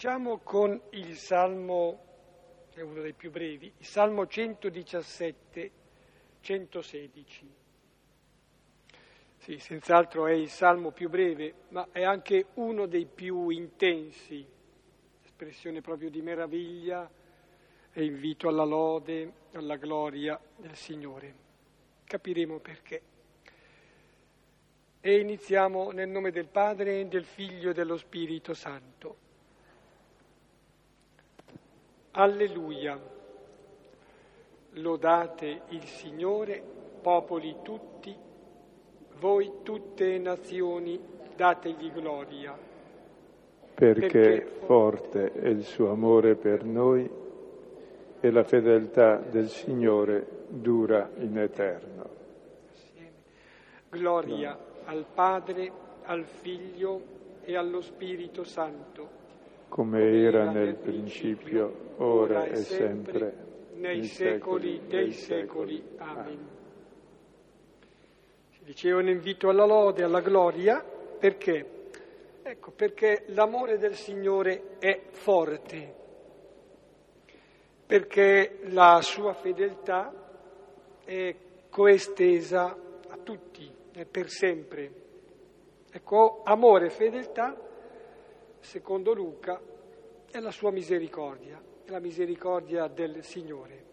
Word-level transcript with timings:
Cominciamo 0.00 0.38
con 0.38 0.80
il 0.92 1.14
Salmo, 1.14 2.04
è 2.72 2.80
uno 2.80 3.02
dei 3.02 3.12
più 3.12 3.30
brevi, 3.30 3.70
il 3.76 3.84
Salmo 3.84 4.26
117, 4.26 5.70
116. 6.40 7.54
Sì, 9.36 9.58
senz'altro 9.58 10.26
è 10.26 10.32
il 10.32 10.48
Salmo 10.48 10.90
più 10.90 11.10
breve, 11.10 11.52
ma 11.68 11.88
è 11.92 12.02
anche 12.02 12.46
uno 12.54 12.86
dei 12.86 13.04
più 13.04 13.50
intensi, 13.50 14.42
espressione 15.22 15.82
proprio 15.82 16.08
di 16.08 16.22
meraviglia 16.22 17.06
e 17.92 18.02
invito 18.02 18.48
alla 18.48 18.64
lode, 18.64 19.32
alla 19.52 19.76
gloria 19.76 20.40
del 20.56 20.76
Signore. 20.76 21.34
Capiremo 22.04 22.58
perché. 22.58 23.02
E 24.98 25.18
iniziamo 25.18 25.90
nel 25.90 26.08
nome 26.08 26.30
del 26.30 26.48
Padre, 26.48 27.06
del 27.06 27.26
Figlio 27.26 27.68
e 27.68 27.74
dello 27.74 27.98
Spirito 27.98 28.54
Santo. 28.54 29.28
Alleluia. 32.12 32.98
Lodate 34.74 35.62
il 35.68 35.84
Signore, 35.84 36.60
popoli 37.00 37.56
tutti, 37.62 38.14
voi 39.20 39.52
tutte 39.62 40.18
nazioni, 40.18 40.98
dategli 41.36 41.92
gloria. 41.92 42.58
Perché, 43.74 44.08
perché 44.08 44.46
forte 44.66 45.32
è 45.32 45.46
il 45.46 45.62
suo 45.62 45.90
amore 45.90 46.34
per 46.34 46.64
noi 46.64 47.08
e 48.18 48.30
la 48.30 48.42
fedeltà 48.42 49.16
del 49.16 49.48
Signore 49.48 50.26
dura 50.48 51.10
in 51.18 51.38
eterno. 51.38 52.08
Gloria 53.88 54.50
no. 54.50 54.58
al 54.86 55.06
Padre, 55.14 55.72
al 56.04 56.24
Figlio 56.24 57.02
e 57.42 57.56
allo 57.56 57.80
Spirito 57.80 58.42
Santo 58.42 59.19
come 59.70 60.20
era 60.20 60.50
nel 60.50 60.74
principio, 60.74 61.94
ora 61.98 62.44
e 62.44 62.56
sempre, 62.56 63.34
nei 63.74 64.02
secoli 64.02 64.82
dei 64.88 65.12
secoli. 65.12 65.80
Amen. 65.96 66.48
Si 68.50 68.64
diceva 68.64 68.98
un 68.98 69.08
invito 69.08 69.48
alla 69.48 69.64
lode, 69.64 70.02
alla 70.02 70.20
gloria, 70.20 70.84
perché? 70.84 71.78
Ecco, 72.42 72.72
perché 72.72 73.26
l'amore 73.28 73.78
del 73.78 73.94
Signore 73.94 74.76
è 74.80 75.02
forte, 75.10 75.94
perché 77.86 78.58
la 78.70 78.98
sua 79.02 79.34
fedeltà 79.34 80.12
è 81.04 81.36
coestesa 81.70 82.76
a 83.06 83.16
tutti, 83.22 83.72
è 83.92 84.04
per 84.04 84.28
sempre. 84.30 84.92
Ecco, 85.92 86.40
amore 86.42 86.86
e 86.86 86.90
fedeltà 86.90 87.68
secondo 88.60 89.12
Luca, 89.14 89.60
è 90.30 90.38
la 90.38 90.50
sua 90.50 90.70
misericordia, 90.70 91.60
è 91.84 91.90
la 91.90 91.98
misericordia 91.98 92.86
del 92.86 93.24
Signore. 93.24 93.84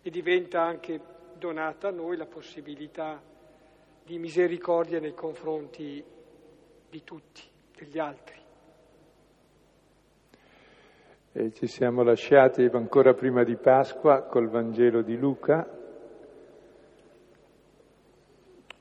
E 0.00 0.10
diventa 0.10 0.62
anche 0.62 1.00
donata 1.36 1.88
a 1.88 1.92
noi 1.92 2.16
la 2.16 2.26
possibilità 2.26 3.22
di 4.04 4.18
misericordia 4.18 5.00
nei 5.00 5.14
confronti 5.14 6.02
di 6.88 7.04
tutti, 7.04 7.42
degli 7.76 7.98
altri. 7.98 8.40
E 11.34 11.52
ci 11.52 11.66
siamo 11.66 12.02
lasciati 12.02 12.68
ancora 12.72 13.14
prima 13.14 13.42
di 13.42 13.56
Pasqua 13.56 14.22
col 14.22 14.48
Vangelo 14.48 15.02
di 15.02 15.16
Luca. 15.16 15.80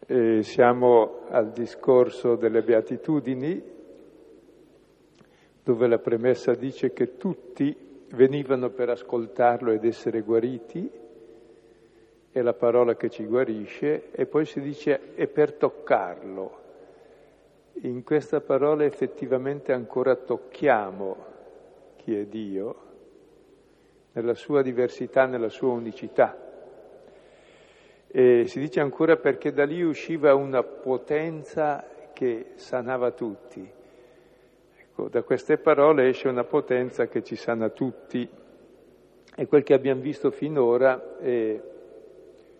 E 0.05 0.43
siamo 0.43 1.27
al 1.29 1.51
discorso 1.51 2.35
delle 2.35 2.61
beatitudini 2.61 3.79
dove 5.63 5.87
la 5.87 5.99
premessa 5.99 6.53
dice 6.53 6.91
che 6.91 7.17
tutti 7.17 7.75
venivano 8.09 8.69
per 8.69 8.89
ascoltarlo 8.89 9.71
ed 9.71 9.85
essere 9.85 10.21
guariti, 10.21 10.89
è 12.31 12.41
la 12.41 12.53
parola 12.53 12.95
che 12.95 13.09
ci 13.09 13.25
guarisce, 13.25 14.11
e 14.11 14.25
poi 14.25 14.45
si 14.45 14.59
dice 14.61 15.13
e 15.15 15.27
per 15.27 15.53
toccarlo. 15.53 16.59
In 17.83 18.03
questa 18.03 18.41
parola 18.41 18.85
effettivamente 18.85 19.71
ancora 19.71 20.15
tocchiamo 20.15 21.29
chi 21.97 22.17
è 22.17 22.25
Dio, 22.25 22.75
nella 24.13 24.33
sua 24.33 24.61
diversità, 24.61 25.25
nella 25.25 25.49
sua 25.49 25.71
unicità. 25.71 26.49
E 28.07 28.45
si 28.47 28.59
dice 28.59 28.79
ancora 28.79 29.15
perché 29.15 29.53
da 29.53 29.63
lì 29.63 29.81
usciva 29.81 30.33
una 30.33 30.63
potenza 30.63 31.85
che 32.13 32.51
sanava 32.55 33.11
tutti 33.11 33.79
Ecco, 35.01 35.09
da 35.09 35.23
queste 35.23 35.57
parole 35.57 36.09
esce 36.09 36.27
una 36.27 36.43
potenza 36.43 37.07
che 37.07 37.23
ci 37.23 37.35
sana 37.35 37.69
tutti. 37.69 38.27
E 39.35 39.47
quel 39.47 39.63
che 39.63 39.73
abbiamo 39.73 40.01
visto 40.01 40.29
finora 40.29 41.17
è 41.17 41.59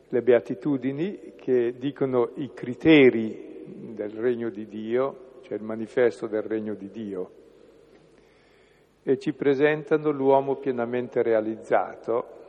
le 0.08 0.22
beatitudini 0.22 1.34
che 1.36 1.76
dicono 1.78 2.32
i 2.36 2.52
criteri 2.54 3.94
del 3.94 4.12
regno 4.12 4.50
di 4.50 4.68
Dio, 4.68 5.40
cioè 5.42 5.58
il 5.58 5.64
manifesto 5.64 6.28
del 6.28 6.42
regno 6.42 6.74
di 6.74 6.90
Dio, 6.90 7.32
e 9.04 9.20
ci 9.20 9.34
presentano 9.34 10.10
l'uomo 10.10 10.56
pienamente 10.56 11.22
realizzato, 11.22 12.40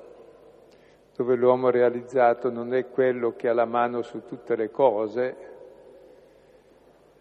dove 1.14 1.34
l'uomo 1.36 1.68
realizzato 1.68 2.50
non 2.50 2.72
è 2.74 2.88
quello 2.88 3.34
che 3.36 3.48
ha 3.48 3.54
la 3.54 3.66
mano 3.66 4.02
su 4.02 4.24
tutte 4.24 4.56
le 4.56 4.70
cose, 4.70 5.51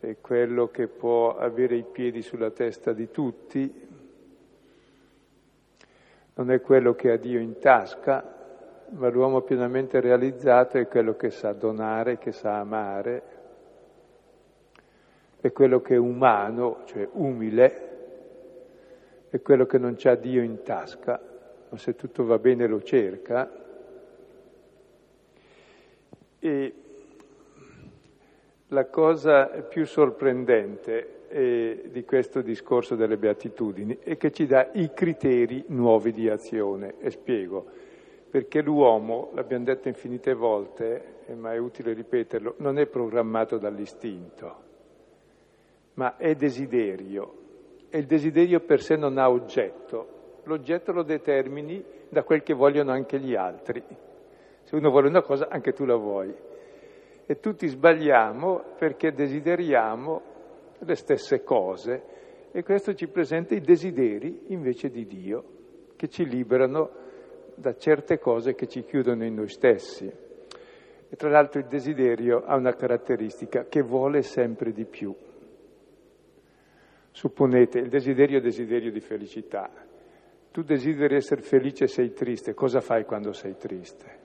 è 0.01 0.17
quello 0.19 0.69
che 0.69 0.87
può 0.87 1.37
avere 1.37 1.75
i 1.75 1.83
piedi 1.83 2.23
sulla 2.23 2.49
testa 2.49 2.91
di 2.91 3.11
tutti, 3.11 3.87
non 6.33 6.49
è 6.49 6.59
quello 6.59 6.95
che 6.95 7.11
ha 7.11 7.17
Dio 7.17 7.39
in 7.39 7.59
tasca, 7.59 8.39
ma 8.89 9.09
l'uomo 9.09 9.41
pienamente 9.41 9.99
realizzato 9.99 10.79
è 10.79 10.87
quello 10.87 11.15
che 11.15 11.29
sa 11.29 11.53
donare, 11.53 12.17
che 12.17 12.31
sa 12.31 12.59
amare, 12.59 13.23
è 15.39 15.51
quello 15.51 15.81
che 15.81 15.93
è 15.93 15.97
umano, 15.97 16.79
cioè 16.85 17.07
umile, 17.11 17.89
è 19.29 19.39
quello 19.41 19.67
che 19.67 19.77
non 19.77 19.95
ha 20.03 20.15
Dio 20.15 20.41
in 20.41 20.63
tasca, 20.63 21.21
ma 21.69 21.77
se 21.77 21.95
tutto 21.95 22.25
va 22.25 22.39
bene 22.39 22.65
lo 22.65 22.81
cerca. 22.81 23.49
E 26.39 26.80
la 28.71 28.85
cosa 28.85 29.47
più 29.47 29.85
sorprendente 29.85 31.27
eh, 31.27 31.83
di 31.89 32.05
questo 32.05 32.41
discorso 32.41 32.95
delle 32.95 33.17
beatitudini 33.17 33.99
è 34.01 34.15
che 34.15 34.31
ci 34.31 34.45
dà 34.45 34.69
i 34.73 34.91
criteri 34.93 35.65
nuovi 35.67 36.13
di 36.13 36.29
azione. 36.29 36.95
E 36.99 37.11
spiego, 37.11 37.65
perché 38.29 38.61
l'uomo, 38.61 39.31
l'abbiamo 39.33 39.65
detto 39.65 39.89
infinite 39.89 40.33
volte, 40.33 41.03
eh, 41.25 41.35
ma 41.35 41.53
è 41.53 41.57
utile 41.57 41.93
ripeterlo, 41.93 42.55
non 42.57 42.79
è 42.79 42.85
programmato 42.85 43.57
dall'istinto, 43.57 44.55
ma 45.95 46.15
è 46.15 46.33
desiderio. 46.35 47.39
E 47.89 47.97
il 47.97 48.05
desiderio 48.05 48.61
per 48.61 48.81
sé 48.81 48.95
non 48.95 49.17
ha 49.17 49.29
oggetto, 49.29 50.39
l'oggetto 50.43 50.93
lo 50.93 51.03
determini 51.03 51.83
da 52.07 52.23
quel 52.23 52.41
che 52.41 52.53
vogliono 52.53 52.91
anche 52.91 53.19
gli 53.19 53.35
altri. 53.35 53.83
Se 54.63 54.75
uno 54.77 54.89
vuole 54.89 55.09
una 55.09 55.21
cosa, 55.21 55.49
anche 55.49 55.73
tu 55.73 55.83
la 55.83 55.95
vuoi 55.95 56.33
e 57.31 57.39
tutti 57.39 57.65
sbagliamo 57.65 58.75
perché 58.77 59.13
desideriamo 59.13 60.21
le 60.79 60.95
stesse 60.95 61.43
cose 61.43 62.03
e 62.51 62.61
questo 62.61 62.93
ci 62.93 63.07
presenta 63.07 63.55
i 63.55 63.61
desideri 63.61 64.47
invece 64.47 64.89
di 64.89 65.05
Dio, 65.07 65.43
che 65.95 66.09
ci 66.09 66.25
liberano 66.25 66.91
da 67.55 67.73
certe 67.77 68.19
cose 68.19 68.53
che 68.53 68.67
ci 68.67 68.83
chiudono 68.83 69.23
in 69.23 69.35
noi 69.35 69.47
stessi. 69.47 70.11
E 71.07 71.15
tra 71.15 71.29
l'altro 71.29 71.61
il 71.61 71.67
desiderio 71.67 72.43
ha 72.43 72.57
una 72.57 72.75
caratteristica 72.75 73.63
che 73.63 73.81
vuole 73.81 74.23
sempre 74.23 74.73
di 74.73 74.83
più. 74.83 75.15
Supponete, 77.11 77.79
il 77.79 77.87
desiderio 77.87 78.39
è 78.39 78.41
desiderio 78.41 78.91
di 78.91 78.99
felicità. 78.99 79.69
Tu 80.51 80.63
desideri 80.63 81.15
essere 81.15 81.39
felice 81.43 81.85
e 81.85 81.87
sei 81.87 82.11
triste, 82.11 82.53
cosa 82.53 82.81
fai 82.81 83.05
quando 83.05 83.31
sei 83.31 83.55
triste? 83.55 84.20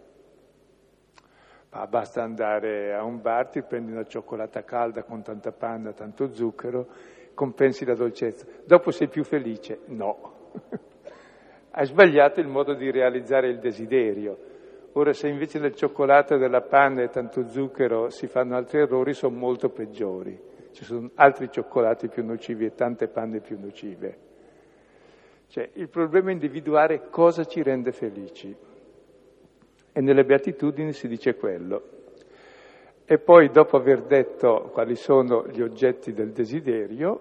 Ah, 1.78 1.86
basta 1.86 2.22
andare 2.22 2.94
a 2.94 3.04
un 3.04 3.20
bar, 3.20 3.48
ti 3.48 3.60
prendi 3.60 3.92
una 3.92 4.04
cioccolata 4.04 4.64
calda 4.64 5.02
con 5.02 5.20
tanta 5.20 5.52
panna, 5.52 5.92
tanto 5.92 6.32
zucchero, 6.32 6.86
compensi 7.34 7.84
la 7.84 7.94
dolcezza. 7.94 8.46
Dopo 8.64 8.90
sei 8.90 9.08
più 9.08 9.22
felice? 9.24 9.80
No. 9.88 10.52
Hai 11.72 11.84
sbagliato 11.84 12.40
il 12.40 12.48
modo 12.48 12.72
di 12.72 12.90
realizzare 12.90 13.48
il 13.50 13.58
desiderio. 13.58 14.38
Ora, 14.92 15.12
se 15.12 15.28
invece 15.28 15.60
del 15.60 15.74
cioccolato, 15.74 16.38
della 16.38 16.62
panna 16.62 17.02
e 17.02 17.10
tanto 17.10 17.46
zucchero 17.46 18.08
si 18.08 18.26
fanno 18.26 18.56
altri 18.56 18.78
errori, 18.78 19.12
sono 19.12 19.36
molto 19.36 19.68
peggiori. 19.68 20.40
Ci 20.72 20.82
sono 20.82 21.10
altri 21.16 21.50
cioccolati 21.50 22.08
più 22.08 22.24
nocivi 22.24 22.64
e 22.64 22.74
tante 22.74 23.06
panne 23.08 23.40
più 23.40 23.58
nocive. 23.60 24.18
Cioè, 25.48 25.68
il 25.74 25.90
problema 25.90 26.30
è 26.30 26.32
individuare 26.32 27.10
cosa 27.10 27.44
ci 27.44 27.62
rende 27.62 27.92
felici. 27.92 28.65
E 29.96 30.02
nelle 30.02 30.26
beatitudini 30.26 30.92
si 30.92 31.08
dice 31.08 31.36
quello. 31.36 31.82
E 33.06 33.16
poi, 33.16 33.48
dopo 33.48 33.78
aver 33.78 34.02
detto 34.02 34.68
quali 34.70 34.94
sono 34.94 35.48
gli 35.48 35.62
oggetti 35.62 36.12
del 36.12 36.32
desiderio, 36.32 37.20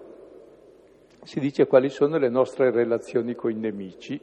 si 1.22 1.40
dice 1.40 1.66
quali 1.66 1.88
sono 1.88 2.18
le 2.18 2.28
nostre 2.28 2.70
relazioni 2.70 3.34
con 3.34 3.50
i 3.50 3.54
nemici 3.54 4.20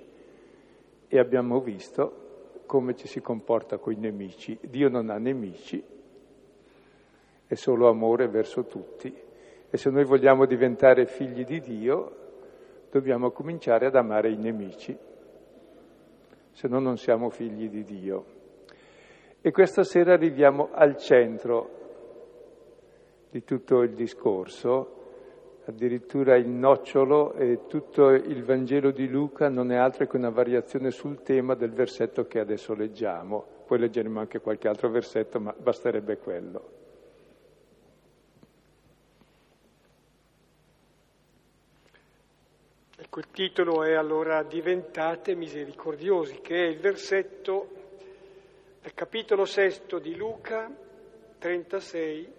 e 1.08 1.18
abbiamo 1.18 1.62
visto 1.62 2.62
come 2.68 2.96
ci 2.96 3.08
si 3.08 3.22
comporta 3.22 3.80
con 3.80 3.92
i 3.92 3.98
nemici. 3.98 4.56
Dio 4.62 4.88
non 4.88 5.10
ha 5.10 5.18
nemici, 5.18 5.84
è 7.48 7.56
solo 7.56 7.90
amore 7.90 8.28
verso 8.28 8.66
tutti 8.66 9.12
e 9.68 9.78
se 9.78 9.90
noi 9.90 10.04
vogliamo 10.04 10.46
diventare 10.46 11.08
figli 11.08 11.44
di 11.44 11.60
Dio 11.60 12.16
dobbiamo 12.92 13.32
cominciare 13.32 13.88
ad 13.88 13.96
amare 13.96 14.30
i 14.30 14.38
nemici, 14.38 14.96
se 16.52 16.68
no 16.68 16.78
non 16.78 17.00
siamo 17.00 17.32
figli 17.32 17.68
di 17.68 17.84
Dio. 17.84 18.33
E 19.46 19.52
questa 19.52 19.84
sera 19.84 20.14
arriviamo 20.14 20.70
al 20.72 20.96
centro 20.96 21.70
di 23.30 23.44
tutto 23.44 23.82
il 23.82 23.94
discorso, 23.94 25.62
addirittura 25.66 26.38
il 26.38 26.48
nocciolo 26.48 27.34
e 27.34 27.68
tutto 27.68 28.12
il 28.12 28.46
Vangelo 28.46 28.92
di 28.92 29.10
Luca 29.10 29.50
non 29.50 29.74
è 29.74 29.76
altro 29.76 30.08
che 30.08 30.16
una 30.16 30.30
variazione 30.30 30.92
sul 30.92 31.24
tema 31.24 31.56
del 31.56 31.74
versetto 31.74 32.26
che 32.26 32.40
adesso 32.40 32.74
leggiamo. 32.74 33.44
Poi 33.68 33.80
leggeremo 33.80 34.18
anche 34.18 34.40
qualche 34.40 34.70
altro 34.70 34.90
versetto, 34.90 35.42
ma 35.42 35.54
basterebbe 35.58 36.20
quello. 36.20 36.70
Ecco, 42.98 43.20
il 43.20 43.28
titolo 43.30 43.84
è 43.84 43.92
allora 43.92 44.42
Diventate 44.44 45.36
misericordiosi, 45.36 46.40
che 46.40 46.56
è 46.56 46.68
il 46.70 46.80
versetto 46.80 47.83
del 48.84 48.94
capitolo 48.96 49.46
sesto 49.46 49.98
di 49.98 50.14
Luca 50.14 50.70
36, 51.38 52.34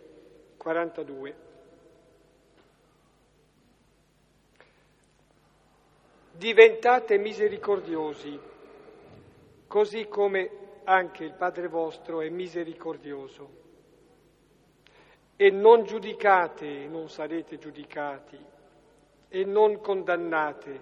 42. 0.59 1.37
Diventate 6.33 7.17
misericordiosi, 7.17 8.39
così 9.67 10.07
come 10.07 10.51
anche 10.85 11.25
il 11.25 11.33
Padre 11.33 11.67
vostro 11.67 12.21
è 12.21 12.29
misericordioso. 12.29 13.63
E 15.37 15.49
non 15.49 15.85
giudicate, 15.85 16.87
non 16.87 17.09
sarete 17.09 17.57
giudicati, 17.57 18.39
e 19.29 19.45
non 19.45 19.81
condannate, 19.81 20.81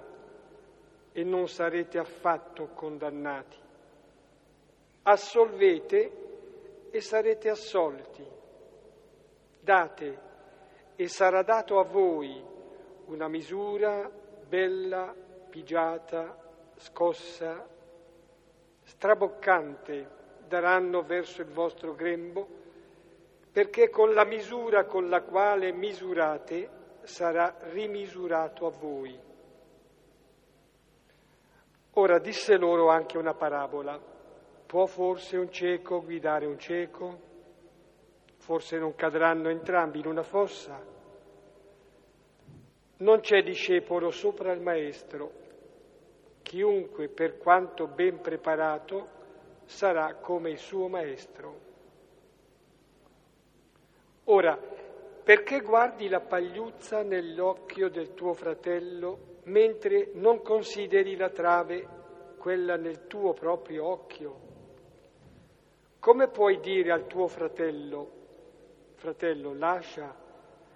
e 1.12 1.22
non 1.22 1.46
sarete 1.46 1.98
affatto 1.98 2.70
condannati. 2.74 3.61
Assolvete 5.02 6.12
e 6.90 7.00
sarete 7.00 7.48
assolti. 7.48 8.24
Date 9.60 10.18
e 10.96 11.08
sarà 11.08 11.42
dato 11.42 11.78
a 11.78 11.84
voi 11.84 12.42
una 13.06 13.28
misura 13.28 14.10
bella 14.46 15.14
pigiata, 15.48 16.36
scossa, 16.76 17.66
straboccante 18.82 20.20
daranno 20.46 21.02
verso 21.02 21.40
il 21.42 21.48
vostro 21.48 21.94
grembo, 21.94 22.46
perché 23.50 23.90
con 23.90 24.12
la 24.12 24.24
misura 24.24 24.84
con 24.84 25.08
la 25.08 25.22
quale 25.22 25.72
misurate 25.72 26.68
sarà 27.02 27.56
rimisurato 27.70 28.66
a 28.66 28.70
voi. 28.70 29.18
Ora 31.94 32.18
disse 32.18 32.56
loro 32.56 32.88
anche 32.88 33.18
una 33.18 33.34
parabola. 33.34 34.11
Può 34.72 34.86
forse 34.86 35.36
un 35.36 35.52
cieco 35.52 36.02
guidare 36.02 36.46
un 36.46 36.58
cieco? 36.58 37.20
Forse 38.38 38.78
non 38.78 38.94
cadranno 38.94 39.50
entrambi 39.50 39.98
in 39.98 40.06
una 40.06 40.22
fossa? 40.22 40.82
Non 42.96 43.20
c'è 43.20 43.42
discepolo 43.42 44.10
sopra 44.10 44.50
il 44.52 44.62
maestro, 44.62 45.30
chiunque 46.40 47.08
per 47.08 47.36
quanto 47.36 47.86
ben 47.86 48.22
preparato 48.22 49.08
sarà 49.66 50.14
come 50.14 50.48
il 50.48 50.58
suo 50.58 50.88
maestro. 50.88 51.60
Ora, 54.24 54.56
perché 54.56 55.60
guardi 55.60 56.08
la 56.08 56.20
pagliuzza 56.20 57.02
nell'occhio 57.02 57.90
del 57.90 58.14
tuo 58.14 58.32
fratello 58.32 59.40
mentre 59.42 60.12
non 60.14 60.40
consideri 60.40 61.14
la 61.14 61.28
trave, 61.28 61.86
quella 62.38 62.76
nel 62.76 63.06
tuo 63.06 63.34
proprio 63.34 63.84
occhio? 63.84 64.41
Come 66.02 66.26
puoi 66.26 66.58
dire 66.58 66.90
al 66.90 67.06
tuo 67.06 67.28
fratello, 67.28 68.10
fratello, 68.96 69.54
lascia, 69.54 70.12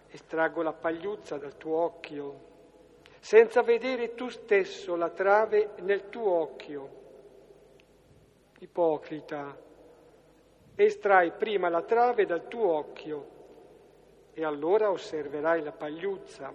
estraggo 0.06 0.62
la 0.62 0.72
pagliuzza 0.72 1.36
dal 1.36 1.56
tuo 1.56 1.78
occhio? 1.78 2.54
senza 3.26 3.62
vedere 3.62 4.14
tu 4.14 4.28
stesso 4.28 4.94
la 4.94 5.10
trave 5.10 5.70
nel 5.80 6.10
tuo 6.10 6.30
occhio. 6.30 6.90
Ipocrita, 8.60 9.58
estrai 10.76 11.32
prima 11.32 11.68
la 11.68 11.82
trave 11.82 12.24
dal 12.24 12.46
tuo 12.46 12.72
occhio 12.72 13.28
e 14.32 14.44
allora 14.44 14.92
osserverai 14.92 15.60
la 15.60 15.72
pagliuzza, 15.72 16.52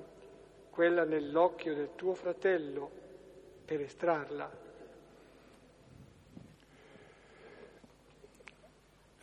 quella 0.69 1.03
nell'occhio 1.03 1.75
del 1.75 1.89
tuo 1.95 2.13
fratello, 2.13 2.89
per 3.65 3.81
estrarla. 3.81 4.49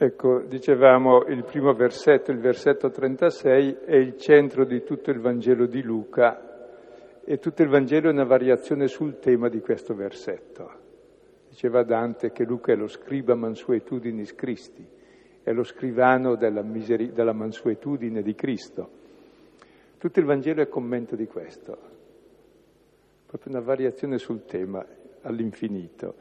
Ecco, 0.00 0.42
dicevamo 0.42 1.24
il 1.24 1.42
primo 1.42 1.72
versetto, 1.72 2.30
il 2.30 2.38
versetto 2.38 2.88
36, 2.88 3.78
è 3.84 3.96
il 3.96 4.16
centro 4.16 4.64
di 4.64 4.84
tutto 4.84 5.10
il 5.10 5.18
Vangelo 5.18 5.66
di 5.66 5.82
Luca 5.82 7.20
e 7.24 7.40
tutto 7.40 7.62
il 7.62 7.68
Vangelo 7.68 8.08
è 8.08 8.12
una 8.12 8.22
variazione 8.22 8.86
sul 8.86 9.18
tema 9.18 9.48
di 9.48 9.58
questo 9.58 9.96
versetto. 9.96 10.70
Diceva 11.48 11.82
Dante 11.82 12.30
che 12.30 12.44
Luca 12.44 12.70
è 12.70 12.76
lo 12.76 12.86
scriba 12.86 13.34
mansuetudinis 13.34 14.36
Christi, 14.36 14.86
è 15.42 15.50
lo 15.50 15.64
scrivano 15.64 16.36
della, 16.36 16.62
miseri- 16.62 17.10
della 17.10 17.32
mansuetudine 17.32 18.22
di 18.22 18.36
Cristo. 18.36 18.90
Tutto 19.98 20.20
il 20.20 20.26
Vangelo 20.26 20.62
è 20.62 20.68
commento 20.68 21.16
di 21.16 21.26
questo, 21.26 21.76
proprio 23.26 23.52
una 23.52 23.64
variazione 23.64 24.18
sul 24.18 24.44
tema 24.44 24.86
all'infinito. 25.22 26.14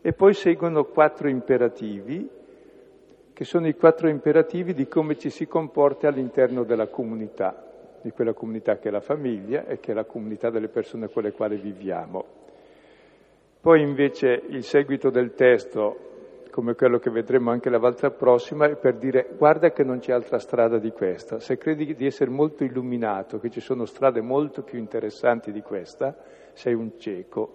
E 0.00 0.12
poi 0.14 0.34
seguono 0.34 0.82
quattro 0.86 1.28
imperativi, 1.28 2.38
che 3.40 3.46
sono 3.46 3.68
i 3.68 3.74
quattro 3.74 4.06
imperativi 4.10 4.74
di 4.74 4.86
come 4.86 5.16
ci 5.16 5.30
si 5.30 5.46
comporta 5.46 6.08
all'interno 6.08 6.62
della 6.62 6.88
comunità 6.88 7.98
di 8.02 8.10
quella 8.10 8.34
comunità 8.34 8.76
che 8.76 8.88
è 8.88 8.90
la 8.90 9.00
famiglia 9.00 9.64
e 9.64 9.80
che 9.80 9.92
è 9.92 9.94
la 9.94 10.04
comunità 10.04 10.50
delle 10.50 10.68
persone 10.68 11.08
con 11.08 11.22
le 11.22 11.32
quali 11.32 11.56
viviamo. 11.56 12.22
Poi 13.58 13.80
invece 13.80 14.42
il 14.46 14.62
seguito 14.62 15.08
del 15.08 15.32
testo, 15.32 16.42
come 16.50 16.74
quello 16.74 16.98
che 16.98 17.08
vedremo 17.08 17.50
anche 17.50 17.70
la 17.70 17.78
volta 17.78 18.10
prossima, 18.10 18.66
è 18.66 18.76
per 18.76 18.96
dire 18.96 19.30
guarda 19.34 19.70
che 19.70 19.84
non 19.84 20.00
c'è 20.00 20.12
altra 20.12 20.38
strada 20.38 20.76
di 20.76 20.90
questa. 20.90 21.40
Se 21.40 21.56
credi 21.56 21.94
di 21.94 22.04
essere 22.04 22.28
molto 22.28 22.62
illuminato, 22.62 23.40
che 23.40 23.48
ci 23.48 23.60
sono 23.60 23.86
strade 23.86 24.20
molto 24.20 24.60
più 24.60 24.78
interessanti 24.78 25.50
di 25.50 25.62
questa, 25.62 26.14
sei 26.52 26.74
un 26.74 26.98
cieco. 26.98 27.54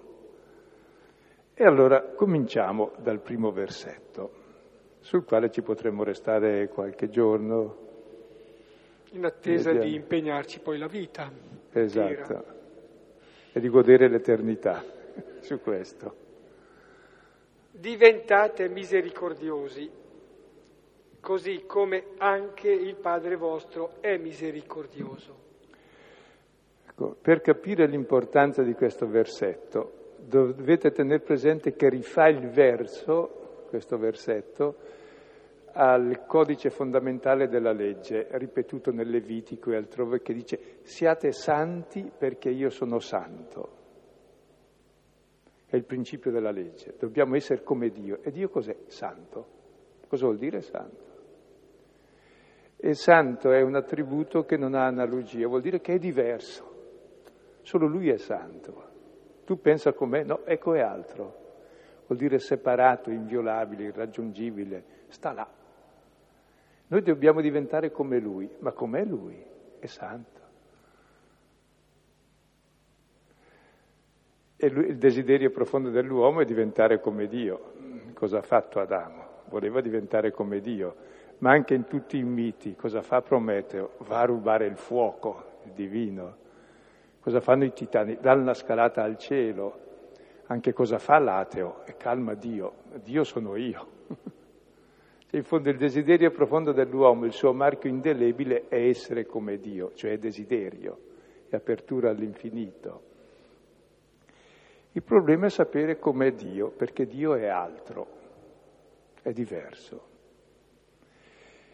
E 1.53 1.63
allora 1.63 2.01
cominciamo 2.15 2.93
dal 2.97 3.19
primo 3.19 3.51
versetto, 3.51 4.44
sul 5.05 5.23
quale 5.23 5.51
ci 5.51 5.61
potremmo 5.61 6.03
restare 6.03 6.67
qualche 6.67 7.09
giorno, 7.09 7.77
in 9.11 9.23
attesa 9.23 9.71
di 9.71 9.93
impegnarci 9.93 10.61
poi 10.61 10.79
la 10.79 10.87
vita. 10.87 11.31
Esatto, 11.71 12.09
intera. 12.09 12.55
e 13.51 13.59
di 13.59 13.69
godere 13.69 14.09
l'eternità 14.09 14.83
su 15.41 15.61
questo. 15.61 16.15
Diventate 17.69 18.67
misericordiosi, 18.67 19.91
così 21.19 21.65
come 21.67 22.05
anche 22.17 22.71
il 22.71 22.95
Padre 22.95 23.35
vostro 23.35 24.01
è 24.01 24.17
misericordioso. 24.17 25.37
Ecco, 26.89 27.15
per 27.21 27.41
capire 27.41 27.85
l'importanza 27.85 28.63
di 28.63 28.73
questo 28.73 29.05
versetto, 29.05 30.13
dovete 30.17 30.89
tenere 30.89 31.19
presente 31.19 31.75
che 31.75 31.89
rifà 31.89 32.27
il 32.27 32.49
verso, 32.49 33.43
questo 33.65 33.97
versetto, 33.97 34.75
al 35.73 36.25
codice 36.25 36.69
fondamentale 36.69 37.47
della 37.47 37.73
legge, 37.73 38.27
ripetuto 38.31 38.91
nel 38.91 39.09
Levitico 39.09 39.71
e 39.71 39.75
altrove, 39.75 40.21
che 40.21 40.33
dice 40.33 40.77
siate 40.83 41.31
santi 41.31 42.09
perché 42.17 42.49
io 42.49 42.69
sono 42.69 42.99
santo. 42.99 43.83
È 45.65 45.75
il 45.75 45.83
principio 45.83 46.31
della 46.31 46.51
legge, 46.51 46.95
dobbiamo 46.97 47.35
essere 47.35 47.61
come 47.63 47.89
Dio. 47.89 48.19
E 48.21 48.31
Dio 48.31 48.49
cos'è? 48.49 48.75
Santo. 48.87 49.47
Cosa 50.07 50.25
vuol 50.25 50.37
dire 50.37 50.61
santo? 50.61 51.03
E 52.77 52.93
santo 52.93 53.51
è 53.51 53.61
un 53.61 53.75
attributo 53.75 54.45
che 54.45 54.57
non 54.57 54.75
ha 54.75 54.85
analogia, 54.85 55.47
vuol 55.47 55.61
dire 55.61 55.81
che 55.81 55.93
è 55.93 55.97
diverso. 55.97 56.73
Solo 57.61 57.87
Lui 57.87 58.09
è 58.09 58.17
santo. 58.17 58.93
Tu 59.43 59.59
pensa 59.59 59.91
com'è? 59.91 60.23
No, 60.23 60.45
ecco 60.45 60.73
è 60.73 60.79
altro. 60.79 61.43
Vuol 62.07 62.19
dire 62.19 62.39
separato, 62.39 63.09
inviolabile, 63.09 63.85
irraggiungibile. 63.85 64.83
Sta 65.07 65.31
là. 65.31 65.47
Noi 66.87 67.01
dobbiamo 67.01 67.41
diventare 67.41 67.91
come 67.91 68.19
Lui, 68.19 68.49
ma 68.59 68.71
com'è 68.71 69.03
Lui? 69.03 69.43
È 69.79 69.85
santo. 69.87 70.35
E 74.57 74.69
lui, 74.69 74.87
il 74.87 74.97
desiderio 74.97 75.51
profondo 75.51 75.89
dell'uomo 75.89 76.41
è 76.41 76.45
diventare 76.45 76.99
come 76.99 77.27
Dio. 77.27 77.73
Cosa 78.13 78.37
ha 78.37 78.41
fatto 78.41 78.79
Adamo? 78.79 79.43
Voleva 79.49 79.81
diventare 79.81 80.31
come 80.31 80.59
Dio. 80.59 80.95
Ma 81.39 81.51
anche 81.51 81.73
in 81.73 81.85
tutti 81.85 82.17
i 82.17 82.23
miti, 82.23 82.75
cosa 82.75 83.01
fa 83.01 83.21
Prometeo? 83.21 83.95
Va 83.99 84.21
a 84.21 84.25
rubare 84.25 84.65
il 84.65 84.77
fuoco, 84.77 85.59
il 85.65 85.71
divino. 85.71 86.37
Cosa 87.19 87.41
fanno 87.41 87.65
i 87.65 87.73
titani? 87.73 88.17
Danno 88.21 88.45
la 88.45 88.53
scalata 88.53 89.03
al 89.03 89.17
cielo. 89.17 89.79
Anche 90.47 90.73
cosa 90.73 90.99
fa 90.99 91.17
l'ateo? 91.17 91.85
E 91.85 91.97
calma 91.97 92.35
Dio. 92.35 92.73
Dio 93.03 93.23
sono 93.23 93.55
io. 93.55 93.87
in 95.31 95.43
fondo 95.43 95.69
il 95.69 95.77
desiderio 95.77 96.31
profondo 96.31 96.71
dell'uomo, 96.71 97.25
il 97.25 97.33
suo 97.33 97.51
marchio 97.51 97.89
indelebile 97.89 98.67
è 98.67 98.87
essere 98.87 99.25
come 99.25 99.57
Dio, 99.57 99.93
cioè 99.93 100.17
desiderio 100.17 100.97
e 101.49 101.55
apertura 101.55 102.09
all'infinito. 102.09 103.13
Il 104.93 105.03
problema 105.03 105.47
è 105.47 105.49
sapere 105.49 105.99
com'è 105.99 106.31
Dio, 106.31 106.69
perché 106.69 107.05
Dio 107.05 107.35
è 107.35 107.47
altro, 107.47 108.07
è 109.21 109.31
diverso. 109.33 110.13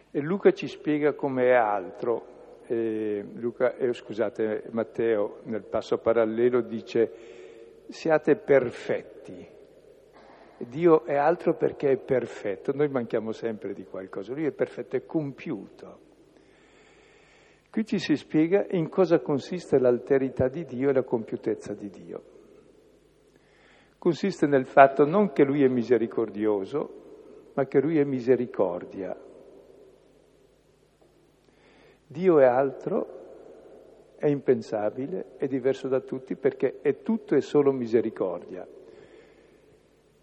E 0.10 0.20
Luca 0.22 0.52
ci 0.54 0.68
spiega 0.68 1.14
com'è 1.14 1.52
altro. 1.52 2.40
Luca, 2.68 3.76
eh, 3.76 3.94
scusate, 3.94 4.64
Matteo 4.72 5.42
nel 5.44 5.64
passo 5.64 5.98
parallelo 5.98 6.62
dice 6.62 7.41
siate 7.92 8.36
perfetti. 8.36 9.48
Dio 10.58 11.06
è 11.06 11.16
altro 11.16 11.56
perché 11.56 11.92
è 11.92 11.98
perfetto, 11.98 12.72
noi 12.74 12.88
manchiamo 12.88 13.32
sempre 13.32 13.74
di 13.74 13.84
qualcosa, 13.84 14.34
lui 14.34 14.46
è 14.46 14.52
perfetto, 14.52 14.96
è 14.96 15.06
compiuto. 15.06 16.00
Qui 17.72 17.86
ci 17.86 18.00
si 18.00 18.16
spiega 18.16 18.66
in 18.72 18.90
cosa 18.90 19.20
consiste 19.20 19.80
l'alterità 19.80 20.50
di 20.50 20.66
Dio 20.66 20.90
e 20.90 20.94
la 20.94 21.04
compiutezza 21.04 21.74
di 21.74 21.90
Dio. 21.90 22.24
Consiste 23.98 24.46
nel 24.46 24.66
fatto 24.66 25.06
non 25.06 25.32
che 25.32 25.44
lui 25.44 25.64
è 25.64 25.68
misericordioso, 25.68 27.52
ma 27.54 27.66
che 27.66 27.80
lui 27.80 27.98
è 27.98 28.04
misericordia. 28.04 29.16
Dio 32.08 32.40
è 32.40 32.46
altro, 32.46 33.21
è 34.22 34.28
impensabile, 34.28 35.32
è 35.38 35.48
diverso 35.48 35.88
da 35.88 36.00
tutti 36.00 36.36
perché 36.36 36.78
è 36.84 37.02
tutto 37.02 37.34
e 37.34 37.42
solo 37.42 37.72
misericordia. 37.72 38.68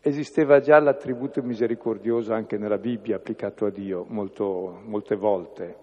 Esisteva 0.00 0.60
già 0.60 0.78
l'attributo 0.78 1.42
misericordioso 1.42 2.32
anche 2.32 2.58
nella 2.58 2.78
Bibbia 2.78 3.16
applicato 3.16 3.66
a 3.66 3.70
Dio 3.70 4.04
molto, 4.06 4.80
molte 4.84 5.16
volte. 5.16 5.76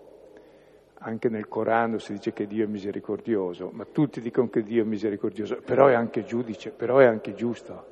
Anche 0.99 1.27
nel 1.27 1.49
Corano 1.49 1.97
si 1.97 2.13
dice 2.13 2.31
che 2.31 2.47
Dio 2.47 2.63
è 2.63 2.67
misericordioso, 2.67 3.69
ma 3.73 3.83
tutti 3.83 4.21
dicono 4.21 4.49
che 4.49 4.63
Dio 4.63 4.83
è 4.83 4.85
misericordioso, 4.85 5.57
però 5.57 5.87
è 5.87 5.93
anche 5.93 6.23
giudice, 6.23 6.71
però 6.71 6.99
è 6.99 7.05
anche 7.05 7.33
giusto. 7.33 7.85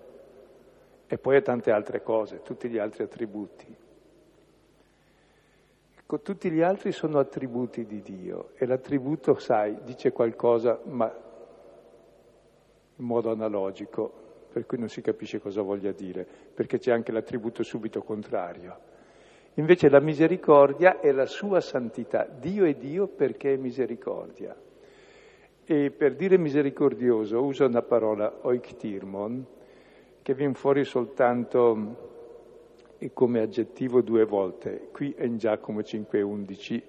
E 1.06 1.18
poi 1.18 1.36
è 1.36 1.42
tante 1.42 1.70
altre 1.70 2.02
cose, 2.02 2.42
tutti 2.44 2.70
gli 2.70 2.78
altri 2.78 3.04
attributi. 3.04 3.83
Ecco, 6.14 6.22
tutti 6.22 6.52
gli 6.52 6.62
altri 6.62 6.92
sono 6.92 7.18
attributi 7.18 7.88
di 7.88 8.00
Dio 8.04 8.50
e 8.54 8.68
l'attributo, 8.68 9.34
sai, 9.40 9.80
dice 9.84 10.12
qualcosa, 10.12 10.80
ma 10.84 11.12
in 12.98 13.04
modo 13.04 13.32
analogico, 13.32 14.14
per 14.52 14.68
cui 14.68 14.78
non 14.78 14.90
si 14.90 15.02
capisce 15.02 15.40
cosa 15.40 15.64
voglia 15.64 15.92
dire, 15.92 16.24
perché 16.54 16.78
c'è 16.78 16.92
anche 16.92 17.12
l'attributo 17.12 17.64
subito 17.64 18.04
contrario. 18.04 18.78
Invece 19.56 19.90
la 19.90 20.00
misericordia 20.00 21.00
è 21.00 21.12
la 21.12 21.26
sua 21.26 21.60
santità. 21.62 22.26
Dio 22.26 22.66
è 22.66 22.76
Dio 22.76 23.08
perché 23.08 23.56
è 23.56 23.58
misericordia. 23.58 24.56
E 25.66 25.90
per 25.90 26.14
dire 26.14 26.38
misericordioso 26.38 27.42
usa 27.42 27.66
una 27.66 27.82
parola 27.82 28.32
oiktirmon, 28.42 29.46
che 30.22 30.36
viene 30.36 30.54
fuori 30.54 30.86
soltanto 30.86 32.13
come 33.12 33.42
aggettivo 33.42 34.02
due 34.02 34.26
volte. 34.26 34.90
Qui 34.92 35.12
è 35.12 35.24
in 35.26 35.38
Giacomo 35.38 35.80
5,11, 35.80 36.82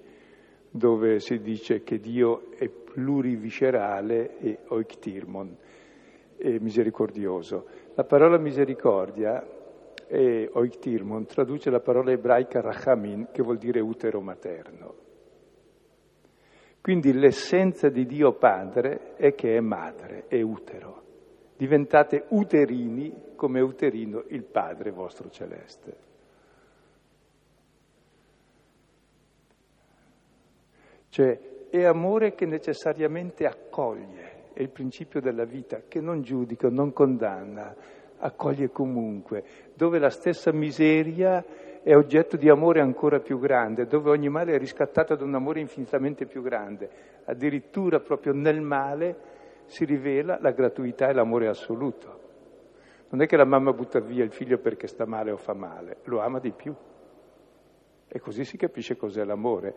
dove 0.70 1.18
si 1.18 1.40
dice 1.40 1.82
che 1.82 1.98
Dio 1.98 2.50
è 2.56 2.68
pluriviscerale 2.68 4.38
e 4.38 4.58
oiktirmon 4.68 5.56
e 6.36 6.60
misericordioso. 6.60 7.66
La 7.94 8.04
parola 8.04 8.38
misericordia, 8.38 9.44
e 10.06 10.50
oiktirmon, 10.52 11.26
traduce 11.26 11.70
la 11.70 11.80
parola 11.80 12.12
ebraica 12.12 12.60
rachamin, 12.60 13.28
che 13.32 13.42
vuol 13.42 13.58
dire 13.58 13.80
utero 13.80 14.20
materno. 14.20 14.94
Quindi 16.80 17.12
l'essenza 17.14 17.88
di 17.88 18.04
Dio 18.04 18.34
Padre 18.34 19.14
è 19.16 19.34
che 19.34 19.56
è 19.56 19.60
madre, 19.60 20.26
è 20.28 20.42
utero. 20.42 21.02
Diventate 21.56 22.26
uterini 22.28 23.10
come 23.44 23.60
uterino 23.60 24.24
il 24.28 24.42
Padre 24.42 24.90
vostro 24.90 25.28
celeste. 25.28 25.96
Cioè 31.10 31.68
è 31.68 31.84
amore 31.84 32.34
che 32.34 32.46
necessariamente 32.46 33.44
accoglie 33.44 34.52
è 34.54 34.62
il 34.62 34.70
principio 34.70 35.20
della 35.20 35.44
vita, 35.44 35.82
che 35.86 36.00
non 36.00 36.22
giudica, 36.22 36.70
non 36.70 36.94
condanna, 36.94 37.76
accoglie 38.16 38.70
comunque, 38.70 39.44
dove 39.74 39.98
la 39.98 40.08
stessa 40.08 40.50
miseria 40.50 41.44
è 41.82 41.94
oggetto 41.94 42.38
di 42.38 42.48
amore 42.48 42.80
ancora 42.80 43.20
più 43.20 43.38
grande, 43.38 43.84
dove 43.84 44.08
ogni 44.08 44.30
male 44.30 44.54
è 44.54 44.58
riscattato 44.58 45.16
da 45.16 45.24
un 45.24 45.34
amore 45.34 45.60
infinitamente 45.60 46.24
più 46.24 46.40
grande. 46.40 46.88
Addirittura 47.26 48.00
proprio 48.00 48.32
nel 48.32 48.62
male 48.62 49.16
si 49.66 49.84
rivela 49.84 50.38
la 50.40 50.52
gratuità 50.52 51.10
e 51.10 51.12
l'amore 51.12 51.48
assoluto. 51.48 52.23
Non 53.14 53.22
è 53.22 53.28
che 53.28 53.36
la 53.36 53.44
mamma 53.44 53.72
butta 53.72 54.00
via 54.00 54.24
il 54.24 54.32
figlio 54.32 54.58
perché 54.58 54.88
sta 54.88 55.06
male 55.06 55.30
o 55.30 55.36
fa 55.36 55.54
male, 55.54 55.98
lo 56.06 56.18
ama 56.18 56.40
di 56.40 56.50
più. 56.50 56.74
E 58.08 58.18
così 58.18 58.44
si 58.44 58.56
capisce 58.56 58.96
cos'è 58.96 59.22
l'amore. 59.22 59.72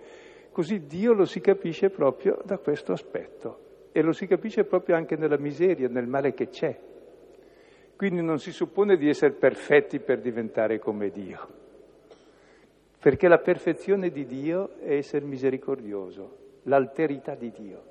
Così 0.51 0.87
Dio 0.87 1.13
lo 1.13 1.23
si 1.23 1.39
capisce 1.39 1.91
proprio 1.91 2.41
da 2.43 2.57
questo 2.57 2.93
aspetto. 2.93 3.89
E 3.91 4.01
lo 4.01 4.11
si 4.11 4.25
capisce 4.25 4.63
proprio 4.63 4.95
anche 4.95 5.17
nella 5.17 5.37
miseria, 5.37 5.87
nel 5.87 6.07
male 6.07 6.33
che 6.33 6.47
c'è. 6.47 6.79
Quindi 7.95 8.23
non 8.23 8.39
si 8.39 8.51
suppone 8.51 8.97
di 8.97 9.07
essere 9.07 9.33
perfetti 9.33 9.99
per 9.99 10.19
diventare 10.19 10.79
come 10.79 11.11
Dio, 11.11 11.47
perché 12.99 13.27
la 13.27 13.37
perfezione 13.37 14.09
di 14.09 14.25
Dio 14.25 14.79
è 14.79 14.95
essere 14.95 15.23
misericordioso, 15.25 16.37
l'alterità 16.63 17.35
di 17.35 17.51
Dio, 17.51 17.83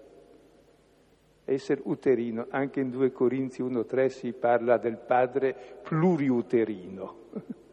essere 1.46 1.80
uterino. 1.84 2.46
Anche 2.50 2.80
in 2.80 2.90
2 2.90 3.12
Corinzi 3.12 3.62
1.3 3.62 4.08
si 4.08 4.32
parla 4.32 4.76
del 4.76 4.98
padre 4.98 5.54
pluriuterino. 5.82 7.14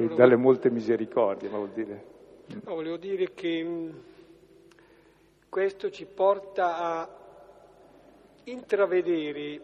E 0.00 0.14
dalle 0.14 0.36
molte 0.36 0.70
misericordie, 0.70 1.50
ma 1.50 1.58
vuol 1.58 1.72
dire... 1.72 2.04
No, 2.64 2.74
volevo 2.74 2.96
dire 2.96 3.34
che 3.34 3.92
questo 5.46 5.90
ci 5.90 6.06
porta 6.06 6.78
a 6.78 7.08
intravedere 8.44 9.60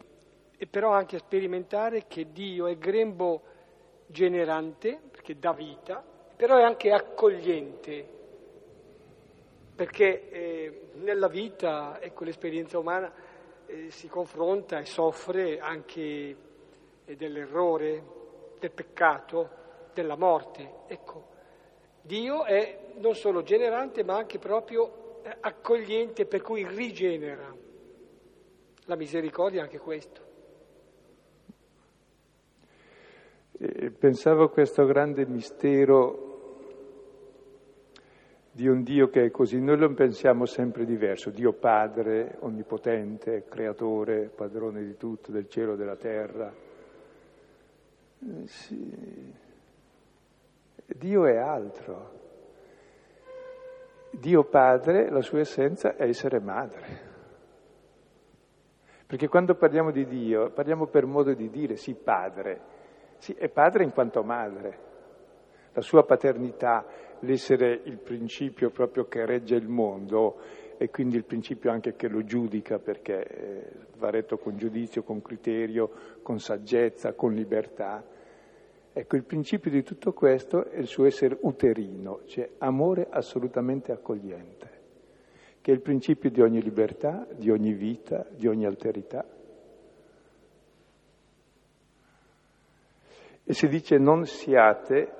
e 0.58 0.66
però 0.66 0.90
anche 0.90 1.16
a 1.16 1.20
sperimentare 1.20 2.04
che 2.06 2.32
Dio 2.32 2.66
è 2.66 2.76
grembo 2.76 3.42
generante, 4.06 5.00
perché 5.10 5.38
dà 5.38 5.52
vita, 5.54 6.04
però 6.36 6.56
è 6.56 6.62
anche 6.62 6.92
accogliente, 6.92 8.15
perché 9.76 10.30
eh, 10.30 10.80
nella 10.94 11.28
vita, 11.28 12.00
ecco, 12.00 12.24
l'esperienza 12.24 12.78
umana 12.78 13.12
eh, 13.66 13.90
si 13.90 14.08
confronta 14.08 14.78
e 14.78 14.86
soffre 14.86 15.60
anche 15.60 16.36
eh, 17.04 17.16
dell'errore, 17.16 18.02
del 18.58 18.70
peccato, 18.70 19.50
della 19.92 20.16
morte. 20.16 20.84
Ecco, 20.86 21.28
Dio 22.00 22.44
è 22.44 22.94
non 22.96 23.14
solo 23.14 23.42
generante 23.42 24.02
ma 24.02 24.16
anche 24.16 24.38
proprio 24.38 25.20
accogliente 25.40 26.24
per 26.24 26.40
cui 26.40 26.66
rigenera. 26.66 27.54
La 28.86 28.96
misericordia 28.96 29.60
è 29.60 29.62
anche 29.64 29.78
questo. 29.78 30.24
pensavo 33.98 34.44
a 34.44 34.50
questo 34.50 34.84
grande 34.84 35.24
mistero 35.26 36.25
di 38.56 38.68
un 38.68 38.82
Dio 38.82 39.10
che 39.10 39.26
è 39.26 39.30
così, 39.30 39.60
noi 39.60 39.76
lo 39.76 39.92
pensiamo 39.92 40.46
sempre 40.46 40.86
diverso, 40.86 41.28
Dio 41.28 41.52
Padre, 41.52 42.36
onnipotente, 42.38 43.44
creatore, 43.46 44.30
padrone 44.34 44.82
di 44.82 44.96
tutto, 44.96 45.30
del 45.30 45.46
cielo 45.46 45.74
e 45.74 45.76
della 45.76 45.96
terra. 45.96 46.50
Sì. 48.46 49.34
Dio 50.86 51.26
è 51.26 51.36
altro. 51.36 52.12
Dio 54.12 54.44
Padre, 54.44 55.10
la 55.10 55.20
sua 55.20 55.40
essenza 55.40 55.94
è 55.94 56.04
essere 56.04 56.40
madre. 56.40 56.86
Perché 59.06 59.28
quando 59.28 59.54
parliamo 59.54 59.90
di 59.90 60.06
Dio, 60.06 60.48
parliamo 60.48 60.86
per 60.86 61.04
modo 61.04 61.34
di 61.34 61.50
dire, 61.50 61.76
sì, 61.76 61.92
padre. 61.92 62.60
Sì, 63.18 63.34
è 63.34 63.50
padre 63.50 63.84
in 63.84 63.92
quanto 63.92 64.22
madre. 64.22 64.78
La 65.74 65.82
sua 65.82 66.06
paternità, 66.06 66.86
l'essere 67.26 67.80
il 67.84 67.98
principio 67.98 68.70
proprio 68.70 69.06
che 69.06 69.26
regge 69.26 69.56
il 69.56 69.68
mondo, 69.68 70.38
e 70.78 70.90
quindi 70.90 71.16
il 71.16 71.24
principio 71.24 71.70
anche 71.70 71.94
che 71.96 72.08
lo 72.08 72.22
giudica 72.24 72.78
perché 72.78 73.24
eh, 73.24 73.70
va 73.96 74.10
retto 74.10 74.36
con 74.36 74.56
giudizio, 74.56 75.02
con 75.02 75.22
criterio, 75.22 75.90
con 76.22 76.38
saggezza, 76.38 77.14
con 77.14 77.32
libertà. 77.32 78.04
Ecco, 78.92 79.16
il 79.16 79.24
principio 79.24 79.70
di 79.70 79.82
tutto 79.82 80.12
questo 80.12 80.66
è 80.70 80.78
il 80.78 80.86
suo 80.86 81.06
essere 81.06 81.36
uterino, 81.40 82.20
cioè 82.26 82.48
amore 82.58 83.06
assolutamente 83.10 83.92
accogliente, 83.92 84.70
che 85.60 85.70
è 85.70 85.74
il 85.74 85.82
principio 85.82 86.30
di 86.30 86.40
ogni 86.40 86.62
libertà, 86.62 87.26
di 87.34 87.50
ogni 87.50 87.72
vita, 87.72 88.26
di 88.30 88.46
ogni 88.46 88.64
alterità. 88.64 89.24
E 93.48 93.52
si 93.52 93.68
dice 93.68 93.96
non 93.96 94.24
siate, 94.24 95.15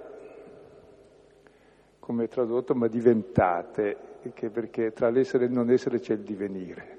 come 2.06 2.28
tradotto, 2.28 2.72
ma 2.76 2.86
diventate, 2.86 3.96
perché 4.52 4.92
tra 4.92 5.10
l'essere 5.10 5.42
e 5.42 5.46
il 5.48 5.52
non 5.52 5.72
essere 5.72 5.98
c'è 5.98 6.12
il 6.12 6.20
divenire. 6.20 6.98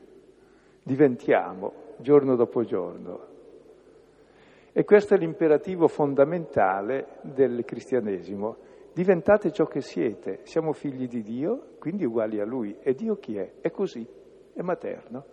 Diventiamo 0.84 1.96
giorno 2.00 2.36
dopo 2.36 2.66
giorno. 2.66 3.26
E 4.74 4.84
questo 4.84 5.14
è 5.14 5.18
l'imperativo 5.18 5.88
fondamentale 5.88 7.20
del 7.22 7.64
cristianesimo. 7.64 8.58
Diventate 8.92 9.54
ciò 9.54 9.66
che 9.66 9.80
siete, 9.80 10.42
siamo 10.44 10.74
figli 10.74 11.08
di 11.08 11.22
Dio, 11.22 11.76
quindi 11.80 12.04
uguali 12.04 12.42
a 12.42 12.46
Lui. 12.46 12.76
E 12.82 12.94
Dio 12.94 13.16
chi 13.16 13.38
è? 13.38 13.62
È 13.62 13.72
così, 13.72 14.06
è 14.52 14.62
materno. 14.62 15.24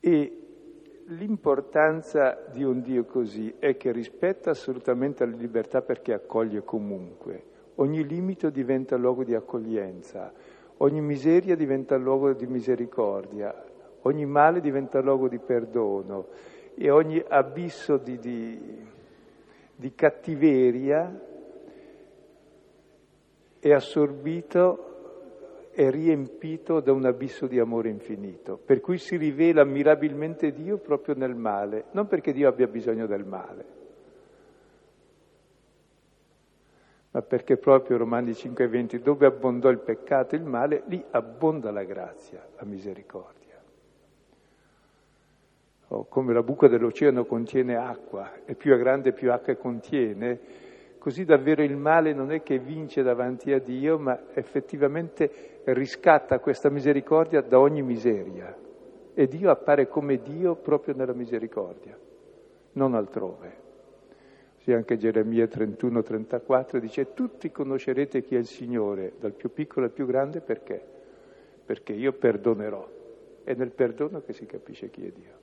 E 0.00 0.45
l'importanza 1.08 2.46
di 2.50 2.64
un 2.64 2.80
Dio 2.80 3.04
così 3.04 3.54
è 3.58 3.76
che 3.76 3.92
rispetta 3.92 4.50
assolutamente 4.50 5.24
la 5.24 5.36
libertà 5.36 5.82
perché 5.82 6.12
accoglie 6.12 6.64
comunque. 6.64 7.54
Ogni 7.76 8.06
limite 8.06 8.50
diventa 8.50 8.96
luogo 8.96 9.22
di 9.22 9.34
accoglienza, 9.34 10.32
ogni 10.78 11.00
miseria 11.00 11.54
diventa 11.54 11.96
luogo 11.96 12.32
di 12.32 12.46
misericordia, 12.46 13.54
ogni 14.02 14.24
male 14.24 14.60
diventa 14.60 15.00
luogo 15.00 15.28
di 15.28 15.38
perdono 15.38 16.28
e 16.74 16.90
ogni 16.90 17.22
abisso 17.26 17.98
di, 17.98 18.18
di, 18.18 18.86
di 19.74 19.94
cattiveria 19.94 21.20
è 23.58 23.72
assorbito 23.72 24.95
è 25.76 25.90
riempito 25.90 26.80
da 26.80 26.90
un 26.92 27.04
abisso 27.04 27.46
di 27.46 27.58
amore 27.58 27.90
infinito, 27.90 28.56
per 28.56 28.80
cui 28.80 28.96
si 28.96 29.18
rivela 29.18 29.62
mirabilmente 29.62 30.50
Dio 30.50 30.78
proprio 30.78 31.14
nel 31.14 31.34
male, 31.34 31.84
non 31.90 32.06
perché 32.06 32.32
Dio 32.32 32.48
abbia 32.48 32.66
bisogno 32.66 33.06
del 33.06 33.26
male, 33.26 33.64
ma 37.10 37.20
perché 37.20 37.58
proprio 37.58 37.98
Romani 37.98 38.32
5:20, 38.32 39.02
dove 39.02 39.26
abbondò 39.26 39.68
il 39.68 39.80
peccato 39.80 40.34
e 40.34 40.38
il 40.38 40.44
male, 40.44 40.82
lì 40.86 41.04
abbonda 41.10 41.70
la 41.70 41.84
grazia, 41.84 42.42
la 42.56 42.64
misericordia. 42.64 43.60
Oh, 45.88 46.06
come 46.06 46.32
la 46.32 46.42
buca 46.42 46.68
dell'oceano 46.68 47.26
contiene 47.26 47.76
acqua, 47.76 48.46
e 48.46 48.54
più 48.54 48.72
è 48.72 48.78
grande 48.78 49.12
più 49.12 49.30
acqua 49.30 49.54
contiene, 49.56 50.40
Così 51.06 51.24
davvero 51.24 51.62
il 51.62 51.76
male 51.76 52.12
non 52.12 52.32
è 52.32 52.42
che 52.42 52.58
vince 52.58 53.04
davanti 53.04 53.52
a 53.52 53.60
Dio, 53.60 53.96
ma 53.96 54.22
effettivamente 54.34 55.60
riscatta 55.66 56.40
questa 56.40 56.68
misericordia 56.68 57.42
da 57.42 57.60
ogni 57.60 57.80
miseria. 57.80 58.52
E 59.14 59.28
Dio 59.28 59.52
appare 59.52 59.86
come 59.86 60.20
Dio 60.20 60.56
proprio 60.56 60.96
nella 60.96 61.12
misericordia, 61.12 61.96
non 62.72 62.94
altrove. 62.94 63.56
Sì, 64.56 64.72
anche 64.72 64.96
Geremia 64.96 65.44
31-34 65.44 66.78
dice 66.78 67.14
tutti 67.14 67.52
conoscerete 67.52 68.24
chi 68.24 68.34
è 68.34 68.38
il 68.38 68.46
Signore, 68.46 69.12
dal 69.20 69.32
più 69.32 69.52
piccolo 69.52 69.86
al 69.86 69.92
più 69.92 70.06
grande, 70.06 70.40
perché? 70.40 70.82
Perché 71.64 71.92
io 71.92 72.14
perdonerò. 72.14 72.84
È 73.44 73.54
nel 73.54 73.70
perdono 73.70 74.22
che 74.22 74.32
si 74.32 74.44
capisce 74.44 74.90
chi 74.90 75.06
è 75.06 75.12
Dio, 75.12 75.38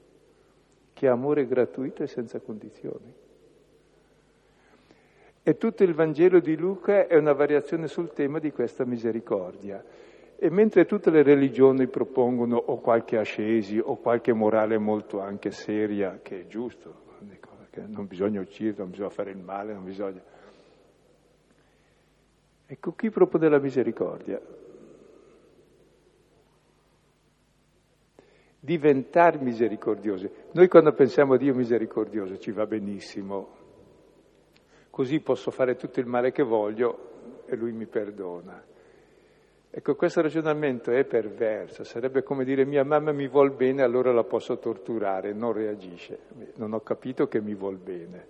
che 0.92 1.08
ha 1.08 1.14
amore 1.14 1.48
gratuito 1.48 2.04
e 2.04 2.08
senza 2.08 2.42
condizioni. 2.42 3.23
E 5.46 5.58
tutto 5.58 5.84
il 5.84 5.94
Vangelo 5.94 6.40
di 6.40 6.56
Luca 6.56 7.06
è 7.06 7.18
una 7.18 7.34
variazione 7.34 7.88
sul 7.88 8.14
tema 8.14 8.40
di 8.40 8.54
questa 8.54 8.86
misericordia. 8.86 9.84
E 10.38 10.50
mentre 10.50 10.86
tutte 10.86 11.10
le 11.10 11.22
religioni 11.22 11.88
propongono 11.88 12.56
o 12.56 12.80
qualche 12.80 13.18
ascesi 13.18 13.78
o 13.78 13.98
qualche 13.98 14.32
morale 14.32 14.78
molto 14.78 15.20
anche 15.20 15.52
seria, 15.52 16.20
che 16.22 16.42
è 16.42 16.48
giusto, 16.48 17.02
non 17.88 18.08
bisogna 18.08 18.40
uccidere, 18.40 18.78
non 18.78 18.92
bisogna 18.92 19.10
fare 19.10 19.32
il 19.32 19.38
male, 19.38 19.74
non 19.74 19.84
bisogna... 19.84 20.22
Ecco, 22.66 22.94
chi 22.94 23.10
propone 23.10 23.50
la 23.50 23.60
misericordia? 23.60 24.40
Diventare 28.62 29.40
misericordiosi. 29.40 30.30
Noi 30.54 30.70
quando 30.70 30.94
pensiamo 30.94 31.34
a 31.34 31.38
Dio 31.38 31.54
misericordioso 31.54 32.38
ci 32.38 32.52
va 32.52 32.66
benissimo, 32.66 33.63
così 34.94 35.22
posso 35.22 35.50
fare 35.50 35.76
tutto 35.76 36.00
il 36.00 36.06
male 36.06 36.32
che 36.32 36.44
voglio 36.44 37.42
e 37.48 37.56
lui 37.56 37.72
mi 37.72 37.88
perdona. 37.88 38.64
Ecco, 39.72 39.96
questo 39.96 40.22
ragionamento 40.22 40.92
è 40.92 41.04
perverso, 41.04 41.84
sarebbe 41.84 42.22
come 42.22 42.44
dire 42.44 42.64
mia 42.64 42.86
mamma 42.86 43.12
mi 43.12 43.28
vuol 43.28 43.50
bene, 43.50 43.82
allora 43.82 44.14
la 44.14 44.24
posso 44.24 44.60
torturare, 44.60 45.34
non 45.34 45.52
reagisce. 45.52 46.20
Non 46.58 46.74
ho 46.74 46.82
capito 46.82 47.28
che 47.28 47.42
mi 47.42 47.56
vuol 47.56 47.78
bene. 47.78 48.28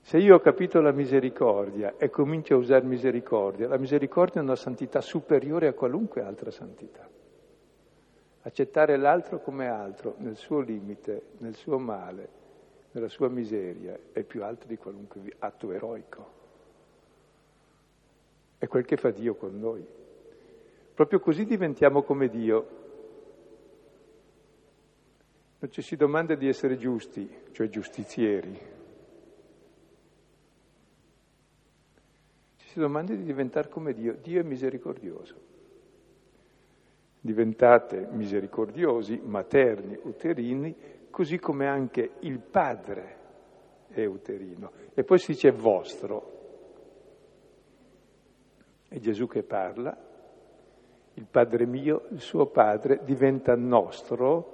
Se 0.00 0.16
io 0.18 0.36
ho 0.36 0.38
capito 0.38 0.80
la 0.80 0.92
misericordia 0.92 1.94
e 1.96 2.08
comincio 2.08 2.54
a 2.54 2.58
usare 2.58 2.84
misericordia, 2.84 3.66
la 3.66 3.78
misericordia 3.78 4.40
è 4.40 4.44
una 4.44 4.54
santità 4.54 5.00
superiore 5.00 5.66
a 5.66 5.72
qualunque 5.72 6.22
altra 6.22 6.52
santità. 6.52 7.08
Accettare 8.42 8.96
l'altro 8.96 9.40
come 9.40 9.66
altro, 9.66 10.14
nel 10.18 10.36
suo 10.36 10.60
limite, 10.60 11.30
nel 11.38 11.56
suo 11.56 11.80
male, 11.80 12.44
nella 12.96 13.08
sua 13.08 13.28
miseria 13.28 13.98
è 14.10 14.22
più 14.22 14.42
alto 14.42 14.66
di 14.66 14.78
qualunque 14.78 15.20
atto 15.40 15.70
eroico. 15.70 16.32
È 18.56 18.66
quel 18.66 18.86
che 18.86 18.96
fa 18.96 19.10
Dio 19.10 19.34
con 19.34 19.58
noi. 19.58 19.86
Proprio 20.94 21.20
così 21.20 21.44
diventiamo 21.44 22.02
come 22.02 22.28
Dio. 22.30 22.84
Non 25.58 25.70
ci 25.70 25.82
si 25.82 25.94
domanda 25.94 26.34
di 26.36 26.48
essere 26.48 26.78
giusti, 26.78 27.28
cioè 27.52 27.68
giustizieri. 27.68 28.58
Ci 32.56 32.68
si 32.68 32.78
domanda 32.78 33.12
di 33.14 33.24
diventare 33.24 33.68
come 33.68 33.92
Dio. 33.92 34.14
Dio 34.22 34.40
è 34.40 34.42
misericordioso. 34.42 35.34
Diventate 37.20 38.08
misericordiosi, 38.10 39.20
materni, 39.22 39.98
uterini, 40.02 40.74
così 41.16 41.38
come 41.38 41.66
anche 41.66 42.16
il 42.20 42.40
Padre 42.40 43.16
è 43.88 44.04
uterino. 44.04 44.70
E 44.92 45.02
poi 45.02 45.18
si 45.18 45.32
dice 45.32 45.50
vostro. 45.50 46.34
È 48.86 48.98
Gesù 48.98 49.26
che 49.26 49.42
parla, 49.42 49.96
il 51.14 51.24
Padre 51.24 51.64
mio, 51.64 52.02
il 52.10 52.20
suo 52.20 52.44
Padre 52.44 53.00
diventa 53.02 53.56
nostro 53.56 54.52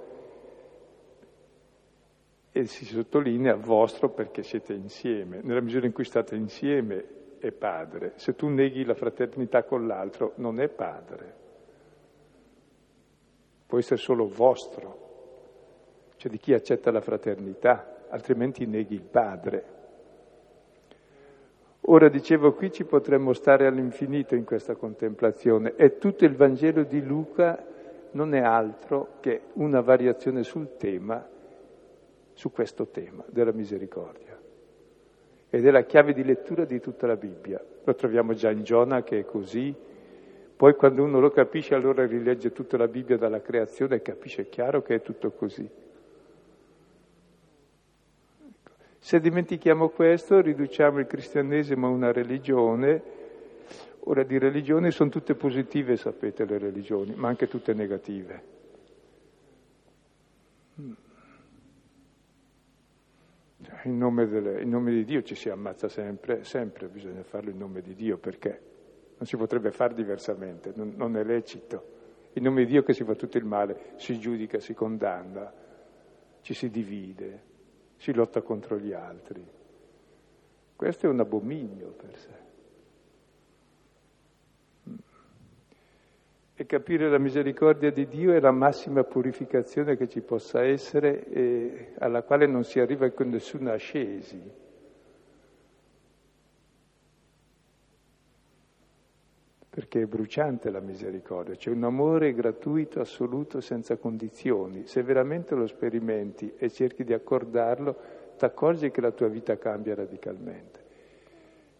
e 2.53 2.65
si 2.65 2.85
sottolinea 2.85 3.55
vostro 3.55 4.11
perché 4.11 4.41
siete 4.41 4.71
insieme. 4.71 5.41
Nella 5.41 5.59
misura 5.59 5.85
in 5.85 5.91
cui 5.91 6.05
state 6.05 6.37
insieme 6.37 7.39
è 7.39 7.51
Padre. 7.51 8.13
Se 8.15 8.35
tu 8.35 8.47
neghi 8.47 8.85
la 8.85 8.95
fraternità 8.95 9.63
con 9.63 9.85
l'altro 9.85 10.31
non 10.35 10.61
è 10.61 10.69
Padre. 10.69 11.35
Può 13.65 13.77
essere 13.77 13.99
solo 13.99 14.29
vostro 14.29 15.03
cioè 16.23 16.31
di 16.31 16.37
chi 16.37 16.53
accetta 16.53 16.89
la 16.89 17.01
fraternità, 17.01 18.05
altrimenti 18.07 18.65
neghi 18.65 18.93
il 18.93 19.01
Padre. 19.01 19.63
Ora 21.81 22.07
dicevo, 22.07 22.53
qui 22.53 22.71
ci 22.71 22.85
potremmo 22.85 23.33
stare 23.33 23.67
all'infinito 23.67 24.33
in 24.33 24.45
questa 24.45 24.75
contemplazione 24.75 25.73
e 25.75 25.97
tutto 25.97 26.23
il 26.23 26.33
Vangelo 26.33 26.83
di 26.83 27.03
Luca 27.03 27.61
non 28.11 28.33
è 28.33 28.39
altro 28.39 29.15
che 29.19 29.41
una 29.53 29.81
variazione 29.81 30.43
sul 30.43 30.77
tema, 30.77 31.27
su 32.31 32.53
questo 32.53 32.87
tema 32.87 33.25
della 33.27 33.51
misericordia. 33.51 34.39
Ed 35.49 35.67
è 35.67 35.71
la 35.71 35.83
chiave 35.83 36.13
di 36.13 36.23
lettura 36.23 36.63
di 36.63 36.79
tutta 36.79 37.05
la 37.05 37.17
Bibbia. 37.17 37.61
Lo 37.83 37.95
troviamo 37.95 38.33
già 38.33 38.49
in 38.49 38.63
Giona 38.63 39.03
che 39.03 39.19
è 39.19 39.25
così, 39.25 39.75
poi 40.55 40.73
quando 40.75 41.03
uno 41.03 41.19
lo 41.19 41.31
capisce 41.31 41.75
allora 41.75 42.05
rilegge 42.05 42.53
tutta 42.53 42.77
la 42.77 42.87
Bibbia 42.87 43.17
dalla 43.17 43.41
creazione 43.41 43.95
e 43.95 44.01
capisce 44.01 44.47
chiaro 44.47 44.81
che 44.81 44.95
è 44.95 45.01
tutto 45.01 45.31
così. 45.31 45.81
Se 49.03 49.19
dimentichiamo 49.19 49.89
questo, 49.89 50.39
riduciamo 50.39 50.99
il 50.99 51.07
cristianesimo 51.07 51.87
a 51.87 51.89
una 51.89 52.13
religione. 52.13 53.03
Ora, 54.05 54.23
di 54.23 54.37
religioni 54.37 54.91
sono 54.91 55.09
tutte 55.09 55.35
positive, 55.35 55.97
sapete, 55.97 56.45
le 56.45 56.57
religioni, 56.57 57.13
ma 57.13 57.27
anche 57.27 57.49
tutte 57.49 57.73
negative. 57.73 58.43
Cioè, 63.61 63.81
in 63.83 63.97
nome, 63.97 64.25
delle, 64.25 64.61
in 64.61 64.69
nome, 64.69 64.91
di 64.91 65.03
Dio 65.03 65.21
ci 65.21 65.35
si 65.35 65.49
ammazza 65.49 65.89
sempre, 65.89 66.45
sempre 66.45 66.87
bisogna 66.87 67.23
farlo 67.23 67.49
in 67.49 67.57
nome 67.57 67.81
di 67.81 67.95
Dio 67.95 68.17
perché 68.17 68.61
non 69.17 69.27
si 69.27 69.35
potrebbe 69.35 69.71
fare 69.71 69.93
diversamente, 69.95 70.71
non, 70.75 70.93
non 70.95 71.17
è 71.17 71.25
lecito. 71.25 72.31
In 72.35 72.43
nome 72.43 72.63
di 72.63 72.71
Dio 72.71 72.83
che 72.83 72.93
si 72.93 73.03
fa 73.03 73.15
tutto 73.15 73.37
il 73.37 73.43
male, 73.43 73.95
si 73.97 74.17
giudica, 74.17 74.61
si 74.61 74.73
condanna, 74.73 75.51
ci 76.39 76.53
si 76.53 76.69
divide, 76.69 77.51
si 78.03 78.11
lotta 78.11 78.41
contro 78.41 78.77
gli 78.77 78.91
altri. 78.91 79.41
Questo 80.75 81.05
è 81.05 81.09
un 81.09 81.21
abominio 81.21 81.91
per 81.91 82.17
sé. 82.17 82.41
E 86.53 86.65
capire 86.65 87.09
la 87.09 87.17
misericordia 87.17 87.91
di 87.91 88.05
Dio 88.05 88.33
è 88.33 88.41
la 88.41 88.51
massima 88.51 89.05
purificazione 89.05 89.95
che 89.95 90.09
ci 90.09 90.19
possa 90.19 90.65
essere 90.65 91.25
e 91.29 91.93
alla 91.99 92.23
quale 92.23 92.45
non 92.45 92.65
si 92.65 92.81
arriva 92.81 93.09
con 93.11 93.29
nessuna 93.29 93.71
ascesi. 93.71 94.51
Perché 99.93 100.07
è 100.07 100.09
bruciante 100.09 100.71
la 100.71 100.79
misericordia, 100.79 101.53
c'è 101.53 101.69
un 101.69 101.83
amore 101.83 102.33
gratuito, 102.33 102.99
assoluto, 102.99 103.61
senza 103.61 103.95
condizioni. 103.97 104.87
Se 104.87 105.03
veramente 105.03 105.53
lo 105.53 105.67
sperimenti 105.67 106.51
e 106.57 106.71
cerchi 106.71 107.03
di 107.03 107.13
accordarlo, 107.13 107.95
ti 108.35 108.43
accorgi 108.43 108.89
che 108.89 109.01
la 109.01 109.11
tua 109.11 109.27
vita 109.27 109.55
cambia 109.59 109.93
radicalmente. 109.93 110.79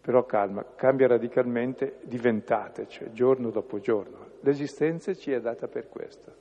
Però 0.00 0.24
calma, 0.26 0.64
cambia 0.76 1.08
radicalmente 1.08 1.96
diventate, 2.04 2.86
cioè 2.86 3.10
giorno 3.10 3.50
dopo 3.50 3.80
giorno. 3.80 4.18
L'esistenza 4.42 5.12
ci 5.14 5.32
è 5.32 5.40
data 5.40 5.66
per 5.66 5.88
questo. 5.88 6.34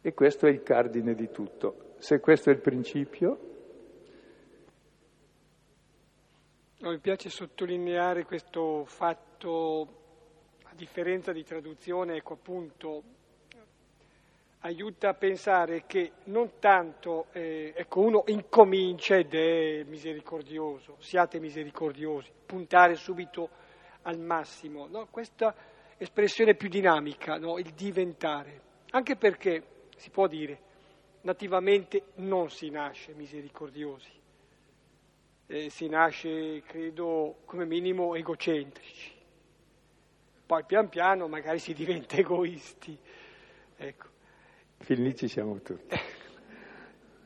E 0.00 0.14
questo 0.14 0.48
è 0.48 0.50
il 0.50 0.64
cardine 0.64 1.14
di 1.14 1.30
tutto. 1.30 1.92
Se 1.98 2.18
questo 2.18 2.50
è 2.50 2.52
il 2.52 2.58
principio... 2.58 3.50
mi 6.90 6.98
piace 6.98 7.28
sottolineare 7.28 8.24
questo 8.24 8.84
fatto, 8.86 9.88
a 10.64 10.74
differenza 10.74 11.30
di 11.30 11.44
traduzione, 11.44 12.16
ecco 12.16 12.34
appunto, 12.34 13.02
aiuta 14.60 15.10
a 15.10 15.14
pensare 15.14 15.84
che 15.86 16.12
non 16.24 16.58
tanto, 16.58 17.26
eh, 17.32 17.72
ecco, 17.76 18.00
uno 18.00 18.24
incomincia 18.26 19.16
ed 19.16 19.32
è 19.32 19.84
misericordioso, 19.84 20.96
siate 20.98 21.38
misericordiosi, 21.38 22.32
puntare 22.46 22.96
subito 22.96 23.48
al 24.02 24.18
massimo, 24.18 24.88
no? 24.88 25.06
questa 25.08 25.54
espressione 25.96 26.56
più 26.56 26.68
dinamica, 26.68 27.36
no? 27.36 27.58
il 27.58 27.72
diventare, 27.74 28.60
anche 28.90 29.14
perché 29.14 29.86
si 29.96 30.10
può 30.10 30.26
dire, 30.26 30.58
nativamente 31.22 32.06
non 32.16 32.50
si 32.50 32.70
nasce 32.70 33.14
misericordiosi, 33.14 34.21
eh, 35.52 35.68
si 35.68 35.86
nasce, 35.86 36.62
credo, 36.62 37.40
come 37.44 37.66
minimo 37.66 38.14
egocentrici, 38.14 39.12
poi 40.46 40.64
pian 40.64 40.88
piano 40.88 41.28
magari 41.28 41.58
si 41.58 41.74
diventa 41.74 42.16
egoisti. 42.16 42.98
Ecco. 43.76 44.06
Fin 44.78 45.02
lì 45.02 45.14
ci 45.14 45.28
siamo 45.28 45.60
tutti. 45.60 45.94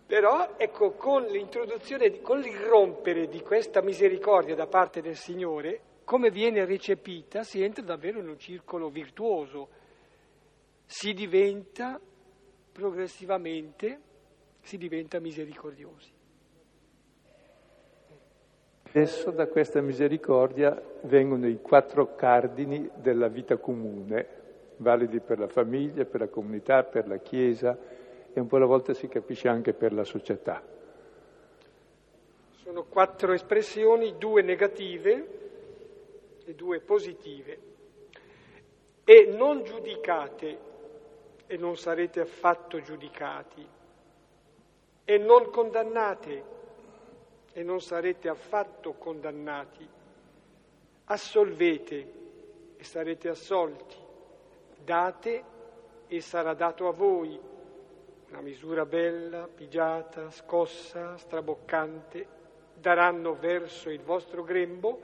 Però, 0.07 0.55
ecco, 0.57 0.93
con 0.93 1.25
l'introduzione, 1.25 2.21
con 2.21 2.45
il 2.45 2.57
rompere 2.57 3.29
di 3.29 3.41
questa 3.43 3.81
misericordia 3.81 4.57
da 4.57 4.67
parte 4.67 5.01
del 5.01 5.17
Signore, 5.17 5.81
come 6.05 6.31
viene 6.31 6.65
recepita, 6.65 7.45
si 7.45 7.62
entra 7.62 7.85
davvero 7.85 8.19
in 8.19 8.29
un 8.29 8.39
circolo 8.39 8.89
virtuoso, 8.89 9.69
si 10.85 11.12
diventa 11.12 12.01
progressivamente, 12.73 14.01
si 14.61 14.77
diventa 14.77 15.19
misericordiosi. 15.21 16.16
Adesso 18.97 19.31
da 19.31 19.47
questa 19.47 19.83
misericordia 19.83 20.83
vengono 21.03 21.47
i 21.47 21.61
quattro 21.61 22.15
cardini 22.15 22.89
della 22.95 23.29
vita 23.29 23.59
comune, 23.59 24.27
validi 24.79 25.21
per 25.21 25.39
la 25.39 25.49
famiglia, 25.49 26.07
per 26.07 26.21
la 26.21 26.29
comunità, 26.29 26.83
per 26.83 27.07
la 27.07 27.19
Chiesa 27.19 27.77
e 28.33 28.41
un 28.41 28.47
po' 28.47 28.57
alla 28.57 28.65
volta 28.65 28.95
si 28.95 29.07
capisce 29.07 29.49
anche 29.49 29.75
per 29.75 29.93
la 29.93 30.03
società. 30.03 30.63
Sono 32.63 32.85
quattro 32.85 33.35
espressioni, 33.35 34.17
due 34.17 34.41
negative 34.41 35.27
e 36.47 36.55
due 36.55 36.81
positive. 36.81 37.59
E 39.05 39.27
non 39.37 39.63
giudicate 39.63 40.59
e 41.47 41.57
non 41.59 41.77
sarete 41.77 42.21
affatto 42.21 42.81
giudicati. 42.81 43.69
E 45.05 45.19
non 45.19 45.51
condannate 45.51 46.55
e 47.57 47.62
non 47.62 47.81
sarete 47.81 48.29
affatto 48.29 48.92
condannati. 48.99 49.88
Assolvete 51.05 52.12
e 52.77 52.85
sarete 52.85 53.31
assolti. 53.31 53.97
Date 54.85 55.42
e 56.07 56.21
sarà 56.21 56.53
dato 56.53 56.87
a 56.87 56.92
voi 56.92 57.40
una 58.29 58.40
misura 58.42 58.85
bella, 58.85 59.49
pigiata, 59.49 60.31
scossa, 60.31 61.16
straboccante, 61.16 62.27
daranno 62.79 63.35
verso 63.35 63.88
il 63.88 64.03
vostro 64.03 64.45
grembo 64.45 65.01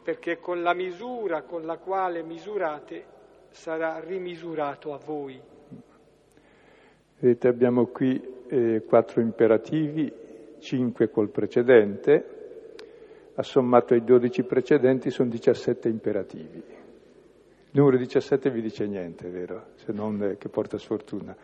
perché 0.00 0.38
con 0.38 0.62
la 0.62 0.74
misura 0.74 1.42
con 1.42 1.66
la 1.66 1.78
quale 1.78 2.22
misurate 2.22 3.04
sarà 3.48 3.98
rimisurato 3.98 4.94
a 4.94 4.98
voi. 4.98 5.40
Vedete, 7.18 7.48
abbiamo 7.48 7.86
qui 7.86 8.44
eh, 8.46 8.84
quattro 8.86 9.20
imperativi, 9.20 10.19
cinque 10.60 11.10
col 11.10 11.30
precedente, 11.30 12.38
assommato 13.34 13.94
ai 13.94 14.04
dodici 14.04 14.44
precedenti 14.44 15.10
sono 15.10 15.30
17 15.30 15.88
imperativi. 15.88 16.62
Il 17.72 17.78
numero 17.78 17.96
17 17.96 18.50
vi 18.50 18.62
dice 18.62 18.86
niente, 18.86 19.28
vero? 19.28 19.68
Se 19.76 19.92
non 19.92 20.22
eh, 20.22 20.36
che 20.36 20.48
porta 20.48 20.76
sfortuna. 20.78 21.36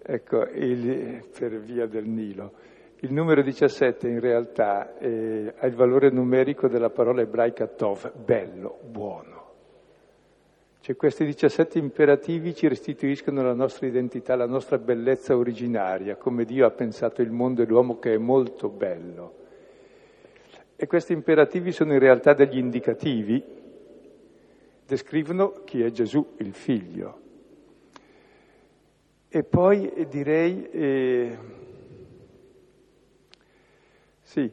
Ecco, 0.00 0.42
il, 0.54 1.24
per 1.38 1.58
via 1.60 1.86
del 1.86 2.06
Nilo. 2.06 2.52
Il 3.00 3.12
numero 3.12 3.42
17 3.42 4.08
in 4.08 4.18
realtà 4.18 4.98
eh, 4.98 5.54
ha 5.56 5.66
il 5.66 5.74
valore 5.74 6.10
numerico 6.10 6.66
della 6.66 6.90
parola 6.90 7.20
ebraica 7.20 7.68
tov, 7.68 8.12
bello, 8.16 8.80
buono. 8.90 9.37
Cioè 10.80 10.96
questi 10.96 11.24
17 11.24 11.78
imperativi 11.78 12.54
ci 12.54 12.68
restituiscono 12.68 13.42
la 13.42 13.52
nostra 13.52 13.86
identità, 13.86 14.36
la 14.36 14.46
nostra 14.46 14.78
bellezza 14.78 15.36
originaria, 15.36 16.16
come 16.16 16.44
Dio 16.44 16.66
ha 16.66 16.70
pensato 16.70 17.20
il 17.20 17.30
mondo 17.30 17.62
e 17.62 17.66
l'uomo 17.66 17.98
che 17.98 18.14
è 18.14 18.18
molto 18.18 18.68
bello. 18.68 19.34
E 20.76 20.86
questi 20.86 21.12
imperativi 21.12 21.72
sono 21.72 21.92
in 21.92 21.98
realtà 21.98 22.32
degli 22.32 22.56
indicativi, 22.56 23.44
descrivono 24.86 25.64
chi 25.64 25.82
è 25.82 25.90
Gesù, 25.90 26.34
il 26.38 26.54
figlio. 26.54 27.20
E 29.28 29.42
poi 29.42 29.92
eh, 29.92 30.06
direi... 30.06 30.70
Eh, 30.70 31.38
sì, 34.22 34.50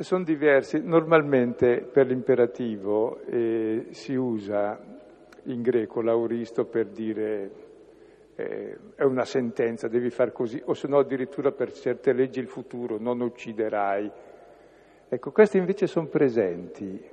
sono 0.00 0.24
diversi. 0.24 0.82
Normalmente 0.82 1.80
per 1.80 2.06
l'imperativo 2.06 3.20
eh, 3.26 3.86
si 3.90 4.14
usa 4.14 4.94
in 5.44 5.62
greco 5.62 6.00
l'auristo 6.00 6.64
per 6.64 6.86
dire 6.86 7.50
eh, 8.34 8.76
è 8.94 9.02
una 9.02 9.24
sentenza, 9.24 9.88
devi 9.88 10.10
far 10.10 10.32
così, 10.32 10.60
o 10.64 10.74
se 10.74 10.88
no 10.88 10.98
addirittura 10.98 11.52
per 11.52 11.72
certe 11.72 12.12
leggi 12.12 12.40
il 12.40 12.48
futuro, 12.48 12.98
non 12.98 13.20
ucciderai. 13.20 14.10
Ecco, 15.08 15.30
questi 15.30 15.58
invece 15.58 15.86
sono 15.86 16.06
presenti, 16.06 17.10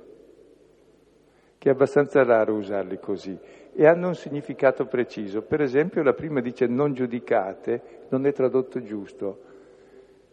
che 1.58 1.68
è 1.68 1.72
abbastanza 1.72 2.24
raro 2.24 2.54
usarli 2.54 2.98
così, 2.98 3.38
e 3.74 3.86
hanno 3.86 4.08
un 4.08 4.14
significato 4.14 4.86
preciso. 4.86 5.42
Per 5.42 5.60
esempio 5.60 6.02
la 6.02 6.14
prima 6.14 6.40
dice 6.40 6.66
non 6.66 6.92
giudicate, 6.92 8.06
non 8.08 8.26
è 8.26 8.32
tradotto 8.32 8.82
giusto 8.82 9.50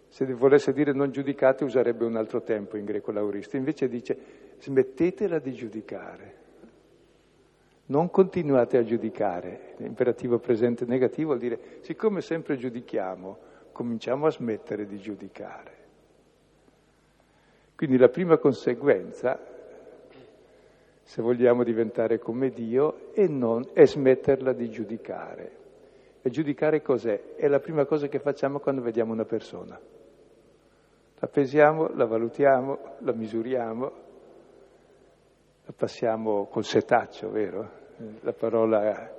se 0.10 0.26
volesse 0.34 0.74
dire 0.74 0.92
non 0.92 1.12
giudicate 1.12 1.64
userebbe 1.64 2.04
un 2.04 2.16
altro 2.16 2.42
tempo 2.42 2.78
in 2.78 2.86
greco 2.86 3.12
laurista, 3.12 3.58
invece 3.58 3.88
dice 3.88 4.18
smettetela 4.58 5.38
di 5.38 5.54
giudicare, 5.54 6.34
non 7.90 8.10
continuate 8.10 8.78
a 8.78 8.84
giudicare. 8.84 9.74
L'imperativo 9.78 10.40
presente 10.40 10.86
negativo 10.86 11.30
vuol 11.30 11.40
dire 11.40 11.60
siccome 11.82 12.22
sempre 12.22 12.58
giudichiamo, 12.58 13.38
cominciamo 13.72 14.26
a 14.26 14.32
smettere 14.32 14.86
di 14.86 14.98
giudicare. 14.98 15.78
Quindi 17.76 17.98
la 17.98 18.10
prima 18.10 18.38
conseguenza, 18.38 19.40
se 21.02 21.22
vogliamo 21.22 21.64
diventare 21.64 22.20
come 22.20 22.50
Dio, 22.50 23.14
è, 23.14 23.26
non, 23.28 23.70
è 23.74 23.86
smetterla 23.86 24.54
di 24.54 24.70
giudicare. 24.70 25.58
E 26.22 26.30
giudicare 26.30 26.82
cos'è? 26.82 27.36
È 27.36 27.48
la 27.48 27.60
prima 27.60 27.86
cosa 27.86 28.08
che 28.08 28.20
facciamo 28.20 28.60
quando 28.60 28.82
vediamo 28.82 29.14
una 29.14 29.24
persona. 29.24 29.80
La 31.22 31.28
pesiamo, 31.28 31.90
la 31.96 32.06
valutiamo, 32.06 32.98
la 33.00 33.14
misuriamo, 33.14 33.92
la 35.66 35.74
passiamo 35.76 36.48
col 36.48 36.66
setaccio, 36.66 37.32
vero? 37.32 37.79
La 38.22 38.34
parola 38.34 39.12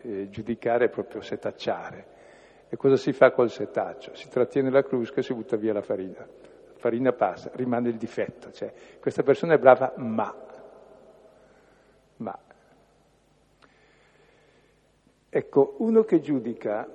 eh, 0.00 0.28
giudicare 0.28 0.86
è 0.86 0.88
proprio 0.88 1.20
setacciare. 1.20 2.16
E 2.68 2.76
cosa 2.76 2.96
si 2.96 3.12
fa 3.12 3.30
col 3.30 3.50
setaccio? 3.50 4.14
Si 4.14 4.28
trattiene 4.28 4.70
la 4.70 4.82
crusca 4.82 5.20
e 5.20 5.22
si 5.22 5.32
butta 5.32 5.56
via 5.56 5.72
la 5.72 5.82
farina. 5.82 6.18
La 6.18 6.78
farina 6.78 7.12
passa, 7.12 7.50
rimane 7.54 7.88
il 7.88 7.96
difetto. 7.96 8.50
Cioè, 8.50 8.72
questa 9.00 9.22
persona 9.22 9.54
è 9.54 9.58
brava, 9.58 9.92
ma. 9.96 10.34
Ma. 12.16 12.38
Ecco, 15.30 15.76
uno 15.78 16.02
che 16.02 16.20
giudica 16.20 16.88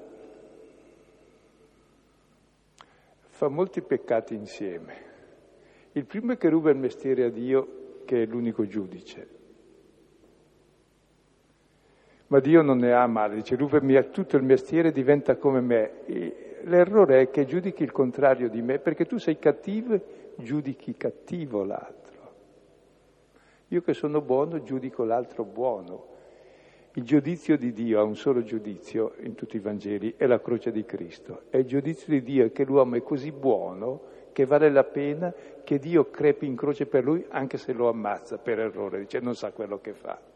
fa 3.27 3.47
molti 3.47 3.81
peccati 3.81 4.35
insieme. 4.35 5.11
Il 5.93 6.05
primo 6.05 6.33
è 6.33 6.37
che 6.37 6.49
ruba 6.49 6.69
il 6.69 6.77
mestiere 6.77 7.23
a 7.23 7.29
Dio, 7.29 8.01
che 8.05 8.23
è 8.23 8.25
l'unico 8.25 8.65
giudice. 8.67 9.41
Ma 12.33 12.39
Dio 12.39 12.63
non 12.63 12.79
ne 12.79 12.93
ha 12.93 13.05
male, 13.05 13.35
dice 13.35 13.55
rubami 13.55 14.09
tutto 14.09 14.37
il 14.37 14.43
mestiere, 14.43 14.91
diventa 14.91 15.35
come 15.35 15.61
me. 15.61 16.03
E 16.07 16.55
l'errore 16.63 17.21
è 17.21 17.29
che 17.29 17.45
giudichi 17.45 17.83
il 17.83 17.91
contrario 17.91 18.49
di 18.49 18.59
me, 18.63 18.79
perché 18.79 19.05
tu 19.05 19.19
sei 19.19 19.37
cattivo, 19.37 19.99
giudichi 20.37 20.95
cattivo 20.97 21.63
l'altro. 21.63 22.33
Io 23.67 23.83
che 23.83 23.93
sono 23.93 24.19
buono, 24.19 24.63
giudico 24.63 25.03
l'altro 25.03 25.43
buono. 25.43 26.07
Il 26.93 27.03
giudizio 27.03 27.55
di 27.55 27.71
Dio 27.71 27.99
ha 27.99 28.03
un 28.03 28.15
solo 28.15 28.41
giudizio 28.41 29.13
in 29.19 29.35
tutti 29.35 29.57
i 29.57 29.59
Vangeli, 29.59 30.15
è 30.17 30.25
la 30.25 30.41
croce 30.41 30.71
di 30.71 30.85
Cristo. 30.85 31.43
È 31.51 31.57
il 31.57 31.65
giudizio 31.65 32.11
di 32.13 32.23
Dio 32.23 32.51
che 32.51 32.65
l'uomo 32.65 32.95
è 32.95 33.03
così 33.03 33.31
buono 33.31 34.09
che 34.31 34.47
vale 34.47 34.71
la 34.71 34.83
pena 34.83 35.31
che 35.63 35.77
Dio 35.77 36.09
crepi 36.09 36.47
in 36.47 36.55
croce 36.55 36.87
per 36.87 37.03
lui 37.03 37.23
anche 37.29 37.59
se 37.59 37.73
lo 37.73 37.89
ammazza 37.89 38.39
per 38.39 38.57
errore, 38.57 39.01
dice 39.01 39.19
non 39.19 39.35
sa 39.35 39.51
quello 39.51 39.79
che 39.79 39.93
fa. 39.93 40.32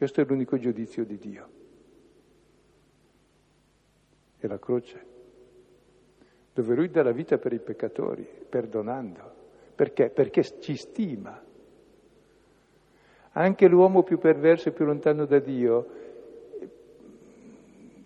Questo 0.00 0.22
è 0.22 0.24
l'unico 0.24 0.56
giudizio 0.56 1.04
di 1.04 1.18
Dio. 1.18 1.48
È 4.38 4.46
la 4.46 4.58
croce, 4.58 5.06
dove 6.54 6.74
lui 6.74 6.88
dà 6.88 7.02
la 7.02 7.10
vita 7.10 7.36
per 7.36 7.52
i 7.52 7.58
peccatori, 7.58 8.26
perdonando. 8.48 9.34
Perché? 9.74 10.08
Perché 10.08 10.42
ci 10.58 10.74
stima. 10.74 11.44
Anche 13.32 13.68
l'uomo 13.68 14.02
più 14.02 14.18
perverso 14.18 14.70
e 14.70 14.72
più 14.72 14.86
lontano 14.86 15.26
da 15.26 15.38
Dio, 15.38 15.86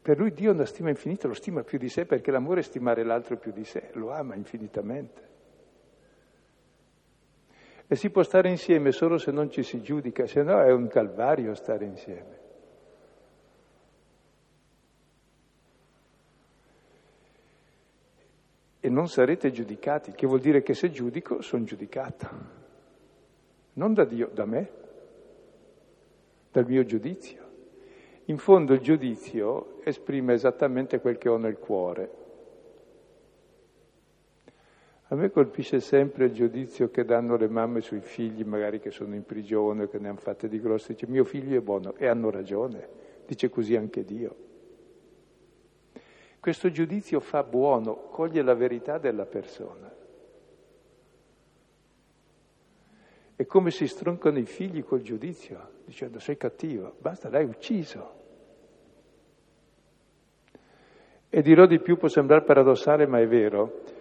per 0.02 0.18
lui 0.18 0.32
Dio 0.32 0.50
ha 0.50 0.54
una 0.54 0.66
stima 0.66 0.88
infinita, 0.88 1.28
lo 1.28 1.34
stima 1.34 1.62
più 1.62 1.78
di 1.78 1.88
sé 1.88 2.06
perché 2.06 2.32
l'amore 2.32 2.58
è 2.58 2.64
stimare 2.64 3.04
l'altro 3.04 3.36
più 3.36 3.52
di 3.52 3.64
sé, 3.64 3.90
lo 3.92 4.10
ama 4.10 4.34
infinitamente. 4.34 5.33
E 7.86 7.96
si 7.96 8.10
può 8.10 8.22
stare 8.22 8.48
insieme 8.48 8.92
solo 8.92 9.18
se 9.18 9.30
non 9.30 9.50
ci 9.50 9.62
si 9.62 9.82
giudica, 9.82 10.26
se 10.26 10.42
no 10.42 10.60
è 10.60 10.72
un 10.72 10.88
calvario 10.88 11.54
stare 11.54 11.84
insieme. 11.84 12.42
E 18.80 18.88
non 18.88 19.08
sarete 19.08 19.50
giudicati, 19.50 20.12
che 20.12 20.26
vuol 20.26 20.40
dire 20.40 20.62
che 20.62 20.74
se 20.74 20.90
giudico 20.90 21.40
sono 21.42 21.64
giudicato. 21.64 22.28
Non 23.74 23.92
da 23.92 24.04
Dio, 24.04 24.30
da 24.32 24.44
me, 24.44 24.70
dal 26.50 26.66
mio 26.66 26.84
giudizio. 26.84 27.42
In 28.26 28.38
fondo 28.38 28.72
il 28.72 28.80
giudizio 28.80 29.82
esprime 29.84 30.32
esattamente 30.32 31.00
quel 31.00 31.18
che 31.18 31.28
ho 31.28 31.36
nel 31.36 31.58
cuore. 31.58 32.23
A 35.14 35.16
me 35.16 35.30
colpisce 35.30 35.78
sempre 35.78 36.24
il 36.24 36.32
giudizio 36.32 36.90
che 36.90 37.04
danno 37.04 37.36
le 37.36 37.46
mamme 37.46 37.80
sui 37.80 38.00
figli, 38.00 38.42
magari 38.42 38.80
che 38.80 38.90
sono 38.90 39.14
in 39.14 39.24
prigione, 39.24 39.88
che 39.88 40.00
ne 40.00 40.08
hanno 40.08 40.18
fatte 40.18 40.48
di 40.48 40.60
grosse. 40.60 40.94
Dice, 40.94 41.06
mio 41.06 41.22
figlio 41.22 41.56
è 41.56 41.60
buono, 41.60 41.94
e 41.94 42.08
hanno 42.08 42.30
ragione, 42.30 42.88
dice 43.24 43.48
così 43.48 43.76
anche 43.76 44.04
Dio. 44.04 44.34
Questo 46.40 46.68
giudizio 46.68 47.20
fa 47.20 47.44
buono, 47.44 48.08
coglie 48.10 48.42
la 48.42 48.54
verità 48.54 48.98
della 48.98 49.24
persona. 49.24 49.88
È 53.36 53.46
come 53.46 53.70
si 53.70 53.86
stroncano 53.86 54.38
i 54.38 54.46
figli 54.46 54.82
col 54.82 55.02
giudizio, 55.02 55.70
dicendo 55.84 56.18
sei 56.18 56.36
cattivo, 56.36 56.96
basta, 56.98 57.30
l'hai 57.30 57.44
ucciso. 57.44 58.22
E 61.28 61.40
dirò 61.40 61.66
di 61.66 61.78
più, 61.78 61.98
può 61.98 62.08
sembrare 62.08 62.42
paradossale, 62.42 63.06
ma 63.06 63.20
è 63.20 63.28
vero 63.28 63.93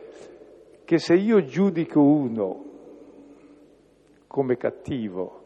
che 0.94 1.00
se 1.00 1.16
io 1.16 1.44
giudico 1.44 2.04
uno 2.04 2.66
come 4.28 4.58
cattivo 4.58 5.42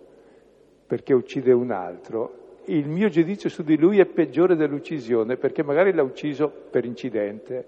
perché 0.85 1.13
uccide 1.13 1.53
un 1.53 1.71
altro, 1.71 2.57
il 2.65 2.85
mio 2.89 3.07
giudizio 3.07 3.47
su 3.47 3.63
di 3.63 3.77
lui 3.77 3.99
è 3.99 4.05
peggiore 4.05 4.57
dell'uccisione 4.57 5.37
perché 5.37 5.63
magari 5.63 5.93
l'ha 5.93 6.03
ucciso 6.03 6.49
per 6.49 6.83
incidente, 6.83 7.65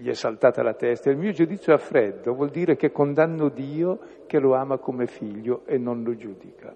gli 0.00 0.08
è 0.08 0.14
saltata 0.14 0.64
la 0.64 0.74
testa. 0.74 1.10
Il 1.10 1.16
mio 1.16 1.30
giudizio 1.30 1.72
a 1.72 1.78
freddo 1.78 2.34
vuol 2.34 2.50
dire 2.50 2.74
che 2.74 2.90
condanno 2.90 3.50
Dio 3.50 4.00
che 4.26 4.40
lo 4.40 4.54
ama 4.54 4.78
come 4.78 5.06
figlio 5.06 5.64
e 5.64 5.78
non 5.78 6.02
lo 6.02 6.16
giudica. 6.16 6.74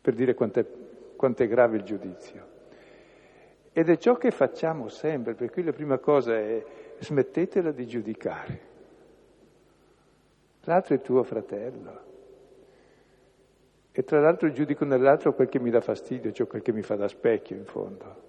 Per 0.00 0.14
dire 0.14 0.32
quanto 0.32 0.60
è, 0.60 0.66
quanto 1.16 1.42
è 1.42 1.46
grave 1.46 1.76
il 1.76 1.82
giudizio. 1.82 2.54
Ed 3.78 3.90
è 3.90 3.98
ciò 3.98 4.16
che 4.16 4.30
facciamo 4.30 4.88
sempre, 4.88 5.34
per 5.34 5.50
cui 5.50 5.62
la 5.62 5.74
prima 5.74 5.98
cosa 5.98 6.34
è 6.34 6.64
smettetela 6.98 7.72
di 7.72 7.86
giudicare. 7.86 8.60
L'altro 10.62 10.94
è 10.94 11.02
tuo 11.02 11.22
fratello. 11.22 12.00
E 13.92 14.02
tra 14.02 14.18
l'altro 14.18 14.50
giudico 14.50 14.86
nell'altro 14.86 15.34
quel 15.34 15.50
che 15.50 15.60
mi 15.60 15.68
dà 15.68 15.82
fastidio, 15.82 16.32
cioè 16.32 16.46
quel 16.46 16.62
che 16.62 16.72
mi 16.72 16.80
fa 16.80 16.96
da 16.96 17.06
specchio 17.06 17.54
in 17.54 17.66
fondo. 17.66 18.22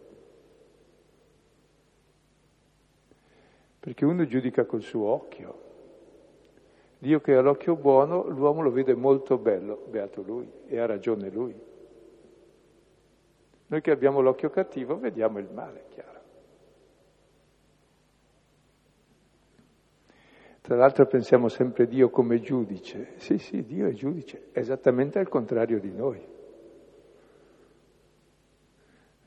Perché 3.80 4.04
uno 4.04 4.26
giudica 4.26 4.66
col 4.66 4.82
suo 4.82 5.08
occhio. 5.08 5.62
Dio 6.98 7.22
che 7.22 7.36
ha 7.36 7.40
l'occhio 7.40 7.78
buono, 7.78 8.28
l'uomo 8.28 8.62
lo 8.62 8.72
vede 8.72 8.96
molto 8.96 9.38
bello, 9.38 9.86
beato 9.88 10.22
lui, 10.22 10.52
e 10.68 10.78
ha 10.78 10.86
ragione 10.86 11.30
lui. 11.30 11.67
Noi 13.68 13.82
che 13.82 13.92
abbiamo 13.92 14.22
l'occhio 14.22 14.50
cattivo 14.50 14.98
vediamo 14.98 15.40
il 15.40 15.50
male, 15.52 15.86
chiaro. 15.90 16.16
Tra 20.62 20.76
l'altro 20.76 21.06
pensiamo 21.06 21.48
sempre 21.48 21.84
a 21.84 21.88
Dio 21.88 22.10
come 22.10 22.42
giudice. 22.42 23.14
Sì, 23.18 23.38
sì, 23.38 23.64
Dio 23.64 23.88
è 23.88 23.94
giudice, 23.94 24.50
esattamente 24.52 25.20
al 25.20 25.30
contrario 25.30 25.80
di 25.80 25.92
noi. 25.92 26.18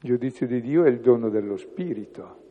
Il 0.03 0.09
giudizio 0.09 0.47
di 0.47 0.61
Dio 0.61 0.85
è 0.85 0.89
il 0.89 1.01
dono 1.01 1.29
dello 1.29 1.57
Spirito, 1.57 2.43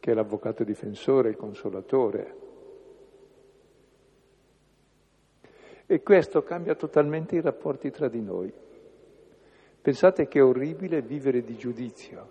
che 0.00 0.10
è 0.10 0.14
l'avvocato 0.14 0.64
difensore, 0.64 1.30
il 1.30 1.36
consolatore. 1.36 2.36
E 5.86 6.02
questo 6.02 6.42
cambia 6.42 6.74
totalmente 6.74 7.36
i 7.36 7.40
rapporti 7.40 7.90
tra 7.90 8.08
di 8.08 8.20
noi. 8.20 8.52
Pensate 9.88 10.28
che 10.28 10.40
è 10.40 10.44
orribile 10.44 11.00
vivere 11.00 11.42
di 11.42 11.56
giudizio 11.56 12.28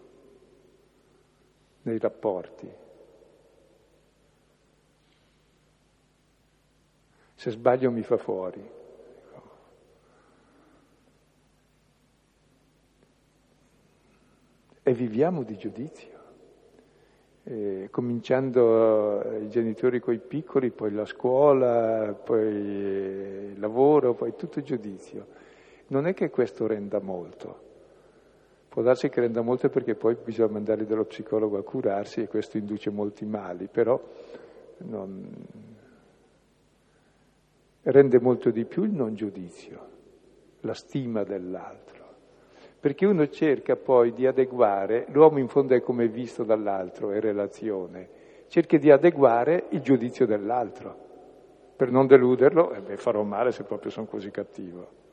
nei 1.81 1.97
rapporti. 1.97 2.71
Se 7.33 7.49
sbaglio 7.49 7.89
mi 7.89 8.03
fa 8.03 8.17
fuori. 8.17 8.63
E 14.83 14.93
viviamo 14.93 15.41
di 15.41 15.57
giudizio. 15.57 16.19
Eh, 17.41 17.87
cominciando 17.89 19.35
i 19.41 19.49
genitori 19.49 19.99
con 19.99 20.13
i 20.13 20.19
piccoli, 20.19 20.69
poi 20.69 20.91
la 20.91 21.05
scuola, 21.05 22.13
poi 22.13 22.45
il 22.45 23.59
lavoro, 23.59 24.13
poi 24.13 24.35
tutto 24.35 24.61
giudizio. 24.61 25.45
Non 25.87 26.05
è 26.05 26.13
che 26.13 26.29
questo 26.29 26.67
renda 26.67 26.99
molto. 26.99 27.65
Può 28.67 28.81
darsi 28.81 29.09
che 29.09 29.21
renda 29.21 29.41
molto 29.41 29.69
perché 29.69 29.95
poi 29.95 30.15
bisogna 30.23 30.51
mandarli 30.51 30.85
dallo 30.85 31.05
psicologo 31.05 31.57
a 31.57 31.63
curarsi 31.63 32.21
e 32.21 32.27
questo 32.27 32.57
induce 32.57 32.89
molti 32.89 33.25
mali, 33.25 33.67
però 33.67 33.99
non... 34.79 35.25
rende 37.81 38.19
molto 38.19 38.51
di 38.51 38.65
più 38.65 38.83
il 38.83 38.91
non 38.91 39.15
giudizio, 39.15 39.87
la 40.61 40.73
stima 40.73 41.23
dell'altro. 41.23 42.05
Perché 42.79 43.05
uno 43.05 43.27
cerca 43.29 43.75
poi 43.75 44.13
di 44.13 44.27
adeguare, 44.27 45.07
l'uomo 45.09 45.39
in 45.39 45.47
fondo 45.47 45.73
è 45.73 45.81
come 45.81 46.07
visto 46.07 46.43
dall'altro, 46.43 47.11
è 47.11 47.19
relazione, 47.19 48.09
cerca 48.47 48.77
di 48.77 48.91
adeguare 48.91 49.65
il 49.69 49.81
giudizio 49.81 50.25
dell'altro. 50.27 51.05
Per 51.75 51.89
non 51.89 52.05
deluderlo, 52.05 52.73
eh 52.73 52.81
beh, 52.81 52.97
farò 52.97 53.23
male 53.23 53.51
se 53.51 53.63
proprio 53.63 53.89
sono 53.89 54.05
così 54.05 54.29
cattivo. 54.29 55.05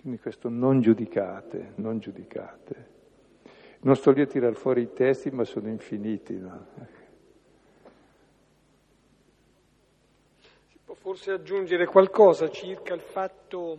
Quindi 0.00 0.18
questo 0.18 0.48
non 0.48 0.80
giudicate, 0.80 1.72
non 1.76 1.98
giudicate. 1.98 2.88
Non 3.80 3.96
sto 3.96 4.12
lì 4.12 4.22
a 4.22 4.26
tirar 4.26 4.54
fuori 4.54 4.82
i 4.82 4.92
testi, 4.94 5.30
ma 5.30 5.44
sono 5.44 5.68
infiniti. 5.68 6.38
No? 6.38 6.66
Si 10.68 10.78
può 10.84 10.94
forse 10.94 11.32
aggiungere 11.32 11.84
qualcosa 11.84 12.48
circa 12.48 12.94
il 12.94 13.00
fatto 13.00 13.76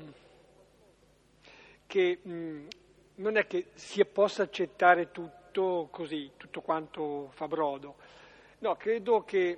che 1.88 2.20
mh, 2.22 2.68
non 3.16 3.38
è 3.38 3.48
che 3.48 3.68
si 3.74 4.06
possa 4.06 4.44
accettare 4.44 5.10
tutto 5.10 5.88
così, 5.90 6.32
tutto 6.38 6.62
quanto 6.62 7.30
fa 7.32 7.48
brodo. 7.48 7.96
No, 8.60 8.76
credo 8.76 9.24
che 9.24 9.58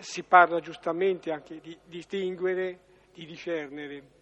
si 0.00 0.24
parla 0.24 0.58
giustamente 0.58 1.30
anche 1.30 1.60
di 1.60 1.78
distinguere, 1.84 2.80
di 3.12 3.26
discernere. 3.26 4.13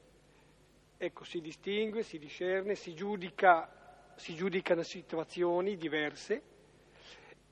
Ecco, 1.04 1.24
si 1.24 1.40
distingue, 1.40 2.04
si 2.04 2.16
discerne, 2.16 2.76
si 2.76 2.94
giudica, 2.94 3.68
si 4.14 4.36
giudicano 4.36 4.84
situazioni 4.84 5.76
diverse. 5.76 6.42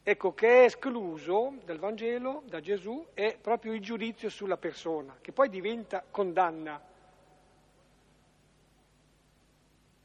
Ecco, 0.04 0.34
che 0.34 0.60
è 0.60 0.64
escluso 0.66 1.54
dal 1.64 1.80
Vangelo, 1.80 2.44
da 2.46 2.60
Gesù, 2.60 3.04
è 3.12 3.36
proprio 3.42 3.72
il 3.72 3.80
giudizio 3.80 4.30
sulla 4.30 4.56
persona, 4.56 5.18
che 5.20 5.32
poi 5.32 5.48
diventa 5.48 6.04
condanna. 6.08 6.80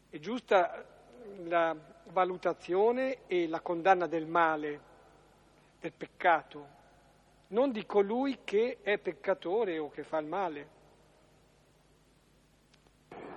È 0.09 0.17
giusta 0.17 0.83
la 1.43 1.77
valutazione 2.05 3.27
e 3.27 3.47
la 3.47 3.59
condanna 3.59 4.07
del 4.07 4.25
male, 4.25 4.79
del 5.79 5.93
peccato, 5.95 6.67
non 7.49 7.71
di 7.71 7.85
colui 7.85 8.39
che 8.43 8.79
è 8.81 8.97
peccatore 8.97 9.77
o 9.77 9.91
che 9.91 10.01
fa 10.01 10.17
il 10.17 10.25
male. 10.25 10.74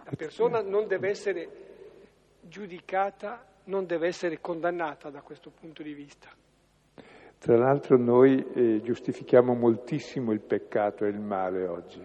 La 0.08 0.16
persona 0.16 0.62
non 0.62 0.86
deve 0.86 1.10
essere 1.10 1.48
giudicata, 2.40 3.44
non 3.64 3.84
deve 3.84 4.06
essere 4.06 4.40
condannata 4.40 5.10
da 5.10 5.20
questo 5.20 5.50
punto 5.50 5.82
di 5.82 5.92
vista. 5.92 6.30
Tra 7.38 7.58
l'altro 7.58 7.98
noi 7.98 8.42
eh, 8.54 8.80
giustifichiamo 8.82 9.52
moltissimo 9.52 10.32
il 10.32 10.40
peccato 10.40 11.04
e 11.04 11.08
il 11.08 11.20
male 11.20 11.66
oggi. 11.66 12.02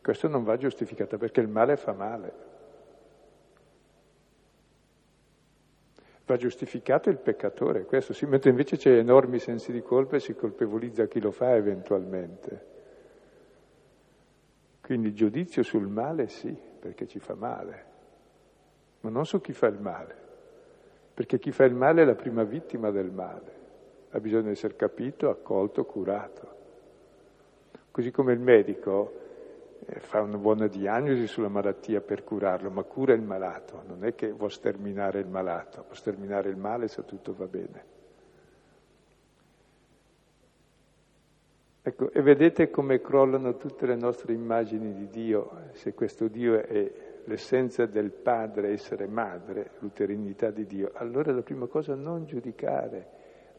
Questo 0.00 0.28
non 0.28 0.44
va 0.44 0.56
giustificato 0.56 1.18
perché 1.18 1.40
il 1.40 1.48
male 1.48 1.76
fa 1.76 1.92
male. 1.92 2.32
Va 6.24 6.36
giustificato 6.36 7.10
il 7.10 7.18
peccatore, 7.18 7.84
questo 7.84 8.12
sì, 8.12 8.26
mentre 8.26 8.50
invece 8.50 8.76
c'è 8.76 8.92
enormi 8.92 9.40
sensi 9.40 9.72
di 9.72 9.82
colpa 9.82 10.16
e 10.16 10.20
si 10.20 10.34
colpevolizza 10.34 11.06
chi 11.06 11.20
lo 11.20 11.32
fa 11.32 11.56
eventualmente. 11.56 12.70
Quindi 14.80 15.12
giudizio 15.12 15.64
sul 15.64 15.88
male 15.88 16.28
sì, 16.28 16.70
perché 16.82 17.06
ci 17.06 17.20
fa 17.20 17.36
male, 17.36 17.84
ma 19.02 19.10
non 19.10 19.24
su 19.24 19.40
chi 19.40 19.52
fa 19.52 19.68
il 19.68 19.78
male, 19.78 20.16
perché 21.14 21.38
chi 21.38 21.52
fa 21.52 21.62
il 21.62 21.74
male 21.74 22.02
è 22.02 22.04
la 22.04 22.16
prima 22.16 22.42
vittima 22.42 22.90
del 22.90 23.12
male, 23.12 23.60
ha 24.10 24.18
bisogno 24.18 24.46
di 24.46 24.50
essere 24.50 24.74
capito, 24.74 25.30
accolto, 25.30 25.84
curato. 25.84 26.56
Così 27.92 28.10
come 28.10 28.32
il 28.32 28.40
medico 28.40 29.12
eh, 29.86 30.00
fa 30.00 30.22
una 30.22 30.36
buona 30.38 30.66
diagnosi 30.66 31.28
sulla 31.28 31.46
malattia 31.46 32.00
per 32.00 32.24
curarlo, 32.24 32.68
ma 32.68 32.82
cura 32.82 33.12
il 33.12 33.22
malato, 33.22 33.84
non 33.86 34.04
è 34.04 34.16
che 34.16 34.32
vuol 34.32 34.50
sterminare 34.50 35.20
il 35.20 35.28
malato, 35.28 35.84
può 35.84 35.94
sterminare 35.94 36.48
il 36.48 36.56
male 36.56 36.88
se 36.88 37.04
tutto 37.04 37.32
va 37.32 37.46
bene. 37.46 37.84
Ecco, 41.84 42.12
e 42.12 42.22
vedete 42.22 42.70
come 42.70 43.00
crollano 43.00 43.56
tutte 43.56 43.86
le 43.86 43.96
nostre 43.96 44.32
immagini 44.32 44.94
di 44.94 45.08
Dio, 45.08 45.62
se 45.72 45.94
questo 45.94 46.28
Dio 46.28 46.62
è 46.62 46.92
l'essenza 47.24 47.86
del 47.86 48.12
padre, 48.12 48.70
essere 48.70 49.08
madre, 49.08 49.72
l'uterinità 49.80 50.52
di 50.52 50.64
Dio, 50.64 50.92
allora 50.94 51.32
la 51.32 51.42
prima 51.42 51.66
cosa 51.66 51.94
è 51.94 51.96
non 51.96 52.24
giudicare, 52.24 53.08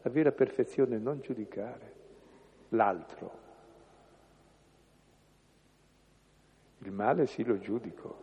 la 0.00 0.08
vera 0.08 0.32
perfezione 0.32 0.96
è 0.96 0.98
non 0.98 1.20
giudicare 1.20 1.92
l'altro. 2.70 3.42
Il 6.78 6.92
male 6.92 7.26
sì 7.26 7.44
lo 7.44 7.58
giudico, 7.58 8.22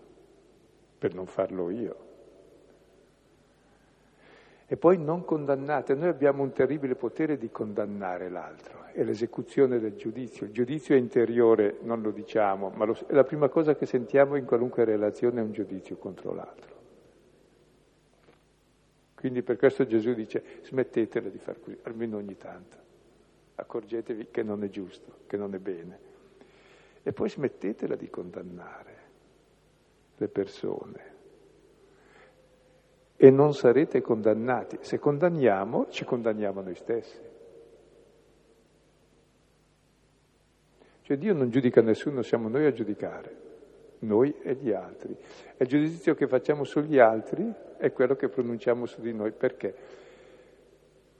per 0.97 1.13
non 1.13 1.27
farlo 1.27 1.69
io. 1.69 2.09
E 4.71 4.77
poi 4.77 4.97
non 4.97 5.25
condannate, 5.25 5.95
noi 5.95 6.07
abbiamo 6.07 6.43
un 6.43 6.53
terribile 6.53 6.95
potere 6.95 7.37
di 7.37 7.51
condannare 7.51 8.29
l'altro, 8.29 8.85
è 8.93 9.03
l'esecuzione 9.03 9.79
del 9.79 9.97
giudizio. 9.97 10.45
Il 10.45 10.53
giudizio 10.53 10.95
è 10.95 10.97
interiore, 10.97 11.79
non 11.81 12.01
lo 12.01 12.11
diciamo, 12.11 12.69
ma 12.69 12.85
lo, 12.85 12.97
è 13.05 13.11
la 13.11 13.25
prima 13.25 13.49
cosa 13.49 13.75
che 13.75 13.85
sentiamo 13.85 14.37
in 14.37 14.45
qualunque 14.45 14.85
relazione 14.85 15.41
è 15.41 15.43
un 15.43 15.51
giudizio 15.51 15.97
contro 15.97 16.33
l'altro. 16.33 16.75
Quindi 19.13 19.41
per 19.41 19.57
questo 19.57 19.85
Gesù 19.85 20.13
dice 20.13 20.41
smettetela 20.63 21.27
di 21.27 21.37
far 21.37 21.59
così, 21.59 21.77
almeno 21.83 22.15
ogni 22.15 22.37
tanto. 22.37 22.77
Accorgetevi 23.55 24.29
che 24.31 24.41
non 24.41 24.63
è 24.63 24.69
giusto, 24.69 25.17
che 25.27 25.35
non 25.35 25.53
è 25.53 25.59
bene. 25.59 25.99
E 27.03 27.11
poi 27.11 27.29
smettetela 27.29 27.97
di 27.97 28.09
condannare 28.09 28.95
le 30.15 30.27
persone. 30.29 31.10
E 33.23 33.29
non 33.29 33.53
sarete 33.53 34.01
condannati. 34.01 34.79
Se 34.81 34.97
condanniamo, 34.97 35.89
ci 35.89 36.05
condanniamo 36.05 36.61
noi 36.61 36.73
stessi. 36.73 37.19
Cioè 41.03 41.17
Dio 41.17 41.31
non 41.35 41.51
giudica 41.51 41.81
nessuno, 41.81 42.23
siamo 42.23 42.49
noi 42.49 42.65
a 42.65 42.73
giudicare, 42.73 43.35
noi 43.99 44.33
e 44.41 44.55
gli 44.55 44.71
altri. 44.71 45.15
E 45.55 45.63
il 45.63 45.67
giudizio 45.67 46.15
che 46.15 46.25
facciamo 46.25 46.63
sugli 46.63 46.97
altri 46.97 47.47
è 47.77 47.91
quello 47.93 48.15
che 48.15 48.27
pronunciamo 48.27 48.87
su 48.87 49.01
di 49.01 49.13
noi. 49.13 49.29
Perché? 49.29 49.71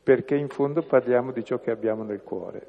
Perché 0.02 0.34
in 0.34 0.50
fondo 0.50 0.82
parliamo 0.82 1.32
di 1.32 1.44
ciò 1.44 1.60
che 1.60 1.70
abbiamo 1.70 2.02
nel 2.02 2.24
cuore. 2.24 2.68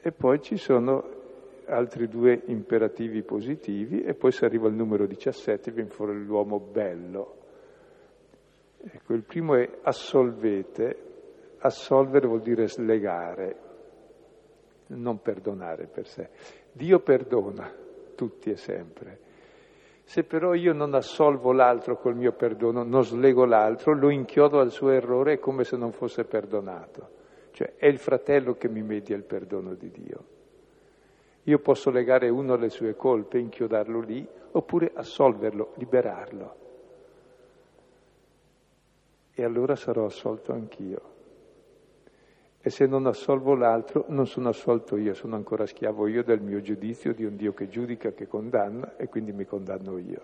E 0.00 0.10
poi 0.10 0.42
ci 0.42 0.56
sono 0.56 1.13
altri 1.66 2.08
due 2.08 2.42
imperativi 2.46 3.22
positivi 3.22 4.02
e 4.02 4.14
poi 4.14 4.32
si 4.32 4.44
arriva 4.44 4.66
al 4.66 4.74
numero 4.74 5.06
17, 5.06 5.70
viene 5.70 5.90
fuori 5.90 6.22
l'uomo 6.24 6.58
bello. 6.58 7.36
Ecco, 8.82 9.14
il 9.14 9.22
primo 9.22 9.54
è 9.54 9.68
assolvete, 9.82 10.96
assolvere 11.58 12.26
vuol 12.26 12.42
dire 12.42 12.68
slegare, 12.68 13.56
non 14.88 15.20
perdonare 15.20 15.86
per 15.86 16.06
sé. 16.06 16.28
Dio 16.70 17.00
perdona 17.00 17.72
tutti 18.14 18.50
e 18.50 18.56
sempre. 18.56 19.18
Se 20.04 20.22
però 20.24 20.52
io 20.52 20.74
non 20.74 20.92
assolvo 20.92 21.52
l'altro 21.52 21.96
col 21.96 22.14
mio 22.14 22.32
perdono, 22.32 22.82
non 22.82 23.02
slego 23.02 23.46
l'altro, 23.46 23.94
lo 23.94 24.10
inchiodo 24.10 24.60
al 24.60 24.70
suo 24.70 24.90
errore, 24.90 25.38
come 25.38 25.64
se 25.64 25.78
non 25.78 25.92
fosse 25.92 26.24
perdonato. 26.24 27.22
Cioè 27.52 27.74
è 27.76 27.86
il 27.86 27.98
fratello 27.98 28.54
che 28.54 28.68
mi 28.68 28.82
media 28.82 29.16
il 29.16 29.22
perdono 29.22 29.74
di 29.74 29.90
Dio. 29.90 30.33
Io 31.44 31.58
posso 31.58 31.90
legare 31.90 32.28
uno 32.28 32.54
alle 32.54 32.70
sue 32.70 32.96
colpe, 32.96 33.38
inchiodarlo 33.38 34.00
lì, 34.00 34.26
oppure 34.52 34.92
assolverlo, 34.94 35.72
liberarlo. 35.76 36.56
E 39.32 39.44
allora 39.44 39.76
sarò 39.76 40.06
assolto 40.06 40.52
anch'io. 40.52 41.12
E 42.60 42.70
se 42.70 42.86
non 42.86 43.06
assolvo 43.06 43.54
l'altro, 43.54 44.06
non 44.08 44.26
sono 44.26 44.48
assolto 44.48 44.96
io, 44.96 45.12
sono 45.12 45.36
ancora 45.36 45.66
schiavo 45.66 46.06
io 46.06 46.24
del 46.24 46.40
mio 46.40 46.62
giudizio 46.62 47.12
di 47.12 47.24
un 47.24 47.36
Dio 47.36 47.52
che 47.52 47.68
giudica, 47.68 48.12
che 48.12 48.26
condanna 48.26 48.96
e 48.96 49.08
quindi 49.08 49.32
mi 49.32 49.44
condanno 49.44 49.98
io. 49.98 50.22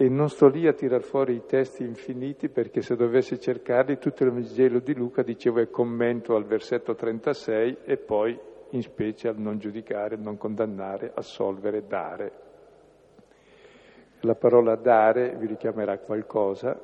E 0.00 0.08
non 0.08 0.28
sto 0.28 0.46
lì 0.46 0.68
a 0.68 0.72
tirar 0.72 1.02
fuori 1.02 1.34
i 1.34 1.44
testi 1.44 1.82
infiniti 1.82 2.48
perché 2.48 2.82
se 2.82 2.94
dovessi 2.94 3.40
cercarli 3.40 3.98
tutto 3.98 4.22
il 4.22 4.30
Vangelo 4.30 4.78
di 4.78 4.94
Luca 4.94 5.24
dicevo 5.24 5.58
è 5.58 5.70
commento 5.70 6.36
al 6.36 6.44
versetto 6.44 6.94
36 6.94 7.78
e 7.82 7.96
poi 7.96 8.38
in 8.70 8.82
specie 8.82 9.26
al 9.26 9.38
non 9.38 9.58
giudicare, 9.58 10.14
non 10.14 10.36
condannare, 10.36 11.10
assolvere, 11.12 11.84
dare. 11.88 12.32
La 14.20 14.36
parola 14.36 14.76
dare 14.76 15.34
vi 15.34 15.46
richiamerà 15.48 15.98
qualcosa. 15.98 16.80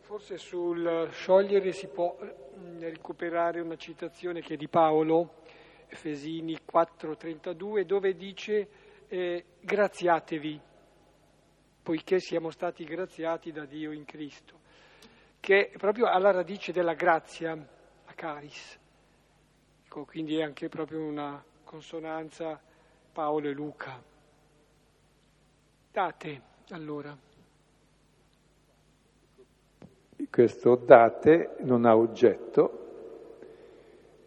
Forse 0.00 0.36
sul 0.36 1.08
sciogliere 1.12 1.72
si 1.72 1.86
può 1.86 2.14
mm, 2.20 2.78
recuperare 2.80 3.62
una 3.62 3.76
citazione 3.76 4.42
che 4.42 4.52
è 4.52 4.56
di 4.58 4.68
Paolo, 4.68 5.36
Efesini 5.88 6.58
4:32, 6.70 7.86
dove 7.86 8.14
dice 8.14 8.68
eh, 9.08 9.44
graziatevi 9.60 10.65
poiché 11.86 12.18
siamo 12.18 12.50
stati 12.50 12.82
graziati 12.82 13.52
da 13.52 13.64
Dio 13.64 13.92
in 13.92 14.04
Cristo, 14.04 14.58
che 15.38 15.68
è 15.68 15.76
proprio 15.76 16.06
alla 16.06 16.32
radice 16.32 16.72
della 16.72 16.94
grazia, 16.94 17.54
la 17.54 18.12
caris. 18.12 18.76
Ecco, 19.84 20.04
quindi 20.04 20.36
è 20.36 20.42
anche 20.42 20.68
proprio 20.68 21.04
una 21.04 21.40
consonanza 21.62 22.60
Paolo 23.12 23.46
e 23.46 23.52
Luca. 23.52 24.02
Date, 25.92 26.42
allora. 26.70 27.16
Questo 30.28 30.74
date 30.74 31.54
non 31.60 31.84
ha 31.84 31.96
oggetto 31.96 32.82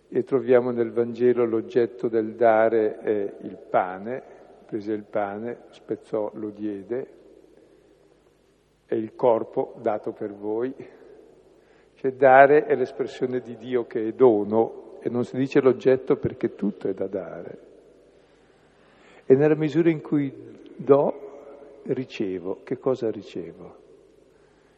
e 0.08 0.24
troviamo 0.24 0.72
nel 0.72 0.94
Vangelo 0.94 1.44
l'oggetto 1.44 2.08
del 2.08 2.36
dare 2.36 3.00
è 3.00 3.36
il 3.42 3.58
pane, 3.58 4.24
prese 4.66 4.94
il 4.94 5.04
pane, 5.04 5.64
spezzò, 5.72 6.32
lo 6.36 6.52
diede, 6.52 7.18
è 8.90 8.96
il 8.96 9.14
corpo 9.14 9.76
dato 9.82 10.14
per 10.14 10.34
voi. 10.34 10.74
Cioè 11.94 12.12
dare 12.14 12.66
è 12.66 12.74
l'espressione 12.74 13.40
di 13.40 13.56
Dio 13.56 13.86
che 13.86 14.08
è 14.08 14.12
dono 14.14 14.98
e 15.00 15.10
non 15.10 15.26
si 15.26 15.38
dice 15.38 15.62
l'oggetto 15.62 16.16
perché 16.16 16.56
tutto 16.56 16.88
è 16.88 16.94
da 16.96 17.06
dare. 17.06 17.58
E 19.28 19.36
nella 19.36 19.54
misura 19.54 19.92
in 19.92 20.02
cui 20.02 20.34
do, 20.76 21.84
ricevo. 21.84 22.62
Che 22.64 22.80
cosa 22.80 23.12
ricevo? 23.12 23.76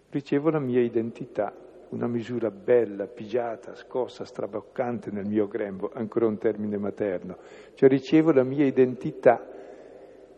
Ricevo 0.09 0.49
la 0.49 0.59
mia 0.59 0.81
identità, 0.81 1.53
una 1.89 2.07
misura 2.07 2.51
bella, 2.51 3.05
pigiata, 3.07 3.75
scossa, 3.75 4.25
straboccante 4.25 5.09
nel 5.09 5.25
mio 5.25 5.47
grembo, 5.47 5.89
ancora 5.93 6.27
un 6.27 6.37
termine 6.37 6.77
materno. 6.77 7.37
Cioè 7.75 7.87
ricevo 7.87 8.33
la 8.33 8.43
mia 8.43 8.65
identità 8.65 9.41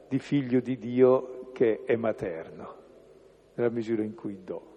di 0.07 0.19
figlio 0.19 0.59
di 0.59 0.77
Dio 0.77 1.49
che 1.53 1.81
è 1.85 1.95
materno, 1.95 2.81
nella 3.55 3.69
misura 3.69 4.03
in 4.03 4.15
cui 4.15 4.39
do. 4.43 4.71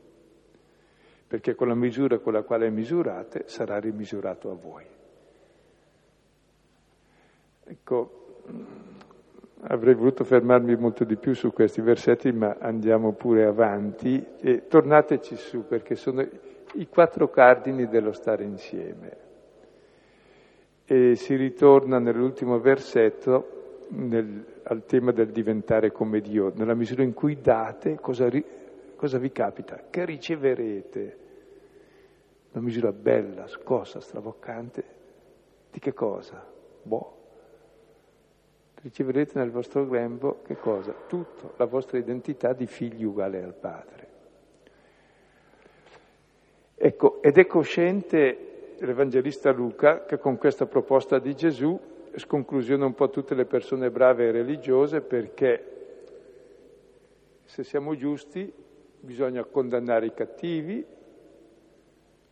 Perché 1.26 1.54
con 1.54 1.68
la 1.68 1.74
misura 1.74 2.18
con 2.18 2.32
la 2.32 2.42
quale 2.42 2.70
misurate 2.70 3.44
sarà 3.46 3.78
rimisurato 3.78 4.50
a 4.50 4.54
voi. 4.54 4.84
Ecco, 7.64 8.26
avrei 9.62 9.94
voluto 9.94 10.22
fermarmi 10.22 10.76
molto 10.76 11.04
di 11.04 11.16
più 11.16 11.34
su 11.34 11.52
questi 11.52 11.80
versetti, 11.80 12.30
ma 12.30 12.56
andiamo 12.60 13.12
pure 13.12 13.44
avanti 13.44 14.24
e 14.38 14.68
tornateci 14.68 15.36
su 15.36 15.66
perché 15.66 15.96
sono 15.96 16.24
i 16.74 16.88
quattro 16.88 17.28
cardini 17.28 17.88
dello 17.88 18.12
stare 18.12 18.44
insieme. 18.44 19.24
E 20.84 21.16
si 21.16 21.34
ritorna 21.34 21.98
nell'ultimo 21.98 22.60
versetto 22.60 23.86
nel, 23.88 24.44
al 24.64 24.84
tema 24.84 25.10
del 25.10 25.30
diventare 25.30 25.90
come 25.90 26.20
Dio. 26.20 26.52
Nella 26.54 26.74
misura 26.74 27.02
in 27.02 27.12
cui 27.12 27.40
date, 27.40 27.98
cosa, 28.00 28.28
ri, 28.28 28.44
cosa 28.96 29.18
vi 29.18 29.30
capita? 29.30 29.84
Che 29.88 30.04
riceverete. 30.04 31.18
Una 32.52 32.64
misura 32.64 32.90
bella, 32.92 33.46
scossa, 33.46 34.00
stravoccante. 34.00 34.84
Di 35.70 35.78
che 35.78 35.92
cosa? 35.92 36.44
Boh 36.82 37.16
riceverete 38.86 39.38
nel 39.38 39.50
vostro 39.50 39.84
grembo 39.86 40.42
che 40.44 40.56
cosa? 40.56 40.94
Tutto, 41.08 41.54
la 41.56 41.64
vostra 41.64 41.98
identità 41.98 42.52
di 42.52 42.66
figli 42.66 43.02
uguale 43.02 43.42
al 43.42 43.54
Padre. 43.54 44.06
Ecco, 46.76 47.20
ed 47.20 47.36
è 47.36 47.46
cosciente 47.46 48.74
l'Evangelista 48.78 49.50
Luca 49.50 50.04
che 50.04 50.18
con 50.18 50.36
questa 50.36 50.66
proposta 50.66 51.18
di 51.18 51.34
Gesù 51.34 51.78
sconclusiona 52.14 52.84
un 52.84 52.94
po' 52.94 53.10
tutte 53.10 53.34
le 53.34 53.44
persone 53.44 53.90
brave 53.90 54.28
e 54.28 54.30
religiose 54.30 55.00
perché 55.00 55.72
se 57.44 57.64
siamo 57.64 57.96
giusti 57.96 58.52
bisogna 59.00 59.44
condannare 59.44 60.06
i 60.06 60.14
cattivi, 60.14 60.84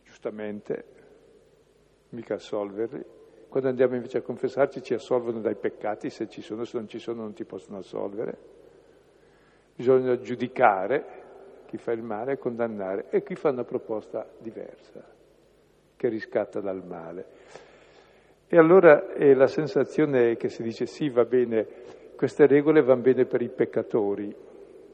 giustamente, 0.03 0.85
mica 2.09 2.35
assolverli, 2.35 3.03
quando 3.47 3.69
andiamo 3.69 3.95
invece 3.95 4.17
a 4.17 4.21
confessarci 4.21 4.81
ci 4.81 4.93
assolvono 4.93 5.39
dai 5.39 5.55
peccati, 5.55 6.09
se 6.09 6.27
ci 6.27 6.41
sono, 6.41 6.65
se 6.65 6.77
non 6.77 6.87
ci 6.87 6.99
sono 6.99 7.21
non 7.21 7.33
ti 7.33 7.45
possono 7.45 7.77
assolvere. 7.77 8.37
Bisogna 9.75 10.19
giudicare 10.19 11.23
chi 11.65 11.77
fa 11.77 11.91
il 11.91 12.01
male 12.01 12.33
e 12.33 12.37
condannare 12.37 13.05
e 13.09 13.23
qui 13.23 13.35
fa 13.35 13.49
una 13.49 13.63
proposta 13.63 14.27
diversa, 14.39 15.03
che 15.95 16.07
riscatta 16.07 16.59
dal 16.59 16.85
male. 16.85 17.25
E 18.47 18.57
allora 18.57 19.13
eh, 19.13 19.33
la 19.33 19.47
sensazione 19.47 20.37
che 20.37 20.49
si 20.49 20.61
dice 20.61 20.85
sì, 20.85 21.09
va 21.09 21.25
bene, 21.25 21.65
queste 22.15 22.47
regole 22.47 22.81
vanno 22.81 23.01
bene 23.01 23.25
per 23.25 23.41
i 23.41 23.49
peccatori, 23.49 24.35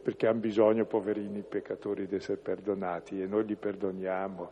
perché 0.02 0.28
hanno 0.28 0.40
bisogno, 0.40 0.86
poverini 0.86 1.42
peccatori, 1.42 2.08
di 2.08 2.16
essere 2.16 2.38
perdonati 2.38 3.22
e 3.22 3.28
noi 3.28 3.46
li 3.46 3.56
perdoniamo. 3.56 4.52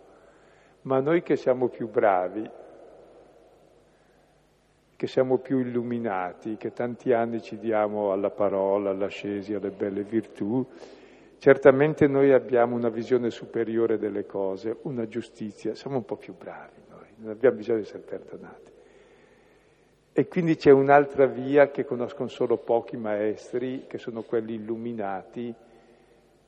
Ma 0.84 1.00
noi 1.00 1.24
che 1.24 1.36
siamo 1.36 1.68
più 1.68 1.90
bravi, 1.90 2.50
che 4.96 5.08
siamo 5.08 5.38
più 5.38 5.60
illuminati, 5.60 6.58
che 6.58 6.74
tanti 6.74 7.14
anni 7.14 7.42
ci 7.42 7.58
diamo 7.58 8.12
alla 8.12 8.30
parola, 8.30 8.90
all'ascesi, 8.90 9.54
alle 9.54 9.72
belle 9.72 10.04
virtù, 10.04 10.66
certamente 11.38 12.08
noi 12.08 12.34
abbiamo 12.34 12.76
una 12.76 12.90
visione 12.90 13.30
superiore 13.30 13.98
delle 13.98 14.26
cose, 14.26 14.78
una 14.84 15.08
giustizia, 15.08 15.74
siamo 15.74 15.98
un 15.98 16.06
po' 16.06 16.18
più 16.18 16.36
bravi 16.36 16.82
noi, 16.90 17.08
non 17.18 17.32
abbiamo 17.32 17.58
bisogno 17.58 17.78
di 17.78 17.84
essere 17.84 18.04
perdonati. 18.04 18.72
E 20.12 20.28
quindi 20.28 20.56
c'è 20.56 20.72
un'altra 20.72 21.26
via 21.28 21.72
che 21.72 21.86
conoscono 21.86 22.28
solo 22.28 22.58
pochi 22.58 22.98
maestri, 22.98 23.86
che 23.88 23.98
sono 23.98 24.24
quelli 24.24 24.56
illuminati, 24.56 25.54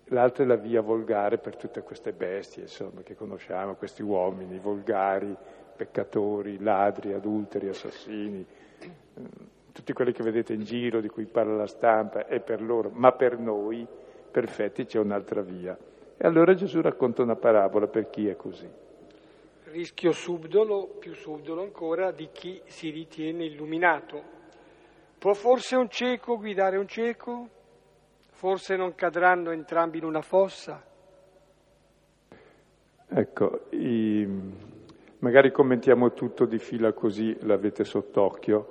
l'altra 0.05 0.43
è 0.43 0.47
la 0.47 0.55
via 0.55 0.81
volgare 0.81 1.37
per 1.37 1.55
tutte 1.55 1.81
queste 1.81 2.11
bestie, 2.11 2.63
insomma, 2.63 3.01
che 3.01 3.15
conosciamo, 3.15 3.75
questi 3.75 4.01
uomini 4.01 4.59
volgari, 4.59 5.33
peccatori, 5.75 6.59
ladri, 6.59 7.13
adulteri, 7.13 7.69
assassini, 7.69 8.45
tutti 9.71 9.93
quelli 9.93 10.11
che 10.11 10.23
vedete 10.23 10.53
in 10.53 10.63
giro, 10.63 10.99
di 10.99 11.07
cui 11.07 11.25
parla 11.25 11.55
la 11.55 11.67
stampa, 11.67 12.27
è 12.27 12.39
per 12.39 12.61
loro, 12.61 12.89
ma 12.93 13.11
per 13.13 13.37
noi 13.39 13.87
perfetti 14.29 14.85
c'è 14.85 14.99
un'altra 14.99 15.41
via. 15.41 15.77
E 16.17 16.27
allora 16.27 16.53
Gesù 16.53 16.81
racconta 16.81 17.23
una 17.23 17.35
parabola 17.35 17.87
per 17.87 18.09
chi 18.09 18.27
è 18.27 18.35
così. 18.35 18.69
Rischio 19.71 20.11
subdolo, 20.11 20.97
più 20.99 21.13
subdolo 21.13 21.61
ancora, 21.61 22.11
di 22.11 22.29
chi 22.31 22.61
si 22.65 22.89
ritiene 22.89 23.45
illuminato. 23.45 24.21
Può 25.17 25.33
forse 25.33 25.75
un 25.75 25.89
cieco 25.89 26.37
guidare 26.37 26.77
un 26.77 26.87
cieco? 26.87 27.47
Forse 28.31 28.75
non 28.75 28.93
cadranno 28.95 29.51
entrambi 29.51 29.97
in 29.97 30.03
una 30.03 30.21
fossa? 30.21 30.83
Ecco, 33.07 33.65
i, 33.71 34.27
Magari 35.21 35.51
commentiamo 35.51 36.13
tutto 36.13 36.45
di 36.45 36.57
fila 36.57 36.93
così 36.93 37.37
l'avete 37.41 37.83
sott'occhio. 37.83 38.67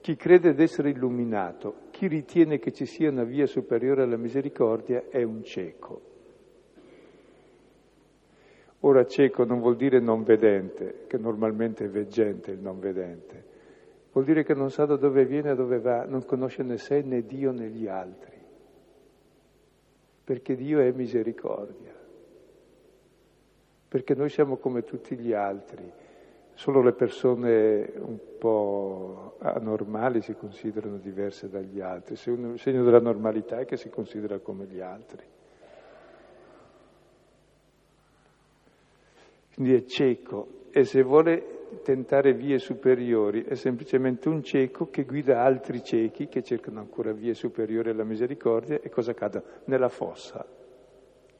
Chi 0.00 0.16
crede 0.16 0.54
di 0.54 0.62
essere 0.62 0.88
illuminato, 0.88 1.82
chi 1.90 2.06
ritiene 2.06 2.58
che 2.58 2.72
ci 2.72 2.86
sia 2.86 3.10
una 3.10 3.24
via 3.24 3.44
superiore 3.44 4.02
alla 4.02 4.16
misericordia 4.16 5.04
è 5.10 5.22
un 5.22 5.44
cieco. 5.44 6.09
Ora 8.80 9.04
cieco 9.06 9.44
non 9.44 9.60
vuol 9.60 9.76
dire 9.76 10.00
non 10.00 10.22
vedente, 10.22 11.04
che 11.06 11.18
normalmente 11.18 11.84
è 11.84 11.88
veggente 11.88 12.52
il 12.52 12.60
non 12.60 12.78
vedente. 12.78 13.44
Vuol 14.12 14.24
dire 14.24 14.42
che 14.42 14.54
non 14.54 14.70
sa 14.70 14.86
da 14.86 14.96
dove 14.96 15.24
viene 15.24 15.52
e 15.52 15.54
dove 15.54 15.78
va, 15.78 16.04
non 16.04 16.24
conosce 16.24 16.62
né 16.62 16.78
sé 16.78 17.02
né 17.02 17.24
Dio 17.24 17.52
né 17.52 17.68
gli 17.68 17.86
altri. 17.86 18.38
Perché 20.24 20.56
Dio 20.56 20.80
è 20.80 20.90
misericordia 20.92 21.98
perché 23.90 24.14
noi 24.14 24.28
siamo 24.28 24.58
come 24.58 24.84
tutti 24.84 25.16
gli 25.16 25.32
altri, 25.32 25.82
solo 26.54 26.80
le 26.80 26.92
persone 26.92 27.90
un 27.96 28.18
po' 28.38 29.34
anormali 29.40 30.22
si 30.22 30.34
considerano 30.34 30.98
diverse 30.98 31.50
dagli 31.50 31.80
altri, 31.80 32.14
il 32.14 32.54
segno 32.54 32.84
della 32.84 33.00
normalità 33.00 33.58
è 33.58 33.64
che 33.64 33.76
si 33.76 33.90
considera 33.90 34.38
come 34.38 34.66
gli 34.66 34.78
altri. 34.78 35.24
Quindi 39.54 39.74
è 39.74 39.84
cieco 39.84 40.66
e 40.70 40.84
se 40.84 41.02
vuole 41.02 41.58
tentare 41.82 42.32
vie 42.32 42.58
superiori 42.58 43.44
è 43.44 43.54
semplicemente 43.54 44.28
un 44.28 44.42
cieco 44.42 44.88
che 44.90 45.04
guida 45.04 45.42
altri 45.42 45.82
ciechi 45.82 46.28
che 46.28 46.42
cercano 46.42 46.80
ancora 46.80 47.12
vie 47.12 47.34
superiori 47.34 47.90
alla 47.90 48.04
misericordia 48.04 48.80
e 48.80 48.88
cosa 48.88 49.12
accade? 49.12 49.42
Nella 49.64 49.88
fossa, 49.88 50.44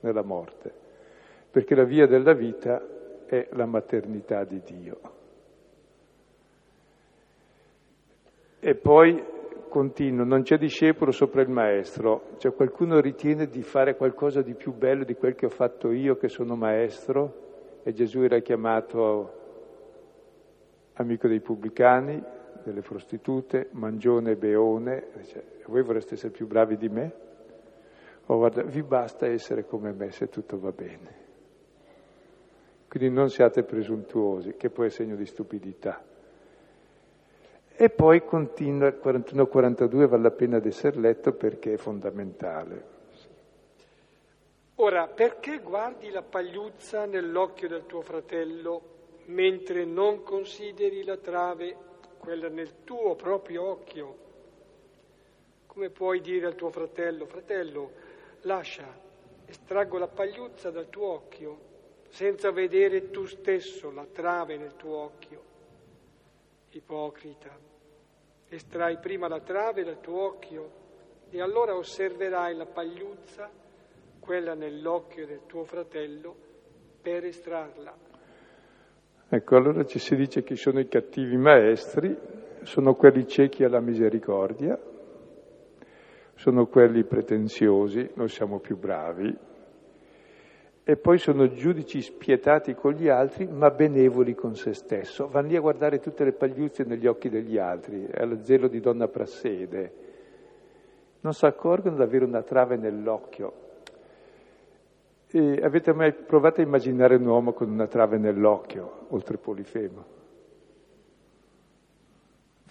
nella 0.01 0.23
morte 0.23 0.89
perché 1.51 1.75
la 1.75 1.85
via 1.85 2.07
della 2.07 2.33
vita 2.33 2.81
è 3.27 3.49
la 3.53 3.67
maternità 3.67 4.45
di 4.45 4.61
Dio. 4.65 5.01
E 8.61 8.75
poi 8.77 9.23
continuo, 9.69 10.25
non 10.25 10.43
c'è 10.43 10.59
discepolo 10.59 11.11
sopra 11.11 11.43
il 11.43 11.49
maestro, 11.49 12.35
cioè 12.39 12.53
qualcuno 12.53 13.01
ritiene 13.01 13.47
di 13.47 13.63
fare 13.63 13.97
qualcosa 13.97 14.43
di 14.43 14.55
più 14.55 14.73
bello 14.73 15.05
di 15.05 15.15
quel 15.15 15.35
che 15.35 15.47
ho 15.47 15.51
fatto 15.51 15.91
io 15.91 16.17
che 16.17 16.29
sono 16.29 16.55
maestro 16.55 17.49
e 17.83 17.93
Gesù 17.93 18.20
era 18.20 18.39
chiamato 18.41 19.39
amico 20.95 21.28
dei 21.28 21.41
pubblicani, 21.41 22.22
delle 22.62 22.83
prostitute, 22.83 23.68
mangione 23.72 24.33
e 24.33 24.37
beone, 24.37 25.07
dice, 25.16 25.45
voi 25.66 25.83
vorreste 25.83 26.14
essere 26.14 26.33
più 26.33 26.47
bravi 26.47 26.76
di 26.76 26.89
me? 26.89 27.12
O 28.26 28.37
guarda, 28.37 28.62
vi 28.62 28.83
basta 28.83 29.26
essere 29.26 29.64
come 29.64 29.93
me 29.93 30.11
se 30.11 30.28
tutto 30.28 30.59
va 30.59 30.70
bene. 30.70 31.28
Quindi 32.89 33.11
non 33.11 33.28
siate 33.31 33.62
presuntuosi, 33.62 34.55
che 34.57 34.68
poi 34.68 34.87
è 34.87 34.91
segno 34.91 35.16
di 35.16 35.24
stupidità. 35.24 36.03
E 37.72 37.89
poi 37.89 38.24
continua 38.24 38.89
il 38.89 39.01
41-42, 39.03 40.07
vale 40.07 40.22
la 40.22 40.31
pena 40.33 40.59
di 40.59 40.68
essere 40.68 41.01
letto 41.01 41.33
perché 41.33 41.74
è 41.74 41.76
fondamentale. 41.76 42.99
Ora, 44.83 45.07
perché 45.09 45.59
guardi 45.59 46.09
la 46.09 46.22
pagliuzza 46.22 47.05
nell'occhio 47.05 47.68
del 47.68 47.85
tuo 47.85 48.01
fratello 48.01 49.18
mentre 49.26 49.85
non 49.85 50.22
consideri 50.22 51.05
la 51.05 51.18
trave, 51.18 51.76
quella 52.16 52.49
nel 52.49 52.83
tuo 52.83 53.14
proprio 53.14 53.62
occhio? 53.62 54.16
Come 55.66 55.91
puoi 55.91 56.22
dire 56.22 56.47
al 56.47 56.55
tuo 56.55 56.70
fratello, 56.70 57.26
fratello, 57.26 57.93
lascia, 58.41 58.87
estraggo 59.45 59.99
la 59.99 60.09
pagliuzza 60.09 60.70
dal 60.70 60.89
tuo 60.89 61.09
occhio 61.09 61.59
senza 62.09 62.51
vedere 62.51 63.11
tu 63.11 63.26
stesso 63.26 63.91
la 63.91 64.07
trave 64.07 64.57
nel 64.57 64.76
tuo 64.76 64.97
occhio. 64.97 65.43
ipocrita. 66.70 67.55
Estrai 68.49 68.97
prima 68.97 69.28
la 69.28 69.41
trave 69.41 69.85
dal 69.85 70.01
tuo 70.01 70.22
occhio 70.22 70.70
e 71.28 71.39
allora 71.43 71.76
osserverai 71.76 72.57
la 72.57 72.64
pagliuzza, 72.66 73.60
quella 74.31 74.55
nell'occhio 74.55 75.26
del 75.26 75.41
tuo 75.45 75.64
fratello, 75.64 76.37
per 77.03 77.24
estrarla. 77.24 77.93
Ecco, 79.28 79.57
allora 79.57 79.85
ci 79.85 79.99
si 79.99 80.14
dice 80.14 80.45
chi 80.45 80.55
sono 80.55 80.78
i 80.78 80.87
cattivi 80.87 81.37
maestri, 81.37 82.16
sono 82.62 82.95
quelli 82.95 83.26
ciechi 83.26 83.64
alla 83.64 83.81
misericordia, 83.81 84.78
sono 86.35 86.66
quelli 86.66 87.03
pretensiosi, 87.03 88.09
noi 88.14 88.28
siamo 88.28 88.61
più 88.61 88.78
bravi, 88.78 89.37
e 90.85 90.97
poi 90.97 91.18
sono 91.18 91.49
giudici 91.49 92.01
spietati 92.01 92.74
con 92.74 92.93
gli 92.93 93.09
altri, 93.09 93.49
ma 93.49 93.70
benevoli 93.72 94.37
con 94.37 94.55
se 94.55 94.74
stesso. 94.74 95.26
Vanno 95.26 95.49
lì 95.49 95.57
a 95.57 95.61
guardare 95.61 95.99
tutte 95.99 96.22
le 96.22 96.35
pagliuzze 96.35 96.85
negli 96.85 97.09
occhi 97.09 97.31
degli 97.31 97.59
altri, 97.59 98.07
è 98.07 98.24
lo 98.24 98.41
zelo 98.45 98.68
di 98.68 98.78
donna 98.78 99.09
Prassede. 99.09 99.93
Non 101.22 101.33
si 101.33 101.45
accorgono 101.47 101.97
di 101.97 102.03
avere 102.03 102.24
una 102.24 102.45
trave 102.45 102.76
nell'occhio. 102.76 103.66
E 105.33 105.61
avete 105.62 105.93
mai 105.93 106.12
provato 106.12 106.61
a 106.61 106.64
immaginare 106.64 107.14
un 107.14 107.24
uomo 107.24 107.53
con 107.53 107.70
una 107.70 107.87
trave 107.87 108.18
nell'occhio, 108.18 109.07
oltre 109.11 109.37
Polifemo? 109.37 110.05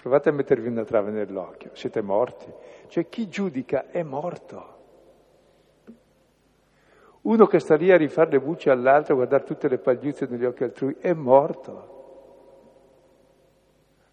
Provate 0.02 0.30
a 0.30 0.32
mettervi 0.34 0.68
una 0.68 0.84
trave 0.84 1.12
nell'occhio, 1.12 1.70
siete 1.74 2.02
morti. 2.02 2.52
Cioè 2.88 3.08
chi 3.08 3.30
giudica 3.30 3.90
è 3.90 4.04
morto. 4.04 4.78
Uno 7.22 7.46
che 7.48 7.60
sta 7.60 7.76
lì 7.76 7.92
a 7.92 7.98
rifare 7.98 8.32
le 8.32 8.40
bucce 8.42 8.70
all'altro, 8.70 9.14
a 9.14 9.18
guardare 9.18 9.44
tutte 9.44 9.70
le 9.70 9.78
pagliuzze 9.78 10.26
negli 10.30 10.46
occhi 10.46 10.64
altrui, 10.64 10.98
è 11.00 11.14
morto. 11.14 11.98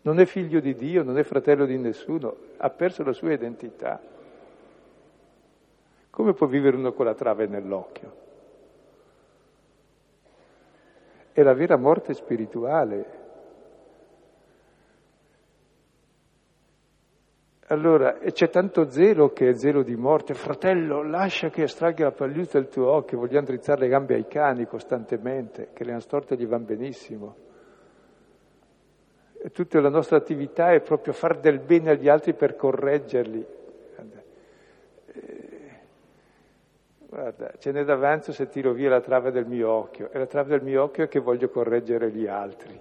Non 0.03 0.21
è 0.21 0.25
figlio 0.25 0.61
di 0.61 0.75
Dio, 0.75 1.03
non 1.03 1.19
è 1.19 1.25
fratello 1.25 1.67
di 1.67 1.79
nessuno, 1.79 2.37
ha 2.59 2.71
perso 2.71 3.03
la 3.03 3.13
sua 3.13 3.33
identità. 3.33 4.01
Come 6.11 6.33
può 6.33 6.47
vivere 6.47 6.77
uno 6.77 6.93
con 6.93 7.07
la 7.07 7.15
trave 7.15 7.47
nell'occhio? 7.47 8.25
È 11.37 11.43
la 11.43 11.53
vera 11.53 11.77
morte 11.77 12.15
spirituale. 12.15 13.05
Allora, 17.67 18.17
c'è 18.33 18.49
tanto 18.49 18.89
zelo 18.89 19.35
che 19.35 19.51
è 19.51 19.53
zelo 19.53 19.83
di 19.83 19.95
morte. 19.97 20.33
Fratello, 20.33 21.03
lascia 21.03 21.51
che 21.51 21.65
estragga 21.65 22.05
la 22.05 22.13
pagliuzza 22.13 22.59
del 22.59 22.71
tuo 22.71 22.91
occhio. 22.91 23.19
Vogliamo 23.19 23.45
drizzare 23.45 23.81
le 23.81 23.89
gambe 23.89 24.15
ai 24.15 24.27
cani 24.27 24.65
costantemente, 24.65 25.73
che 25.75 25.85
le 25.85 25.91
hanno 25.91 26.01
storte 26.01 26.37
gli 26.37 26.47
vanno 26.47 26.65
benissimo. 26.65 27.37
E 29.35 29.51
tutta 29.51 29.79
la 29.79 29.91
nostra 29.91 30.17
attività 30.17 30.73
è 30.73 30.81
proprio 30.81 31.13
far 31.13 31.39
del 31.39 31.61
bene 31.61 31.91
agli 31.91 32.09
altri 32.09 32.33
per 32.33 32.57
correggerli. 32.57 33.47
Guarda, 37.17 37.51
ce 37.57 37.73
n'è 37.73 37.83
d'avanzo 37.83 38.31
se 38.31 38.47
tiro 38.47 38.75
via 38.75 38.91
la 38.91 39.01
trave 39.01 39.31
del 39.31 39.47
mio 39.47 39.71
occhio. 39.71 40.11
E 40.13 40.19
la 40.19 40.27
trave 40.27 40.51
del 40.51 40.63
mio 40.63 40.83
occhio 40.83 41.05
è 41.05 41.09
che 41.09 41.19
voglio 41.19 41.49
correggere 41.49 42.11
gli 42.11 42.27
altri, 42.27 42.79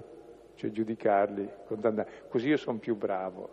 cioè 0.55 0.71
giudicarli, 0.71 1.49
condannarli. 1.65 2.11
Così 2.27 2.49
io 2.49 2.57
sono 2.57 2.77
più 2.77 2.97
bravo 2.97 3.49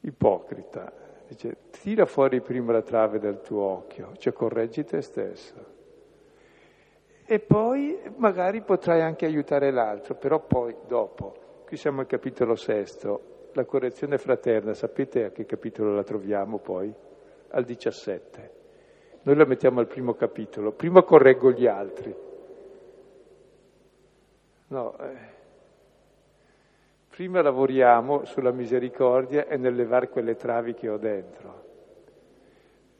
ipocrita. 0.00 0.92
Dice, 1.28 1.56
tira 1.70 2.06
fuori 2.06 2.40
prima 2.40 2.72
la 2.72 2.82
trave 2.82 3.20
del 3.20 3.40
tuo 3.40 3.62
occhio, 3.62 4.16
cioè 4.16 4.32
correggi 4.32 4.82
te 4.82 5.00
stesso. 5.00 5.64
E 7.24 7.38
poi 7.38 7.96
magari 8.16 8.62
potrai 8.62 9.00
anche 9.00 9.26
aiutare 9.26 9.70
l'altro, 9.70 10.16
però 10.16 10.40
poi, 10.40 10.74
dopo, 10.88 11.62
qui 11.64 11.76
siamo 11.76 12.00
al 12.00 12.08
capitolo 12.08 12.56
sesto, 12.56 13.50
la 13.52 13.64
correzione 13.64 14.18
fraterna, 14.18 14.74
sapete 14.74 15.26
a 15.26 15.30
che 15.30 15.46
capitolo 15.46 15.94
la 15.94 16.02
troviamo 16.02 16.58
poi? 16.58 16.92
Al 17.50 17.62
17. 17.62 18.62
Noi 19.24 19.36
la 19.36 19.44
mettiamo 19.44 19.80
al 19.80 19.86
primo 19.86 20.14
capitolo, 20.14 20.72
prima 20.72 21.02
correggo 21.02 21.50
gli 21.50 21.66
altri. 21.66 22.14
No, 24.68 24.98
eh, 24.98 25.34
Prima 27.14 27.42
lavoriamo 27.42 28.24
sulla 28.24 28.50
misericordia 28.50 29.46
e 29.46 29.56
nel 29.56 29.76
levare 29.76 30.08
quelle 30.08 30.34
travi 30.34 30.74
che 30.74 30.88
ho 30.88 30.96
dentro. 30.96 31.62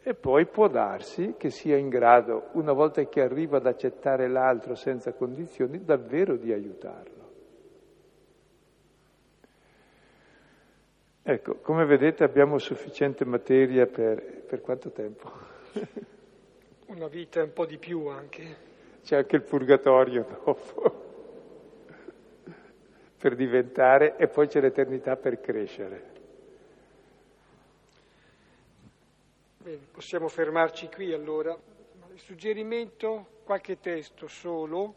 E 0.00 0.14
poi 0.14 0.46
può 0.46 0.68
darsi 0.68 1.34
che 1.36 1.50
sia 1.50 1.76
in 1.76 1.88
grado, 1.88 2.50
una 2.52 2.72
volta 2.72 3.02
che 3.06 3.20
arriva 3.20 3.56
ad 3.56 3.66
accettare 3.66 4.28
l'altro 4.28 4.76
senza 4.76 5.14
condizioni, 5.14 5.82
davvero 5.82 6.36
di 6.36 6.52
aiutarlo. 6.52 7.22
Ecco, 11.24 11.56
come 11.56 11.84
vedete 11.84 12.22
abbiamo 12.22 12.58
sufficiente 12.58 13.24
materia 13.24 13.86
per, 13.86 14.44
per 14.46 14.60
quanto 14.60 14.92
tempo? 14.92 15.28
Una 16.94 17.08
vita 17.08 17.42
un 17.42 17.52
po' 17.52 17.66
di 17.66 17.76
più 17.76 18.06
anche. 18.06 18.56
C'è 19.02 19.16
anche 19.16 19.34
il 19.34 19.42
purgatorio 19.42 20.22
dopo 20.22 21.02
per 23.18 23.34
diventare 23.34 24.16
e 24.16 24.28
poi 24.28 24.46
c'è 24.46 24.60
l'eternità 24.60 25.16
per 25.16 25.40
crescere. 25.40 26.12
Bene, 29.56 29.80
possiamo 29.90 30.28
fermarci 30.28 30.88
qui 30.88 31.12
allora. 31.12 31.58
Il 32.12 32.20
suggerimento, 32.20 33.40
qualche 33.42 33.80
testo 33.80 34.28
solo, 34.28 34.94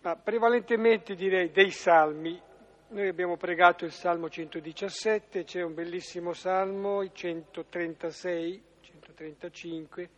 ma 0.00 0.16
prevalentemente 0.16 1.14
direi 1.14 1.52
dei 1.52 1.70
salmi. 1.70 2.42
Noi 2.88 3.06
abbiamo 3.06 3.36
pregato 3.36 3.84
il 3.84 3.92
Salmo 3.92 4.28
117, 4.28 5.44
c'è 5.44 5.62
un 5.62 5.74
bellissimo 5.74 6.32
Salmo, 6.32 7.02
il 7.02 7.12
136, 7.12 8.62
135, 8.80 10.10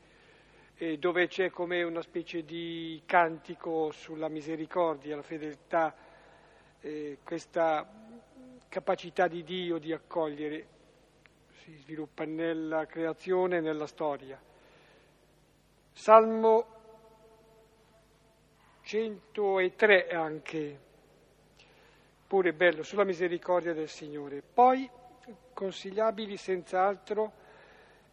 dove 0.99 1.27
c'è 1.27 1.51
come 1.51 1.83
una 1.83 2.01
specie 2.01 2.43
di 2.43 3.03
cantico 3.05 3.91
sulla 3.91 4.29
misericordia, 4.29 5.15
la 5.15 5.23
fedeltà 5.23 5.95
eh, 6.81 7.19
questa 7.23 7.87
capacità 8.67 9.29
di 9.29 9.45
Dio 9.45 9.77
di 9.77 9.93
accogliere 9.93 10.67
si 11.63 11.75
sviluppa 11.77 12.25
nella 12.25 12.87
creazione 12.87 13.59
e 13.59 13.61
nella 13.61 13.87
storia. 13.87 14.41
Salmo 15.93 16.67
103 18.81 20.09
anche, 20.09 20.81
pure 22.27 22.53
bello, 22.55 22.83
sulla 22.83 23.05
misericordia 23.05 23.75
del 23.75 23.89
Signore. 23.89 24.43
Poi, 24.43 24.89
consigliabili 25.53 26.39
senz'altro, 26.39 27.33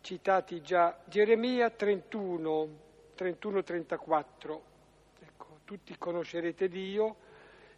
citati 0.08 0.62
già 0.62 0.97
Geremia 1.03 1.70
31, 1.70 2.70
31-34. 3.18 4.60
Ecco, 5.20 5.60
tutti 5.66 5.97
conoscerete 5.97 6.70
Dio 6.70 7.18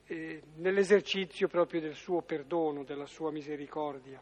eh, 0.06 0.40
nell'esercizio 0.58 1.48
proprio 1.48 1.82
del 1.82 1.96
suo 1.96 2.22
perdono, 2.22 2.84
della 2.84 3.08
sua 3.08 3.32
misericordia. 3.32 4.22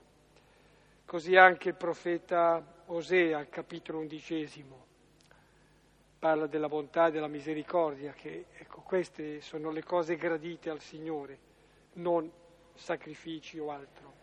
Così 1.04 1.36
anche 1.36 1.68
il 1.68 1.76
profeta 1.76 2.84
Osea, 2.86 3.40
al 3.40 3.50
capitolo 3.50 4.00
undicesimo, 4.00 4.86
parla 6.18 6.48
della 6.48 6.70
bontà 6.70 7.08
e 7.08 7.12
della 7.12 7.28
misericordia, 7.28 8.14
che 8.14 8.46
ecco, 8.54 8.84
queste 8.84 9.42
sono 9.42 9.70
le 9.70 9.84
cose 9.84 10.16
gradite 10.16 10.70
al 10.70 10.80
Signore, 10.80 11.38
non 11.96 12.32
sacrifici 12.74 13.60
o 13.60 13.70
altro. 13.70 14.14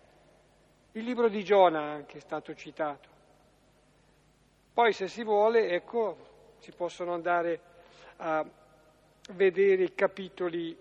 Il 0.92 1.04
libro 1.04 1.28
di 1.28 1.44
Giona 1.44 1.82
anche 1.82 2.16
è 2.16 2.20
stato 2.20 2.54
citato. 2.54 3.13
Poi 4.74 4.92
se 4.92 5.06
si 5.06 5.22
vuole, 5.22 5.68
ecco, 5.68 6.16
si 6.58 6.72
possono 6.72 7.12
andare 7.12 7.60
a 8.16 8.44
vedere 9.30 9.84
i 9.84 9.94
capitoli 9.94 10.76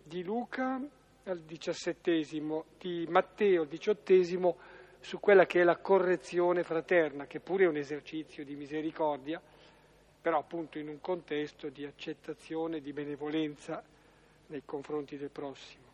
di 0.00 0.22
Luca 0.22 0.80
al 1.24 1.40
diciassettesimo, 1.40 2.66
di 2.78 3.04
Matteo 3.08 3.62
al 3.62 3.66
diciottesimo, 3.66 4.56
su 5.00 5.18
quella 5.18 5.44
che 5.44 5.60
è 5.60 5.64
la 5.64 5.78
correzione 5.78 6.62
fraterna, 6.62 7.26
che 7.26 7.40
pure 7.40 7.64
è 7.64 7.66
un 7.66 7.76
esercizio 7.76 8.44
di 8.44 8.54
misericordia, 8.54 9.42
però 10.20 10.38
appunto 10.38 10.78
in 10.78 10.88
un 10.88 11.00
contesto 11.00 11.68
di 11.68 11.84
accettazione, 11.84 12.80
di 12.80 12.92
benevolenza 12.92 13.82
nei 14.46 14.62
confronti 14.64 15.16
del 15.16 15.30
prossimo. 15.30 15.84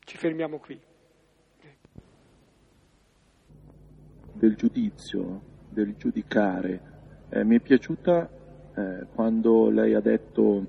Ci 0.00 0.16
fermiamo 0.16 0.58
qui. 0.58 0.92
Del 4.44 4.56
giudizio, 4.56 5.40
del 5.70 5.94
giudicare. 5.96 6.80
Eh, 7.30 7.44
mi 7.44 7.56
è 7.56 7.60
piaciuta 7.60 8.28
eh, 8.74 9.06
quando 9.14 9.70
lei 9.70 9.94
ha 9.94 10.00
detto 10.00 10.66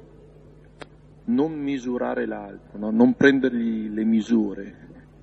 non 1.25 1.51
misurare 1.51 2.25
l'altro, 2.25 2.77
no? 2.77 2.89
non 2.89 3.15
prendergli 3.15 3.89
le 3.89 4.05
misure. 4.05 4.75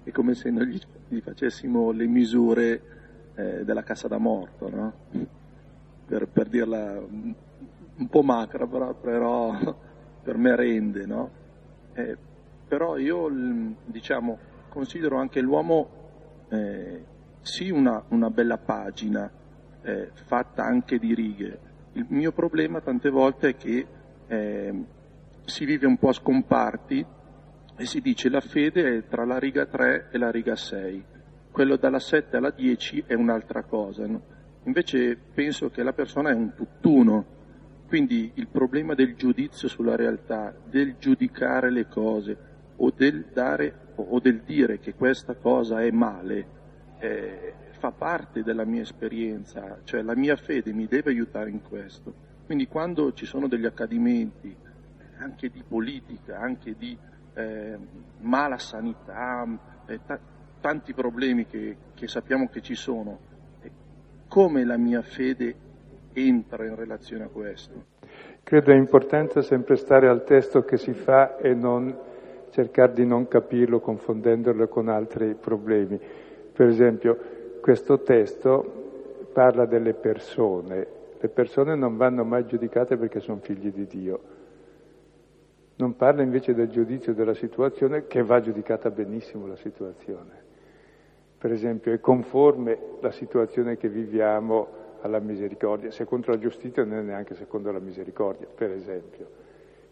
È 0.03 0.11
come 0.11 0.34
se 0.34 0.50
noi 0.50 0.66
gli, 0.66 0.78
gli 1.09 1.20
facessimo 1.22 1.92
le 1.92 2.07
misure 2.07 2.82
eh, 3.36 3.64
della 3.64 3.82
cassa 3.82 4.07
da 4.07 4.18
morto, 4.18 4.68
no? 4.68 4.92
per, 6.05 6.28
per, 6.28 6.48
dirla 6.48 7.00
un 7.00 8.09
po' 8.11 8.22
macra, 8.22 8.66
però, 8.66 8.92
però 8.92 9.76
per 10.22 10.36
me 10.36 10.55
rende. 10.55 11.07
No? 11.07 11.30
eh, 11.94 12.18
però 12.68 12.98
io 12.98 13.30
diciamo, 13.86 14.38
considero 14.68 15.16
anche 15.16 15.40
l'uomo 15.40 15.88
eh, 16.50 17.11
sì 17.43 17.70
una, 17.70 18.03
una, 18.09 18.30
bella 18.30 18.57
pagina, 18.57 19.30
eh, 19.82 20.11
fatta 20.26 20.64
anche 20.64 20.99
di 20.99 21.14
righe. 21.14 21.59
Il 21.93 22.07
mio 22.09 22.32
problema 22.32 22.80
tante 22.80 23.11
volte 23.11 23.51
è 23.51 23.57
che 23.57 23.86
eh, 24.26 24.84
si 25.45 25.64
vive 25.64 25.86
un 25.86 25.99
po' 25.99 26.09
a 26.09 26.12
scomparti 26.12 27.05
e 27.76 27.86
si 27.86 28.01
dice 28.01 28.28
la 28.28 28.40
fede 28.40 28.97
è 28.97 29.09
tra 29.09 29.24
la 29.24 29.38
riga 29.38 29.66
3 29.66 30.09
e 30.11 30.18
la 30.18 30.30
riga 30.30 30.55
6, 30.55 31.05
quello 31.51 31.76
dalla 31.76 31.99
7 31.99 32.36
alla 32.36 32.51
10 32.51 33.05
è 33.07 33.14
un'altra 33.14 33.64
cosa. 33.64 34.07
No? 34.07 34.22
Invece 34.64 35.16
penso 35.16 35.70
che 35.70 35.82
la 35.82 35.93
persona 35.93 36.30
è 36.30 36.34
un 36.34 36.55
tutt'uno, 36.55 37.26
quindi 37.88 38.30
il 38.34 38.47
problema 38.47 38.95
del 38.95 39.16
giudizio 39.16 39.68
sulla 39.68 39.97
realtà, 39.97 40.55
del 40.70 40.97
giudicare 40.99 41.70
le 41.70 41.88
cose 41.88 42.36
o 42.76 42.93
del, 42.97 43.26
dare, 43.32 43.74
o 43.97 44.18
del 44.20 44.43
dire 44.43 44.78
che 44.78 44.95
questa 44.95 45.34
cosa 45.34 45.82
è 45.82 45.90
male, 45.90 46.61
eh, 47.03 47.55
fa 47.78 47.90
parte 47.90 48.44
della 48.44 48.64
mia 48.64 48.82
esperienza, 48.82 49.80
cioè 49.82 50.03
la 50.03 50.14
mia 50.14 50.36
fede 50.36 50.72
mi 50.72 50.86
deve 50.86 51.11
aiutare 51.11 51.50
in 51.50 51.61
questo. 51.61 52.14
Quindi 52.46 52.68
quando 52.68 53.12
ci 53.12 53.26
sono 53.26 53.48
degli 53.48 53.66
accadimenti, 53.66 54.55
anche 55.18 55.50
di 55.50 55.64
politica, 55.66 56.38
anche 56.38 56.76
di 56.78 56.96
eh, 57.34 57.76
mala 58.20 58.59
sanità, 58.59 59.44
eh, 59.86 59.98
t- 60.07 60.18
tanti 60.61 60.94
problemi 60.94 61.44
che, 61.46 61.76
che 61.92 62.07
sappiamo 62.07 62.48
che 62.48 62.61
ci 62.62 62.76
sono, 62.76 63.18
come 64.28 64.64
la 64.64 64.76
mia 64.76 65.03
fede 65.03 65.55
entra 66.12 66.64
in 66.64 66.76
relazione 66.76 67.24
a 67.24 67.28
questo? 67.28 67.86
Credo 68.44 68.70
è 68.70 68.76
importante 68.76 69.42
sempre 69.42 69.74
stare 69.74 70.07
al 70.07 70.22
testo 70.22 70.62
che 70.62 70.76
si 70.76 70.92
fa 70.92 71.36
e 71.36 71.53
non 71.53 72.11
cercare 72.50 72.92
di 72.92 73.05
non 73.07 73.26
capirlo 73.26 73.80
confondendolo 73.80 74.68
con 74.68 74.88
altri 74.88 75.34
problemi. 75.34 75.98
Per 76.53 76.66
esempio, 76.66 77.18
questo 77.61 78.00
testo 78.00 79.28
parla 79.32 79.64
delle 79.64 79.94
persone. 79.94 80.86
Le 81.18 81.28
persone 81.28 81.74
non 81.74 81.96
vanno 81.96 82.24
mai 82.24 82.46
giudicate 82.46 82.96
perché 82.96 83.20
sono 83.20 83.38
figli 83.40 83.72
di 83.72 83.86
Dio. 83.86 84.20
Non 85.76 85.96
parla 85.96 86.22
invece 86.22 86.55
del 86.55 86.68
giudizio 86.68 87.14
della 87.14 87.34
situazione, 87.34 88.07
che 88.07 88.22
va 88.22 88.40
giudicata 88.40 88.90
benissimo 88.90 89.46
la 89.46 89.57
situazione. 89.57 90.40
Per 91.38 91.50
esempio, 91.50 91.92
è 91.92 92.00
conforme 92.00 92.78
la 93.00 93.11
situazione 93.11 93.76
che 93.76 93.88
viviamo 93.88 94.80
alla 95.00 95.18
misericordia. 95.18 95.90
Se 95.90 96.05
contro 96.05 96.32
la 96.32 96.38
giustizia 96.38 96.84
non 96.84 96.98
è 96.98 97.03
neanche 97.03 97.34
secondo 97.34 97.72
la 97.72 97.80
misericordia, 97.80 98.46
per 98.53 98.70
esempio. 98.70 99.26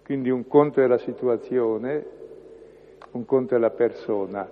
Quindi 0.05 0.31
un 0.31 0.47
conto 0.47 0.81
è 0.81 0.87
la 0.87 0.99
situazione, 0.99 2.05
un 3.13 3.25
conto 3.25 3.55
è 3.55 3.59
la 3.59 3.71
persona, 3.71 4.49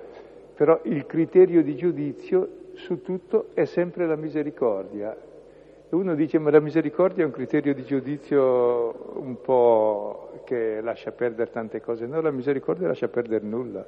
però 0.58 0.80
il 0.86 1.06
criterio 1.06 1.62
di 1.62 1.76
giudizio 1.76 2.70
su 2.74 3.00
tutto 3.00 3.50
è 3.54 3.64
sempre 3.64 4.08
la 4.08 4.16
misericordia. 4.16 5.16
E 5.16 5.94
uno 5.94 6.16
dice 6.16 6.40
ma 6.40 6.50
la 6.50 6.58
misericordia 6.58 7.22
è 7.22 7.26
un 7.26 7.30
criterio 7.30 7.72
di 7.72 7.84
giudizio 7.84 9.20
un 9.20 9.40
po' 9.40 10.40
che 10.44 10.80
lascia 10.80 11.12
perdere 11.12 11.52
tante 11.52 11.80
cose. 11.80 12.06
No, 12.06 12.20
la 12.20 12.32
misericordia 12.32 12.88
lascia 12.88 13.06
perdere 13.06 13.46
nulla, 13.46 13.86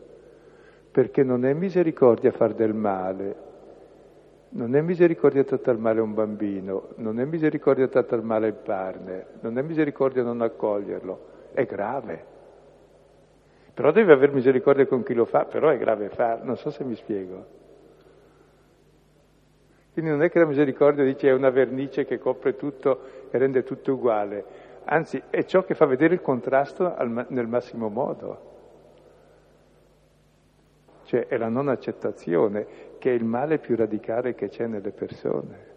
perché 0.92 1.24
non 1.24 1.44
è 1.44 1.52
misericordia 1.54 2.30
far 2.30 2.54
del 2.54 2.72
male, 2.72 3.36
non 4.50 4.76
è 4.76 4.80
misericordia 4.80 5.42
trattare 5.42 5.76
male 5.76 6.00
un 6.00 6.14
bambino, 6.14 6.90
non 6.98 7.18
è 7.18 7.24
misericordia 7.24 7.88
trattare 7.88 8.22
male 8.22 8.46
il 8.46 8.54
partner, 8.54 9.26
non 9.40 9.58
è 9.58 9.62
misericordia 9.62 10.22
non 10.22 10.40
accoglierlo, 10.40 11.20
è 11.52 11.64
grave. 11.66 12.29
Però 13.80 13.92
deve 13.92 14.12
aver 14.12 14.30
misericordia 14.30 14.86
con 14.86 15.02
chi 15.02 15.14
lo 15.14 15.24
fa, 15.24 15.46
però 15.46 15.70
è 15.70 15.78
grave 15.78 16.10
farlo, 16.10 16.44
non 16.44 16.58
so 16.58 16.68
se 16.68 16.84
mi 16.84 16.94
spiego. 16.94 17.46
Quindi 19.94 20.10
non 20.10 20.22
è 20.22 20.30
che 20.30 20.38
la 20.38 20.44
misericordia 20.44 21.02
dice 21.02 21.28
è 21.28 21.32
una 21.32 21.48
vernice 21.48 22.04
che 22.04 22.18
copre 22.18 22.56
tutto 22.56 23.00
e 23.30 23.38
rende 23.38 23.62
tutto 23.62 23.94
uguale, 23.94 24.44
anzi 24.84 25.22
è 25.30 25.46
ciò 25.46 25.64
che 25.64 25.74
fa 25.74 25.86
vedere 25.86 26.12
il 26.12 26.20
contrasto 26.20 26.94
al, 26.94 27.24
nel 27.28 27.46
massimo 27.46 27.88
modo. 27.88 28.48
Cioè 31.04 31.26
è 31.26 31.38
la 31.38 31.48
non 31.48 31.68
accettazione 31.68 32.66
che 32.98 33.10
è 33.10 33.14
il 33.14 33.24
male 33.24 33.56
più 33.56 33.76
radicale 33.76 34.34
che 34.34 34.50
c'è 34.50 34.66
nelle 34.66 34.90
persone. 34.90 35.69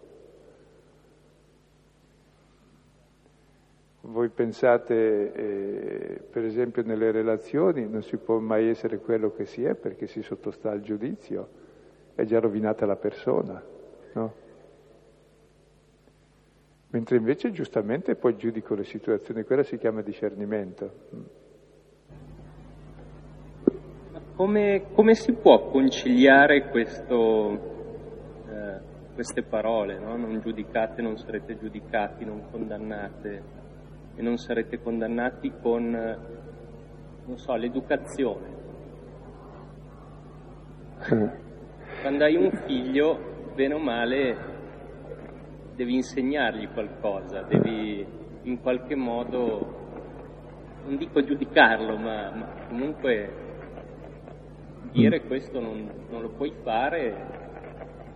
Voi 4.06 4.28
pensate, 4.28 5.32
eh, 5.32 6.20
per 6.30 6.44
esempio, 6.44 6.82
nelle 6.82 7.10
relazioni 7.10 7.88
non 7.88 8.02
si 8.02 8.18
può 8.18 8.38
mai 8.38 8.68
essere 8.68 8.98
quello 8.98 9.30
che 9.30 9.46
si 9.46 9.64
è 9.64 9.74
perché 9.74 10.06
si 10.06 10.20
sottostà 10.20 10.70
al 10.70 10.82
giudizio, 10.82 11.48
è 12.14 12.24
già 12.24 12.38
rovinata 12.38 12.84
la 12.84 12.96
persona, 12.96 13.64
no? 14.12 14.34
Mentre 16.90 17.16
invece 17.16 17.50
giustamente 17.50 18.14
poi 18.14 18.36
giudico 18.36 18.74
le 18.74 18.84
situazioni, 18.84 19.42
quella 19.42 19.62
si 19.62 19.78
chiama 19.78 20.02
discernimento. 20.02 20.92
Come, 24.36 24.84
come 24.92 25.14
si 25.14 25.32
può 25.32 25.70
conciliare 25.70 26.68
questo, 26.68 27.52
eh, 28.48 28.80
queste 29.14 29.42
parole? 29.44 29.98
No? 29.98 30.14
Non 30.16 30.40
giudicate, 30.40 31.00
non 31.00 31.16
sarete 31.16 31.56
giudicati, 31.56 32.24
non 32.26 32.50
condannate 32.50 33.62
e 34.16 34.22
non 34.22 34.36
sarete 34.36 34.80
condannati 34.80 35.52
con, 35.60 35.90
non 37.24 37.36
so, 37.38 37.54
l'educazione. 37.56 38.52
Quando 42.00 42.24
hai 42.24 42.36
un 42.36 42.50
figlio, 42.66 43.50
bene 43.54 43.74
o 43.74 43.78
male, 43.78 44.36
devi 45.74 45.94
insegnargli 45.94 46.68
qualcosa, 46.68 47.42
devi 47.42 48.06
in 48.42 48.60
qualche 48.60 48.94
modo, 48.94 49.82
non 50.84 50.96
dico 50.96 51.24
giudicarlo, 51.24 51.96
ma, 51.96 52.30
ma 52.30 52.66
comunque 52.68 53.42
dire 54.92 55.22
questo 55.22 55.60
non, 55.60 55.90
non 56.10 56.22
lo 56.22 56.28
puoi 56.30 56.52
fare, 56.62 57.16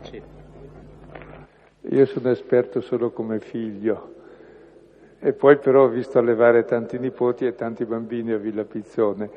eccetera. 0.01 0.37
Io 1.91 2.05
sono 2.07 2.31
esperto 2.31 2.81
solo 2.81 3.11
come 3.11 3.41
figlio 3.41 4.17
e 5.21 5.33
poi 5.33 5.59
però 5.59 5.85
ho 5.85 5.89
visto 5.89 6.19
allevare 6.19 6.64
tanti 6.64 6.99
nipoti 6.99 7.45
e 7.47 7.55
tanti 7.55 7.85
bambini 7.85 8.33
a 8.33 8.39
Villa 8.39 8.64
Pizzone. 8.64 9.31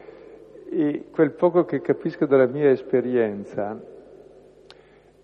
E 0.70 1.06
quel 1.12 1.32
poco 1.32 1.66
che 1.66 1.82
capisco 1.82 2.26
dalla 2.26 2.46
mia 2.46 2.70
esperienza 2.70 3.80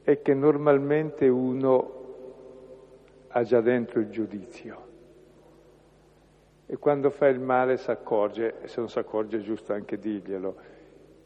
è 0.01 0.22
che 0.22 0.34
normalmente 0.34 1.28
uno 1.28 1.91
ha 3.28 3.43
già 3.43 3.62
dentro 3.62 3.99
il 3.99 4.10
giudizio. 4.10 4.86
E 6.66 6.78
quando 6.78 7.12
fa 7.12 7.28
il 7.28 7.39
male 7.39 7.78
si 7.78 7.91
accorge, 7.91 8.55
e 8.62 8.68
se 8.68 8.80
non 8.80 8.89
si 8.89 8.99
accorge 8.99 9.38
è 9.38 9.41
giusto 9.41 9.74
anche 9.74 9.99
dirglielo, 9.99 10.55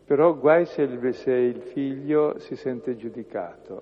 però 0.06 0.36
guai 0.36 0.66
se 0.66 0.82
il, 0.82 1.14
se 1.14 1.32
il 1.32 1.62
figlio 1.62 2.38
si 2.38 2.56
sente 2.56 2.96
giudicato 2.96 3.82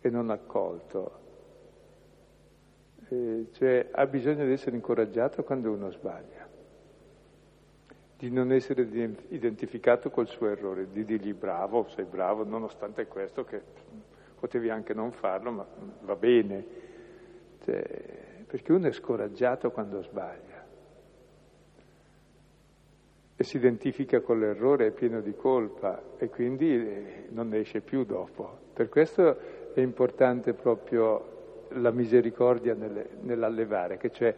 e 0.00 0.10
non 0.10 0.30
accolto. 0.30 1.19
Eh, 3.12 3.46
cioè 3.52 3.88
ha 3.90 4.06
bisogno 4.06 4.44
di 4.44 4.52
essere 4.52 4.76
incoraggiato 4.76 5.42
quando 5.42 5.72
uno 5.72 5.90
sbaglia, 5.90 6.48
di 8.16 8.30
non 8.30 8.52
essere 8.52 8.82
identificato 9.30 10.10
col 10.10 10.28
suo 10.28 10.48
errore, 10.48 10.92
di 10.92 11.04
dirgli 11.04 11.34
bravo, 11.34 11.88
sei 11.88 12.04
bravo, 12.04 12.44
nonostante 12.44 13.06
questo 13.06 13.42
che 13.44 13.60
potevi 14.38 14.70
anche 14.70 14.94
non 14.94 15.10
farlo, 15.10 15.50
ma 15.50 15.66
va 16.02 16.14
bene. 16.14 16.64
Cioè, 17.64 18.44
perché 18.46 18.72
uno 18.72 18.86
è 18.86 18.92
scoraggiato 18.92 19.72
quando 19.72 20.02
sbaglia 20.02 20.66
e 23.34 23.42
si 23.44 23.56
identifica 23.56 24.20
con 24.20 24.38
l'errore, 24.38 24.88
è 24.88 24.90
pieno 24.92 25.20
di 25.20 25.34
colpa 25.34 26.00
e 26.16 26.28
quindi 26.28 27.26
non 27.30 27.48
ne 27.48 27.58
esce 27.58 27.80
più 27.80 28.04
dopo. 28.04 28.68
Per 28.72 28.88
questo 28.88 29.72
è 29.72 29.80
importante 29.80 30.52
proprio 30.52 31.39
la 31.74 31.90
misericordia 31.90 32.74
nelle, 32.74 33.08
nell'allevare, 33.22 33.96
che 33.96 34.10
c'è, 34.10 34.34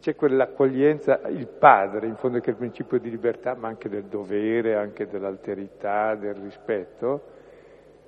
c'è 0.00 0.14
quell'accoglienza, 0.14 1.20
il 1.28 1.46
padre, 1.46 2.06
in 2.06 2.16
fondo 2.16 2.40
che 2.40 2.46
è 2.46 2.50
il 2.50 2.56
principio 2.56 2.98
di 2.98 3.10
libertà, 3.10 3.54
ma 3.54 3.68
anche 3.68 3.88
del 3.88 4.04
dovere, 4.04 4.76
anche 4.76 5.06
dell'alterità, 5.08 6.14
del 6.14 6.34
rispetto. 6.34 7.38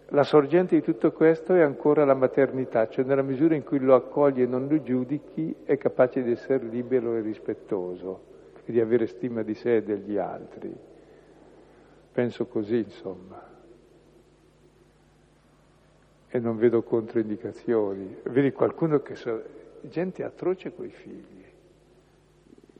La 0.09 0.25
sorgente 0.25 0.75
di 0.75 0.83
tutto 0.83 1.13
questo 1.13 1.55
è 1.55 1.63
ancora 1.63 2.05
la 2.05 2.15
maternità, 2.15 2.89
cioè 2.89 3.05
nella 3.05 3.23
misura 3.23 3.55
in 3.55 3.65
cui 3.65 3.79
lo 3.79 3.95
accogli 3.95 4.43
e 4.43 4.47
non 4.47 4.69
lo 4.69 4.83
giudichi, 4.83 5.57
è 5.65 5.79
capace 5.79 6.23
di 6.23 6.33
essere 6.33 6.65
libero 6.65 7.15
e 7.15 7.21
rispettoso 7.21 8.31
e 8.65 8.73
di 8.73 8.81
avere 8.81 9.07
stima 9.07 9.43
di 9.43 9.55
sé 9.55 9.77
e 9.77 9.83
degli 9.83 10.19
altri. 10.19 10.75
Penso 12.13 12.47
così, 12.47 12.77
insomma. 12.77 13.52
E 16.35 16.39
non 16.39 16.57
vedo 16.57 16.83
controindicazioni. 16.83 18.17
Vedi 18.23 18.53
qualcuno 18.53 19.03
che 19.03 19.17
so, 19.17 19.43
gente 19.83 20.25
atroce 20.25 20.75
coi 20.75 20.89
figli, 20.89 21.45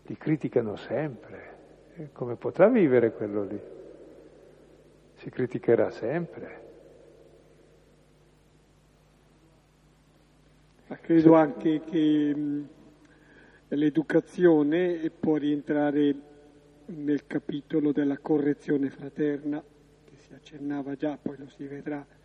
li 0.05 0.17
criticano 0.17 0.77
sempre, 0.77 2.09
come 2.13 2.37
potrà 2.37 2.69
vivere 2.69 3.13
quello 3.13 3.45
lì? 3.45 3.61
Si 5.17 5.29
criticherà 5.29 5.91
sempre. 5.91 6.61
Ma 10.87 10.97
credo 10.97 11.35
anche 11.35 11.81
che 11.81 12.35
mh, 12.35 12.69
l'educazione 13.69 15.11
può 15.11 15.37
rientrare 15.37 16.15
nel 16.87 17.27
capitolo 17.27 17.93
della 17.93 18.17
correzione 18.17 18.89
fraterna, 18.89 19.63
che 20.05 20.17
si 20.17 20.33
accennava 20.33 20.95
già, 20.95 21.19
poi 21.21 21.37
lo 21.37 21.49
si 21.49 21.67
vedrà. 21.67 22.21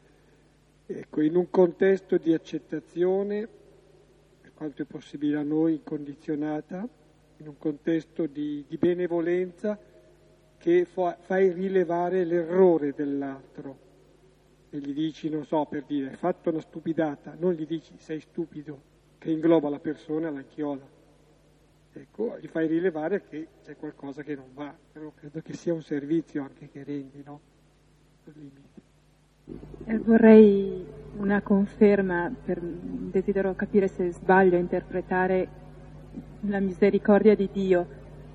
Ecco, 0.89 1.21
in 1.21 1.35
un 1.35 1.49
contesto 1.49 2.17
di 2.17 2.33
accettazione, 2.33 3.45
per 4.39 4.53
quanto 4.53 4.83
è 4.83 4.85
possibile 4.85 5.37
a 5.37 5.43
noi, 5.43 5.73
incondizionata, 5.73 6.87
in 7.37 7.47
un 7.47 7.57
contesto 7.57 8.25
di, 8.25 8.63
di 8.65 8.77
benevolenza 8.77 9.77
che 10.57 10.85
fa, 10.85 11.17
fai 11.19 11.51
rilevare 11.51 12.23
l'errore 12.23 12.93
dell'altro 12.93 13.85
e 14.69 14.79
gli 14.79 14.93
dici, 14.93 15.29
non 15.29 15.45
so, 15.45 15.65
per 15.65 15.83
dire, 15.83 16.09
hai 16.09 16.15
fatto 16.15 16.49
una 16.49 16.61
stupidata, 16.61 17.35
non 17.37 17.53
gli 17.53 17.65
dici 17.65 17.93
sei 17.97 18.21
stupido, 18.21 18.81
che 19.17 19.31
ingloba 19.31 19.69
la 19.69 19.79
persona 19.79 20.29
e 20.29 20.31
la 20.31 20.43
chiola. 20.43 20.87
Ecco, 21.93 22.37
gli 22.39 22.47
fai 22.47 22.67
rilevare 22.67 23.23
che 23.23 23.47
c'è 23.63 23.75
qualcosa 23.75 24.23
che 24.23 24.35
non 24.35 24.53
va, 24.53 24.73
però 24.91 25.11
credo 25.15 25.41
che 25.41 25.53
sia 25.53 25.73
un 25.73 25.81
servizio 25.81 26.43
anche 26.43 26.69
che 26.69 26.83
rendi, 26.83 27.23
no? 27.23 27.39
Eh, 28.25 28.66
vorrei 30.03 30.85
una 31.17 31.41
conferma, 31.41 32.31
per, 32.45 32.59
desidero 32.61 33.55
capire 33.55 33.87
se 33.87 34.11
sbaglio 34.11 34.55
a 34.55 34.59
interpretare 34.59 35.47
la 36.41 36.59
misericordia 36.59 37.35
di 37.35 37.49
Dio. 37.51 37.87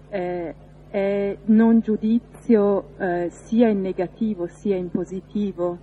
Eh, 0.09 0.55
è 0.89 1.39
non 1.47 1.81
giudizio 1.81 2.99
eh, 2.99 3.29
sia 3.31 3.69
in 3.69 3.81
negativo 3.81 4.47
sia 4.47 4.77
in 4.77 4.91
positivo, 4.91 5.79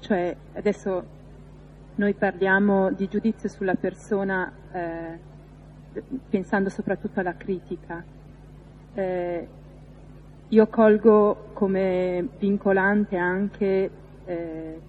cioè, 0.00 0.34
adesso 0.54 1.16
noi 1.94 2.14
parliamo 2.14 2.90
di 2.90 3.08
giudizio 3.08 3.48
sulla 3.48 3.74
persona 3.74 4.52
eh, 4.72 5.18
pensando 6.28 6.70
soprattutto 6.70 7.20
alla 7.20 7.36
critica. 7.36 8.02
Eh, 8.94 9.48
io 10.48 10.66
colgo 10.68 11.50
come 11.52 12.28
vincolante 12.38 13.16
anche 13.16 13.90
eh, 14.28 14.80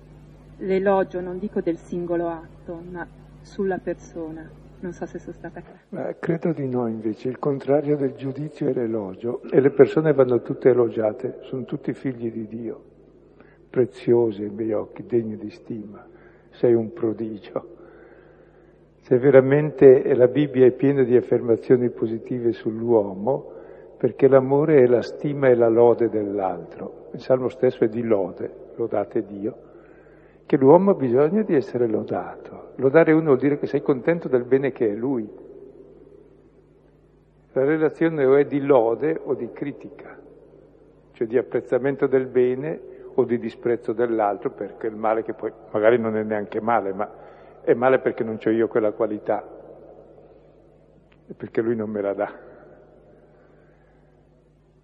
l'elogio, 0.58 1.22
non 1.22 1.40
dico 1.40 1.62
del 1.62 1.78
singolo 1.78 2.28
atto, 2.28 2.82
ma 2.92 3.08
sulla 3.42 3.78
persona. 3.78 4.48
Non 4.82 4.94
so 4.94 5.06
se 5.06 5.20
sono 5.20 5.34
stata 5.34 5.62
chiara. 5.62 6.16
credo 6.20 6.54
di 6.54 6.68
no 6.68 6.88
invece, 6.88 7.28
il 7.28 7.38
contrario 7.38 7.98
del 7.98 8.14
giudizio 8.14 8.70
è 8.70 8.74
l'elogio 8.74 9.42
e 9.52 9.60
le 9.60 9.72
persone 9.72 10.14
vanno 10.14 10.42
tutte 10.42 10.70
elogiate, 10.70 11.40
sono 11.42 11.66
tutti 11.66 11.92
figli 11.94 12.32
di 12.32 12.48
Dio 12.48 12.90
preziosi 13.70 14.44
ai 14.44 14.50
miei 14.50 14.74
occhi, 14.74 15.06
degni 15.06 15.38
di 15.38 15.50
stima, 15.52 16.06
sei 16.50 16.74
un 16.74 16.92
prodigio. 16.92 17.78
Se 19.02 19.18
veramente 19.18 20.14
la 20.16 20.28
Bibbia 20.28 20.66
è 20.66 20.72
piena 20.72 21.04
di 21.04 21.16
affermazioni 21.16 21.90
positive 21.90 22.52
sull'uomo, 22.52 23.58
perché 23.98 24.28
l'amore 24.28 24.84
è 24.84 24.88
la 24.88 25.02
stima 25.02 25.48
e 25.48 25.56
la 25.56 25.68
lode 25.68 26.10
dell'altro. 26.10 27.08
Il 27.14 27.22
Salmo 27.22 27.50
stesso 27.50 27.84
è 27.84 27.90
di 27.90 28.04
lode, 28.04 28.68
lodate 28.80 29.26
Dio, 29.26 29.68
che 30.46 30.58
l'uomo 30.58 30.92
ha 30.92 30.96
bisogno 30.96 31.44
di 31.44 31.54
essere 31.54 31.88
lodato. 31.88 32.72
Lodare 32.76 33.12
uno 33.12 33.26
vuol 33.26 33.38
dire 33.38 33.60
che 33.60 33.68
sei 33.68 33.82
contento 33.82 34.28
del 34.28 34.44
bene 34.44 34.72
che 34.72 34.90
è 34.90 34.96
lui. 34.96 35.30
La 37.52 37.64
relazione 37.66 38.26
o 38.26 38.36
è 38.36 38.46
di 38.46 38.62
lode 38.62 39.20
o 39.22 39.34
di 39.34 39.52
critica, 39.52 40.18
cioè 41.12 41.28
di 41.28 41.38
apprezzamento 41.38 42.08
del 42.08 42.28
bene 42.28 42.80
o 43.16 43.26
di 43.26 43.38
disprezzo 43.38 43.92
dell'altro 43.92 44.52
perché 44.52 44.88
il 44.88 44.96
male 44.96 45.24
che 45.24 45.34
poi 45.34 45.52
magari 45.72 45.98
non 45.98 46.16
è 46.16 46.24
neanche 46.24 46.62
male, 46.62 46.94
ma 46.94 47.10
è 47.62 47.74
male 47.74 48.00
perché 48.00 48.24
non 48.24 48.40
ho 48.44 48.50
io 48.50 48.68
quella 48.68 48.92
qualità 48.92 49.46
e 51.28 51.34
perché 51.34 51.62
lui 51.62 51.76
non 51.76 51.90
me 51.90 52.02
la 52.02 52.14
dà. 52.14 52.49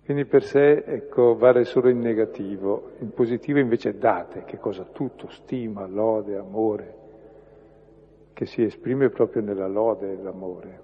Quindi 0.05 0.25
per 0.25 0.43
sé, 0.43 0.83
ecco, 0.85 1.35
vale 1.35 1.63
solo 1.63 1.89
in 1.89 1.97
negativo, 1.99 2.91
in 2.99 3.11
positivo 3.11 3.57
invece 3.57 3.97
date, 3.97 4.43
che 4.43 4.59
cosa? 4.59 4.83
Tutto, 4.83 5.29
stima, 5.29 5.87
lode, 5.87 6.37
amore, 6.37 6.95
che 8.33 8.45
si 8.45 8.61
esprime 8.61 9.09
proprio 9.09 9.41
nella 9.41 9.65
lode 9.65 10.11
e 10.11 10.21
l'amore, 10.21 10.79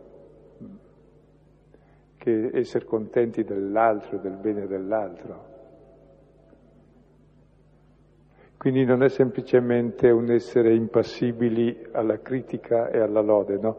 che 2.17 2.49
essere 2.51 2.83
contenti 2.85 3.43
dell'altro, 3.43 4.17
del 4.17 4.37
bene 4.37 4.65
dell'altro. 4.65 5.49
Quindi 8.57 8.85
non 8.85 9.03
è 9.03 9.09
semplicemente 9.09 10.09
un 10.09 10.31
essere 10.31 10.73
impassibili 10.73 11.89
alla 11.91 12.19
critica 12.19 12.89
e 12.89 12.99
alla 12.99 13.21
lode, 13.21 13.57
no? 13.57 13.77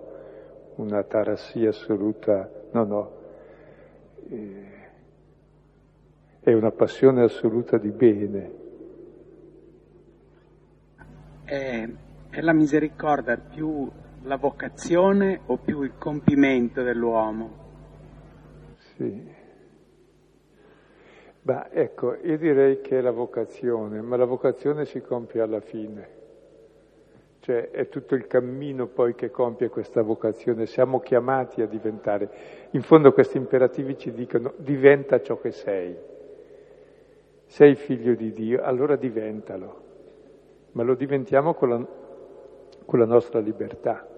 Una 0.76 1.02
tarassia 1.02 1.70
assoluta, 1.70 2.48
no, 2.70 2.84
no. 2.84 3.10
È 6.44 6.52
una 6.52 6.72
passione 6.72 7.22
assoluta 7.22 7.78
di 7.78 7.92
bene. 7.92 8.50
È, 11.44 11.88
è 12.30 12.40
la 12.40 12.52
misericordia 12.52 13.36
più 13.36 13.88
la 14.22 14.36
vocazione 14.38 15.42
o 15.46 15.58
più 15.58 15.82
il 15.82 15.92
compimento 15.96 16.82
dell'uomo? 16.82 17.50
Sì. 18.96 19.24
Beh, 21.42 21.68
ecco, 21.70 22.16
io 22.20 22.36
direi 22.38 22.80
che 22.80 22.98
è 22.98 23.00
la 23.00 23.12
vocazione, 23.12 24.00
ma 24.00 24.16
la 24.16 24.24
vocazione 24.24 24.84
si 24.84 25.00
compie 25.00 25.42
alla 25.42 25.60
fine. 25.60 26.08
Cioè 27.38 27.70
è 27.70 27.88
tutto 27.88 28.16
il 28.16 28.26
cammino 28.26 28.88
poi 28.88 29.14
che 29.14 29.30
compie 29.30 29.68
questa 29.68 30.02
vocazione, 30.02 30.66
siamo 30.66 30.98
chiamati 30.98 31.62
a 31.62 31.66
diventare. 31.66 32.30
In 32.72 32.82
fondo 32.82 33.12
questi 33.12 33.36
imperativi 33.36 33.96
ci 33.96 34.10
dicono 34.10 34.54
diventa 34.56 35.20
ciò 35.20 35.38
che 35.38 35.52
sei. 35.52 36.10
Sei 37.52 37.74
figlio 37.74 38.14
di 38.14 38.32
Dio, 38.32 38.62
allora 38.62 38.96
diventalo, 38.96 39.82
ma 40.72 40.84
lo 40.84 40.94
diventiamo 40.94 41.52
con 41.52 41.68
la, 41.68 41.86
con 42.86 42.98
la 42.98 43.04
nostra 43.04 43.40
libertà. 43.40 44.08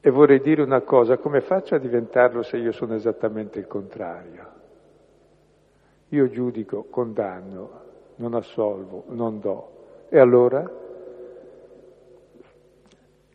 E 0.00 0.08
vorrei 0.10 0.40
dire 0.40 0.62
una 0.62 0.80
cosa, 0.80 1.18
come 1.18 1.42
faccio 1.42 1.74
a 1.74 1.78
diventarlo 1.78 2.42
se 2.42 2.56
io 2.56 2.72
sono 2.72 2.94
esattamente 2.94 3.58
il 3.58 3.66
contrario? 3.66 4.46
Io 6.08 6.30
giudico, 6.30 6.84
condanno, 6.84 7.70
non 8.14 8.32
assolvo, 8.32 9.04
non 9.08 9.38
do. 9.38 10.06
E 10.08 10.18
allora? 10.18 10.66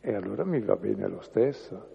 E 0.02 0.14
allora 0.16 0.44
mi 0.46 0.62
va 0.62 0.76
bene 0.78 1.08
lo 1.08 1.22
stesso. 1.22 1.90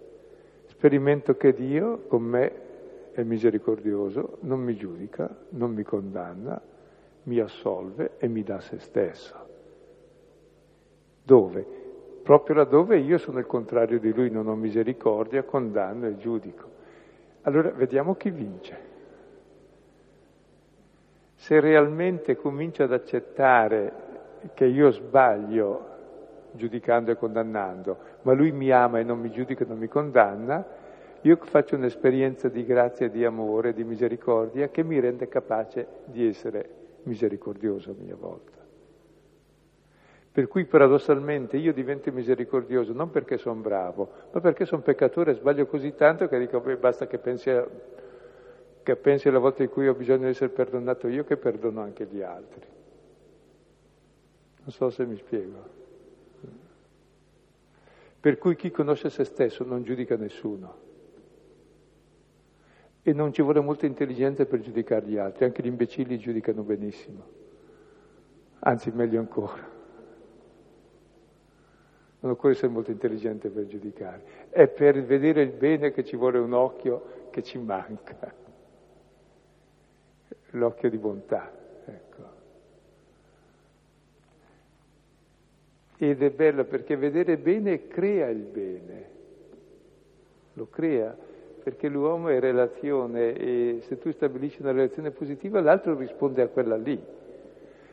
Sperimento 0.67 1.37
che 1.37 1.53
Dio 1.53 2.05
con 2.07 2.23
me 2.23 2.71
è 3.13 3.23
misericordioso, 3.23 4.39
non 4.41 4.61
mi 4.61 4.75
giudica, 4.77 5.29
non 5.51 5.73
mi 5.73 5.83
condanna, 5.83 6.61
mi 7.25 7.39
assolve 7.39 8.13
e 8.19 8.29
mi 8.29 8.43
dà 8.43 8.61
se 8.61 8.79
stesso. 8.79 9.37
Dove? 11.23 11.81
Proprio 12.23 12.57
laddove 12.57 12.99
io 12.99 13.19
sono 13.19 13.39
il 13.39 13.47
contrario 13.47 13.99
di 13.99 14.13
lui, 14.13 14.31
non 14.31 14.49
ho 14.49 14.55
misericordia, 14.55 15.43
condanno 15.43 16.07
e 16.07 16.17
giudico. 16.17 16.71
Allora 17.43 17.71
vediamo 17.71 18.15
chi 18.15 18.31
vince 18.31 18.91
se 21.43 21.59
realmente 21.59 22.37
comincio 22.37 22.85
ad 22.85 22.93
accettare 22.93 23.93
che 24.55 24.65
io 24.65 24.93
sbaglio 24.93 25.89
giudicando 26.53 27.11
e 27.11 27.17
condannando, 27.17 27.99
ma 28.23 28.33
lui 28.33 28.53
mi 28.53 28.71
ama 28.71 29.01
e 29.01 29.03
non 29.03 29.19
mi 29.19 29.29
giudica 29.33 29.65
e 29.65 29.67
non 29.67 29.79
mi 29.79 29.89
condanna, 29.89 30.65
io 31.23 31.37
faccio 31.43 31.77
un'esperienza 31.77 32.49
di 32.49 32.65
grazia, 32.65 33.09
di 33.09 33.25
amore, 33.25 33.73
di 33.73 33.85
misericordia 33.85 34.69
che 34.69 34.83
mi 34.83 34.99
rende 35.01 35.29
capace 35.29 35.87
di 36.05 36.27
essere 36.27 36.69
misericordioso 37.05 37.91
a 37.91 37.95
mia 37.97 38.17
volta. 38.17 38.61
Per 40.33 40.49
cui 40.49 40.65
paradossalmente 40.65 41.57
io 41.57 41.73
divento 41.73 42.11
misericordioso 42.11 42.93
non 42.93 43.11
perché 43.11 43.37
sono 43.37 43.61
bravo, 43.61 44.11
ma 44.33 44.41
perché 44.41 44.65
sono 44.65 44.83
peccatore 44.83 45.33
e 45.33 45.35
sbaglio 45.35 45.67
così 45.67 45.95
tanto 45.95 46.27
che 46.27 46.39
dico, 46.39 46.61
beh, 46.61 46.77
basta 46.77 47.07
che 47.07 47.19
pensi 47.19 47.51
a 47.51 47.67
che 48.83 48.97
pensi 48.97 49.29
alla 49.29 49.39
volta 49.39 49.63
in 49.63 49.71
cui 49.71 49.87
ho 49.87 49.95
bisogno 49.95 50.25
di 50.25 50.31
essere 50.31 50.51
perdonato 50.51 51.07
io 51.07 51.25
che 51.25 51.37
perdono 51.37 51.81
anche 51.81 52.07
gli 52.07 52.21
altri. 52.21 52.67
Non 54.63 54.71
so 54.71 54.91
se 54.91 55.07
mi 55.07 55.17
spiego. 55.17 55.81
Per 58.21 58.39
cui 58.39 58.57
chi 58.57 58.71
conosce 58.71 59.11
se 59.11 59.25
stesso 59.25 59.65
non 59.65 59.83
giudica 59.83 60.17
nessuno. 60.17 60.91
E 63.05 63.13
non 63.13 63.33
ci 63.33 63.43
vuole 63.43 63.61
molta 63.61 63.87
intelligenza 63.87 64.45
per 64.47 64.61
giudicare 64.61 65.07
gli 65.07 65.19
altri, 65.19 65.45
anche 65.45 65.63
gli 65.63 65.67
imbecilli 65.67 66.19
giudicano 66.19 66.63
benissimo. 66.63 67.41
Anzi, 68.61 68.93
meglio 68.93 69.19
ancora. 69.19 69.71
Non 72.21 72.31
occorre 72.31 72.53
essere 72.53 72.69
molto 72.69 72.93
intelligente 72.93 73.49
per 73.49 73.67
giudicare. 73.67 74.23
È 74.51 74.69
per 74.69 75.03
vedere 75.03 75.43
il 75.43 75.51
bene 75.51 75.91
che 75.91 76.05
ci 76.05 76.15
vuole 76.15 76.39
un 76.39 76.53
occhio 76.53 77.29
che 77.31 77.43
ci 77.43 77.59
manca. 77.59 78.41
l'occhio 80.51 80.91
di 80.91 80.99
bontà. 80.99 81.51
Ecco. 81.85 82.23
Ed 85.97 86.23
è 86.23 86.31
bello 86.31 86.65
perché 86.65 86.97
vedere 86.97 87.37
bene 87.37 87.89
crea 87.89 88.29
il 88.29 88.43
bene, 88.43 89.11
lo 90.53 90.69
crea, 90.69 91.17
perché 91.63 91.89
l'uomo 91.89 92.29
è 92.29 92.41
relazione 92.41 93.33
e 93.35 93.79
se 93.83 93.99
tu 93.99 94.11
stabilisci 94.11 94.63
una 94.63 94.73
relazione 94.73 95.11
positiva 95.11 95.61
l'altro 95.61 95.97
risponde 95.97 96.43
a 96.43 96.49
quella 96.49 96.77
lì. 96.77 97.01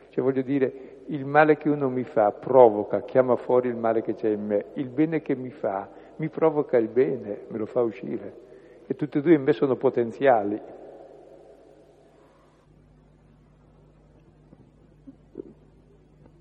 Cioè 0.08 0.24
voglio 0.24 0.42
dire, 0.42 0.72
il 1.06 1.24
male 1.24 1.56
che 1.56 1.68
uno 1.68 1.88
mi 1.88 2.04
fa 2.04 2.32
provoca, 2.32 3.02
chiama 3.02 3.36
fuori 3.36 3.68
il 3.68 3.76
male 3.76 4.02
che 4.02 4.14
c'è 4.14 4.28
in 4.28 4.44
me, 4.44 4.64
il 4.74 4.88
bene 4.88 5.22
che 5.22 5.34
mi 5.34 5.50
fa 5.50 5.88
mi 6.20 6.28
provoca 6.28 6.76
il 6.76 6.88
bene, 6.88 7.44
me 7.48 7.58
lo 7.58 7.66
fa 7.66 7.80
uscire. 7.80 8.48
E 8.86 8.94
tutti 8.94 9.18
e 9.18 9.20
due 9.22 9.34
in 9.34 9.42
me 9.42 9.52
sono 9.52 9.74
potenziali. 9.76 10.60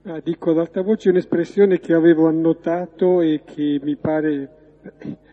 Ah, 0.04 0.20
dico 0.20 0.52
ad 0.52 0.58
alta 0.58 0.82
voce 0.82 1.10
un'espressione 1.10 1.80
che 1.80 1.94
avevo 1.94 2.28
annotato 2.28 3.22
e 3.22 3.44
che 3.46 3.80
mi 3.82 3.96
pare 3.96 4.58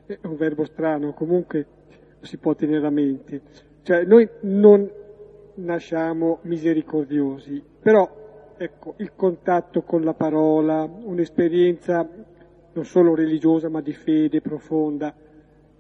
è 0.07 0.19
un 0.23 0.37
verbo 0.37 0.65
strano, 0.65 1.13
comunque 1.13 1.67
si 2.21 2.37
può 2.39 2.55
tenere 2.55 2.87
a 2.87 2.91
mente. 2.91 3.41
Cioè, 3.83 4.05
noi 4.05 4.29
non 4.43 4.91
nasciamo 5.55 6.39
misericordiosi, 6.43 7.63
però 7.81 8.55
ecco, 8.57 8.95
il 8.99 9.13
contatto 9.15 9.83
con 9.83 10.03
la 10.03 10.15
parola, 10.15 10.83
un'esperienza 10.83 12.09
non 12.73 12.85
solo 12.85 13.15
religiosa 13.15 13.69
ma 13.69 13.81
di 13.81 13.93
fede 13.93 14.41
profonda, 14.41 15.15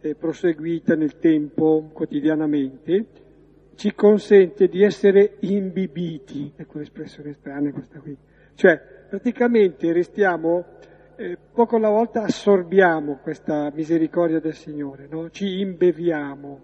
eh, 0.00 0.14
proseguita 0.14 0.94
nel 0.94 1.18
tempo, 1.18 1.90
quotidianamente, 1.92 3.06
ci 3.74 3.94
consente 3.94 4.68
di 4.68 4.82
essere 4.82 5.36
imbibiti, 5.40 6.52
ecco 6.56 6.78
l'espressione 6.78 7.34
strana 7.34 7.70
questa 7.72 7.98
qui, 7.98 8.16
cioè 8.54 8.80
praticamente 9.08 9.92
restiamo, 9.92 10.64
eh, 11.16 11.38
poco 11.52 11.76
alla 11.76 11.88
volta 11.88 12.22
assorbiamo 12.22 13.18
questa 13.22 13.70
misericordia 13.72 14.38
del 14.38 14.54
Signore, 14.54 15.06
no? 15.08 15.30
ci 15.30 15.60
imbeviamo 15.60 16.60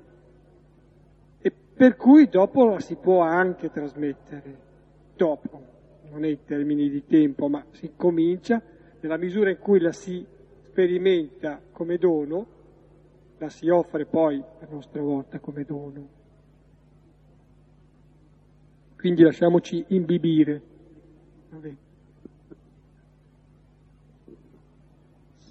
e 1.40 1.52
per 1.74 1.96
cui 1.96 2.28
dopo 2.28 2.64
la 2.64 2.80
si 2.80 2.96
può 2.96 3.20
anche 3.20 3.70
trasmettere, 3.70 4.56
dopo 5.16 5.70
non 6.10 6.24
è 6.24 6.28
in 6.28 6.44
termini 6.44 6.90
di 6.90 7.06
tempo, 7.06 7.48
ma 7.48 7.64
si 7.70 7.92
comincia 7.96 8.60
nella 9.00 9.16
misura 9.16 9.50
in 9.50 9.58
cui 9.58 9.80
la 9.80 9.92
si 9.92 10.24
sperimenta 10.64 11.60
come 11.72 11.96
dono, 11.96 12.46
la 13.38 13.48
si 13.48 13.68
offre 13.70 14.04
poi 14.04 14.38
a 14.38 14.66
nostra 14.68 15.00
volta 15.00 15.40
come 15.40 15.64
dono. 15.64 16.08
Quindi 18.96 19.22
lasciamoci 19.22 19.84
imbibire. 19.88 20.62
Vabbè. 21.48 21.74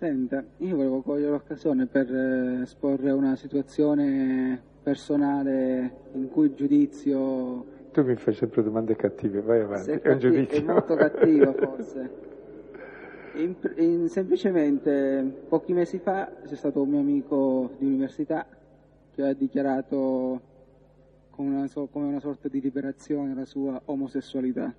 Senta, 0.02 0.43
io 0.58 0.76
volevo 0.78 1.04
cogliere 1.04 1.30
l'occasione 1.30 1.86
per 1.86 2.12
eh, 2.12 2.62
esporre 2.64 3.12
una 3.12 3.36
situazione 3.36 4.60
personale 4.82 5.95
in 6.14 6.28
cui 6.28 6.47
il 6.47 6.56
giudizio 6.56 7.66
tu 7.91 8.04
mi 8.04 8.16
fai 8.16 8.34
sempre 8.34 8.64
domande 8.64 8.95
cattive, 8.95 9.41
vai 9.41 9.60
avanti, 9.60 9.91
è, 9.91 10.02
è 10.02 10.14
un 10.14 10.18
giudizio. 10.18 10.58
È 10.58 10.64
molto 10.64 10.95
cattivo 10.95 11.54
forse. 11.54 12.10
In, 13.36 13.56
in, 13.76 14.10
semplicemente 14.10 15.43
pochi 15.47 15.72
mesi 15.72 15.99
fa 15.99 16.32
c'è 16.47 16.56
stato 16.56 16.82
un 16.82 16.89
mio 16.89 16.99
amico 16.99 17.76
di 17.78 17.86
università 17.86 18.47
che 19.12 19.22
ha 19.22 19.34
dichiarato 19.34 20.41
come 21.30 21.58
una, 21.58 21.70
come 21.91 22.08
una 22.08 22.20
sorta 22.20 22.47
di 22.47 22.60
liberazione 22.60 23.36
la 23.36 23.45
sua 23.45 23.80
omosessualità. 23.86 24.74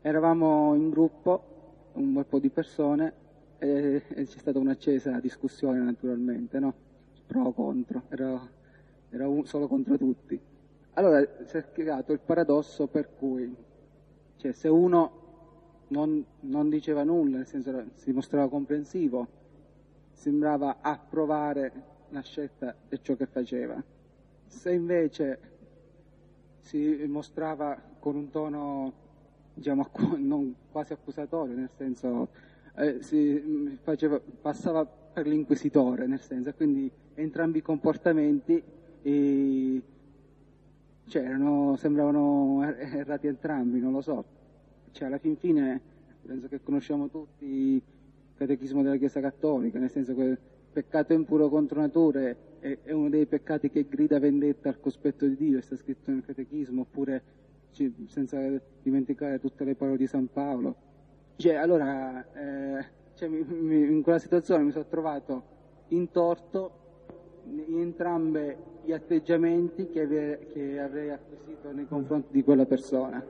Eravamo 0.00 0.74
in 0.74 0.88
gruppo, 0.88 1.90
un 1.92 2.14
bel 2.14 2.24
po' 2.24 2.38
di 2.38 2.48
persone, 2.48 3.26
e, 3.58 4.02
e 4.08 4.24
c'è 4.24 4.38
stata 4.38 4.58
un'accesa 4.58 5.18
discussione 5.20 5.80
naturalmente, 5.80 6.58
no? 6.58 6.74
Pro 7.26 7.52
contro, 7.52 8.04
era, 8.08 8.48
era 9.10 9.28
un, 9.28 9.44
solo 9.46 9.66
contro 9.66 9.96
tutti. 9.98 10.40
Allora 10.94 11.26
si 11.44 11.56
è 11.56 11.70
creato 11.70 12.12
il 12.12 12.20
paradosso 12.20 12.86
per 12.86 13.14
cui, 13.16 13.54
cioè, 14.36 14.52
se 14.52 14.68
uno 14.68 15.26
non, 15.88 16.24
non, 16.40 16.68
diceva 16.68 17.04
nulla, 17.04 17.38
nel 17.38 17.46
senso 17.46 17.84
si 17.94 18.12
mostrava 18.12 18.48
comprensivo, 18.48 19.26
sembrava 20.12 20.78
approvare 20.80 21.72
la 22.08 22.22
scelta 22.22 22.74
e 22.88 23.00
ciò 23.00 23.14
che 23.14 23.26
faceva. 23.26 23.82
Se 24.46 24.72
invece 24.72 25.38
si 26.60 27.04
mostrava 27.06 27.80
con 27.98 28.16
un 28.16 28.30
tono, 28.30 28.92
diciamo, 29.54 29.88
non 30.16 30.54
quasi 30.70 30.92
accusatorio, 30.92 31.54
nel 31.54 31.70
senso, 31.76 32.28
eh, 32.78 33.02
si 33.02 33.78
faceva, 33.82 34.20
passava 34.40 34.84
per 34.86 35.26
l'inquisitore, 35.26 36.06
nel 36.06 36.20
senso, 36.20 36.52
quindi 36.54 36.90
entrambi 37.14 37.58
i 37.58 37.62
comportamenti 37.62 38.62
eh, 39.02 39.82
cioè, 41.06 41.22
erano, 41.22 41.76
sembravano 41.76 42.62
er-, 42.64 42.94
errati 42.96 43.26
entrambi, 43.26 43.80
non 43.80 43.92
lo 43.92 44.00
so. 44.00 44.24
Cioè, 44.92 45.08
alla 45.08 45.18
fin 45.18 45.36
fine 45.36 45.80
penso 46.24 46.46
che 46.48 46.62
conosciamo 46.62 47.08
tutti 47.08 47.46
il 47.46 47.82
catechismo 48.36 48.82
della 48.82 48.96
Chiesa 48.96 49.20
Cattolica, 49.20 49.78
nel 49.78 49.90
senso 49.90 50.14
che 50.14 50.22
il 50.22 50.38
peccato 50.72 51.12
impuro 51.12 51.48
contro 51.48 51.80
natura 51.80 52.20
è, 52.20 52.36
è 52.82 52.92
uno 52.92 53.08
dei 53.08 53.26
peccati 53.26 53.70
che 53.70 53.86
grida 53.88 54.18
vendetta 54.18 54.68
al 54.68 54.78
cospetto 54.80 55.26
di 55.26 55.36
Dio, 55.36 55.60
sta 55.60 55.76
scritto 55.76 56.10
nel 56.10 56.24
catechismo, 56.24 56.82
oppure 56.82 57.22
senza 58.06 58.38
dimenticare 58.82 59.40
tutte 59.40 59.64
le 59.64 59.74
parole 59.74 59.96
di 59.96 60.06
San 60.06 60.28
Paolo. 60.32 60.87
Cioè, 61.38 61.54
allora, 61.54 62.26
eh, 62.34 62.84
cioè, 63.14 63.28
mi, 63.28 63.44
mi, 63.48 63.92
in 63.92 64.02
quella 64.02 64.18
situazione 64.18 64.64
mi 64.64 64.72
sono 64.72 64.86
trovato 64.88 65.42
in 65.90 66.10
torto 66.10 66.72
in 67.44 67.78
entrambi 67.78 68.56
gli 68.82 68.90
atteggiamenti 68.90 69.88
che, 69.88 70.00
ave, 70.00 70.48
che, 70.52 70.80
avrei 70.80 71.10
acquisito 71.10 71.70
nei 71.70 71.86
confronti 71.86 72.32
di 72.32 72.42
quella 72.42 72.66
persona. 72.66 73.24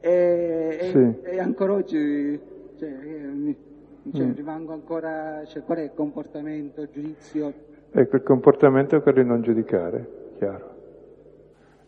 E, 0.00 0.78
sì. 0.90 0.96
e, 0.96 1.34
e 1.34 1.38
ancora 1.38 1.74
oggi 1.74 2.40
cioè, 2.78 2.88
mi, 2.88 3.54
cioè, 4.10 4.24
mm. 4.24 4.32
rimango 4.32 4.72
ancora, 4.72 5.44
cioè, 5.44 5.62
qual 5.64 5.78
è 5.78 5.82
il 5.82 5.92
comportamento, 5.92 6.80
il 6.80 6.88
giudizio? 6.90 7.52
Ecco, 7.90 8.16
il 8.16 8.22
comportamento 8.22 8.96
è 8.96 9.02
quello 9.02 9.20
di 9.20 9.28
non 9.28 9.42
giudicare, 9.42 10.32
chiaro. 10.38 10.76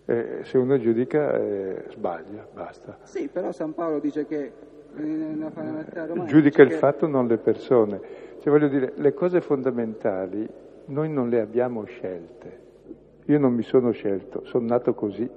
E 0.04 0.40
se 0.42 0.58
uno 0.58 0.78
giudica 0.78 1.34
eh, 1.34 1.84
sbaglia, 1.88 2.46
basta. 2.52 2.98
Sì, 3.04 3.30
però 3.32 3.52
San 3.52 3.72
Paolo 3.72 4.00
dice 4.00 4.26
che 4.26 4.52
giudica 6.26 6.62
il 6.62 6.72
fatto, 6.72 7.06
non 7.06 7.26
le 7.26 7.38
persone. 7.38 8.00
Cioè, 8.40 8.50
voglio 8.52 8.68
dire, 8.68 8.92
le 8.96 9.12
cose 9.14 9.40
fondamentali 9.40 10.48
noi 10.86 11.08
non 11.10 11.28
le 11.28 11.40
abbiamo 11.40 11.84
scelte. 11.84 12.58
Io 13.26 13.38
non 13.38 13.52
mi 13.54 13.62
sono 13.62 13.92
scelto, 13.92 14.44
sono 14.44 14.66
nato 14.66 14.94
così, 14.94 15.28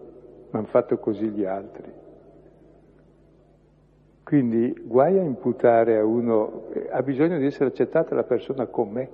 ma 0.49 0.59
hanno 0.59 0.67
fatto 0.67 0.97
così 0.97 1.29
gli 1.29 1.45
altri. 1.45 1.91
Quindi 4.23 4.73
guai 4.83 5.19
a 5.19 5.21
imputare 5.21 5.97
a 5.97 6.05
uno, 6.05 6.69
ha 6.89 7.01
bisogno 7.03 7.37
di 7.37 7.45
essere 7.45 7.65
accettata 7.65 8.15
la 8.15 8.23
persona 8.23 8.65
com'è. 8.65 9.07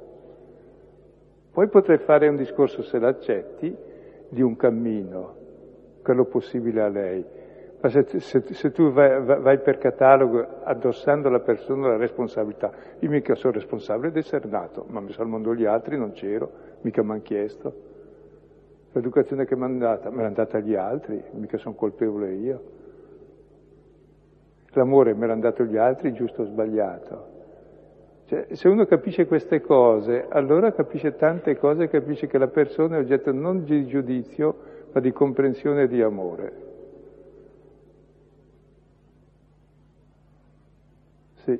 Poi 1.52 1.68
potrei 1.68 1.98
fare 1.98 2.28
un 2.28 2.38
discorso, 2.38 2.84
se 2.84 3.00
l'accetti, 3.00 3.76
di 4.30 4.42
un 4.42 4.56
cammino, 4.56 5.36
quello 6.04 6.26
possibile 6.26 6.82
a 6.82 6.88
lei. 6.88 7.26
Ma 7.82 7.88
se, 7.88 8.20
se, 8.20 8.44
se 8.54 8.72
tu 8.72 8.92
vai, 8.92 9.24
vai, 9.24 9.60
per 9.60 9.78
catalogo 9.78 10.46
addossando 10.64 11.30
alla 11.30 11.40
persona 11.40 11.88
la 11.88 11.98
responsabilità, 11.98 12.72
io 13.00 13.10
mica 13.10 13.36
sono 13.36 13.54
responsabile 13.54 14.12
di 14.12 14.20
essere 14.20 14.50
nato, 14.50 14.84
ma 14.90 15.00
mi 15.00 15.14
sono 15.14 15.30
mondo 15.30 15.56
gli 15.56 15.64
altri, 15.64 15.98
non 15.98 16.12
c'ero, 16.12 16.52
mica 16.82 17.02
mi 17.04 17.12
hanno 17.12 17.22
chiesto. 17.22 17.74
L'educazione 18.92 19.46
che 19.46 19.56
mi 19.56 19.64
hanno 19.64 19.78
data, 19.78 20.10
me 20.10 20.24
l'hanno 20.24 20.36
data 20.36 20.60
gli 20.60 20.76
altri, 20.76 21.24
mica 21.32 21.58
sono 21.58 21.76
colpevole 21.76 22.34
io. 22.34 22.62
L'amore 24.72 25.14
me 25.14 25.28
l'hanno 25.28 25.42
dato 25.42 25.64
gli 25.64 25.78
altri, 25.78 26.12
giusto 26.12 26.42
o 26.42 26.46
sbagliato. 26.46 27.38
Cioè, 28.26 28.48
se 28.56 28.68
uno 28.68 28.86
capisce 28.86 29.26
queste 29.26 29.62
cose, 29.62 30.26
allora 30.28 30.74
capisce 30.74 31.16
tante 31.16 31.56
cose, 31.58 31.88
capisce 31.88 32.28
che 32.28 32.38
la 32.38 32.48
persona 32.48 32.98
è 32.98 33.00
oggetto 33.00 33.32
non 33.32 33.64
di 33.64 33.86
giudizio, 33.86 34.56
ma 34.92 35.00
di 35.00 35.14
comprensione 35.14 35.84
e 35.84 35.88
di 35.88 36.02
amore. 36.02 36.68
Sì. 41.44 41.60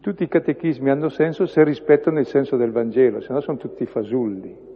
Tutti 0.00 0.22
i 0.22 0.28
catechismi 0.28 0.88
hanno 0.88 1.10
senso 1.10 1.46
se 1.46 1.62
rispettano 1.62 2.18
il 2.20 2.26
senso 2.26 2.56
del 2.56 2.70
Vangelo, 2.70 3.20
se 3.20 3.32
no 3.32 3.40
sono 3.40 3.58
tutti 3.58 3.84
fasulli. 3.84 4.68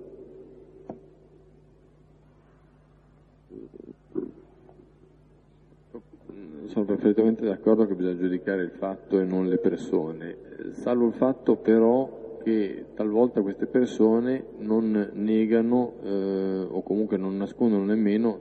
Sono 6.67 6.85
perfettamente 6.85 7.45
d'accordo 7.45 7.87
che 7.87 7.95
bisogna 7.95 8.19
giudicare 8.19 8.63
il 8.63 8.73
fatto 8.73 9.19
e 9.19 9.25
non 9.25 9.47
le 9.47 9.59
persone, 9.59 10.37
salvo 10.73 11.07
il 11.07 11.15
fatto 11.15 11.57
però 11.57 12.39
che 12.43 12.87
talvolta 12.95 13.41
queste 13.41 13.67
persone 13.67 14.45
non 14.59 15.11
negano 15.15 15.95
eh, 16.03 16.67
o 16.69 16.83
comunque 16.83 17.17
non 17.17 17.37
nascondono 17.39 17.85
nemmeno 17.85 18.41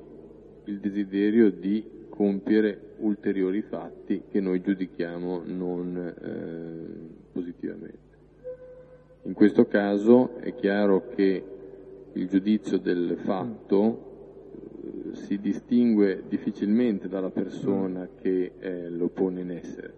il 0.65 0.79
desiderio 0.79 1.49
di 1.49 2.02
compiere 2.15 2.79
ulteriori 2.99 3.63
fatti 3.63 4.25
che 4.29 4.39
noi 4.39 4.61
giudichiamo 4.61 5.41
non 5.45 5.97
eh, 5.97 7.31
positivamente. 7.31 7.97
In 9.23 9.33
questo 9.33 9.65
caso 9.65 10.37
è 10.37 10.53
chiaro 10.53 11.07
che 11.15 11.43
il 12.13 12.27
giudizio 12.27 12.77
del 12.77 13.17
fatto 13.23 14.51
eh, 14.51 15.15
si 15.15 15.39
distingue 15.39 16.21
difficilmente 16.27 17.07
dalla 17.07 17.31
persona 17.31 18.07
che 18.21 18.51
eh, 18.59 18.89
lo 18.89 19.07
pone 19.07 19.41
in 19.41 19.49
essere. 19.49 19.93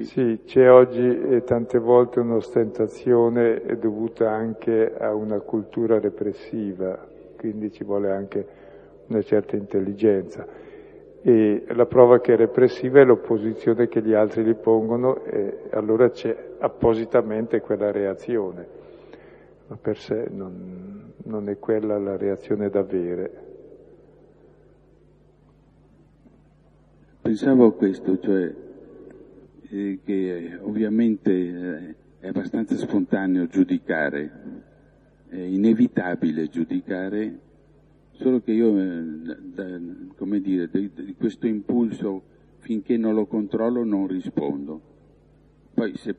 Sì, 0.00 0.40
c'è 0.46 0.70
oggi 0.70 1.06
eh, 1.06 1.44
tante 1.44 1.78
volte 1.78 2.20
un'ostentazione 2.20 3.60
dovuta 3.78 4.30
anche 4.30 4.96
a 4.96 5.12
una 5.12 5.40
cultura 5.40 6.00
repressiva, 6.00 7.06
quindi 7.36 7.70
ci 7.70 7.84
vuole 7.84 8.10
anche 8.10 8.59
una 9.10 9.22
certa 9.22 9.56
intelligenza. 9.56 10.46
E 11.22 11.64
la 11.68 11.84
prova 11.84 12.20
che 12.20 12.32
è 12.32 12.36
repressiva 12.36 13.00
è 13.00 13.04
l'opposizione 13.04 13.88
che 13.88 14.00
gli 14.02 14.14
altri 14.14 14.42
gli 14.42 14.54
pongono 14.54 15.22
e 15.24 15.64
allora 15.72 16.08
c'è 16.08 16.34
appositamente 16.58 17.60
quella 17.60 17.90
reazione, 17.90 18.66
ma 19.66 19.76
per 19.76 19.98
sé 19.98 20.28
non, 20.30 21.12
non 21.24 21.48
è 21.50 21.58
quella 21.58 21.98
la 21.98 22.16
reazione 22.16 22.70
da 22.70 22.78
avere. 22.78 23.48
Pensavo 27.20 27.66
a 27.66 27.72
questo, 27.74 28.18
cioè 28.18 28.54
eh, 29.68 29.98
che 30.02 30.58
ovviamente 30.62 31.30
eh, 31.30 31.94
è 32.18 32.28
abbastanza 32.28 32.76
spontaneo 32.76 33.46
giudicare, 33.46 34.30
è 35.28 35.36
inevitabile 35.36 36.48
giudicare, 36.48 37.38
solo 38.20 38.42
che 38.42 38.52
io, 38.52 38.78
eh, 38.78 40.12
come 40.14 40.40
dire, 40.40 40.68
di, 40.70 40.90
di 40.94 41.14
questo 41.14 41.46
impulso 41.46 42.22
finché 42.58 42.98
non 42.98 43.14
lo 43.14 43.24
controllo 43.24 43.82
non 43.82 44.06
rispondo. 44.06 44.80
Poi 45.72 45.96
se, 45.96 46.14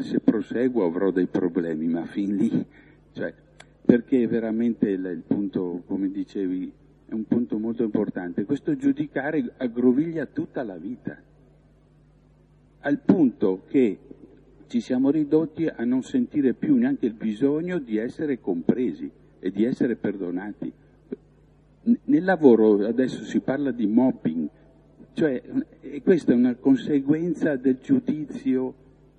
se, 0.00 0.20
proseguo 0.20 0.84
avrò 0.84 1.10
dei 1.10 1.26
problemi, 1.26 1.86
ma 1.86 2.04
fin 2.04 2.36
lì, 2.36 2.66
cioè, 3.12 3.32
perché 3.82 4.26
veramente 4.26 4.90
il, 4.90 5.04
il 5.06 5.22
punto, 5.26 5.82
come 5.86 6.10
dicevi, 6.10 6.70
è 7.06 7.14
un 7.14 7.24
punto 7.24 7.58
molto 7.58 7.82
importante. 7.82 8.44
Questo 8.44 8.76
giudicare 8.76 9.54
aggroviglia 9.56 10.26
tutta 10.26 10.62
la 10.62 10.76
vita 10.76 11.18
al 12.80 12.98
punto 12.98 13.62
che 13.68 13.98
ci 14.66 14.80
siamo 14.80 15.10
ridotti 15.10 15.66
a 15.66 15.84
non 15.84 16.02
sentire 16.02 16.52
più 16.52 16.76
neanche 16.76 17.06
il 17.06 17.14
bisogno 17.14 17.78
di 17.78 17.96
essere 17.96 18.40
compresi 18.40 19.10
e 19.38 19.50
di 19.50 19.64
essere 19.64 19.96
perdonati. 19.96 20.72
Nel 22.04 22.24
lavoro 22.24 22.84
adesso 22.84 23.22
si 23.22 23.38
parla 23.38 23.70
di 23.70 23.86
mobbing, 23.86 24.48
cioè 25.12 25.40
questa 26.02 26.32
è 26.32 26.34
una 26.34 26.56
conseguenza 26.56 27.54
del 27.54 27.78
giudizio 27.80 28.74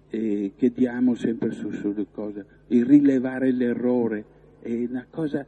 eh, 0.10 0.52
che 0.56 0.72
diamo 0.74 1.16
sempre 1.16 1.52
su, 1.52 1.72
sulle 1.72 2.08
cose, 2.12 2.46
il 2.68 2.86
rilevare 2.86 3.52
l'errore, 3.52 4.26
è 4.60 4.74
una 4.74 5.06
cosa 5.10 5.46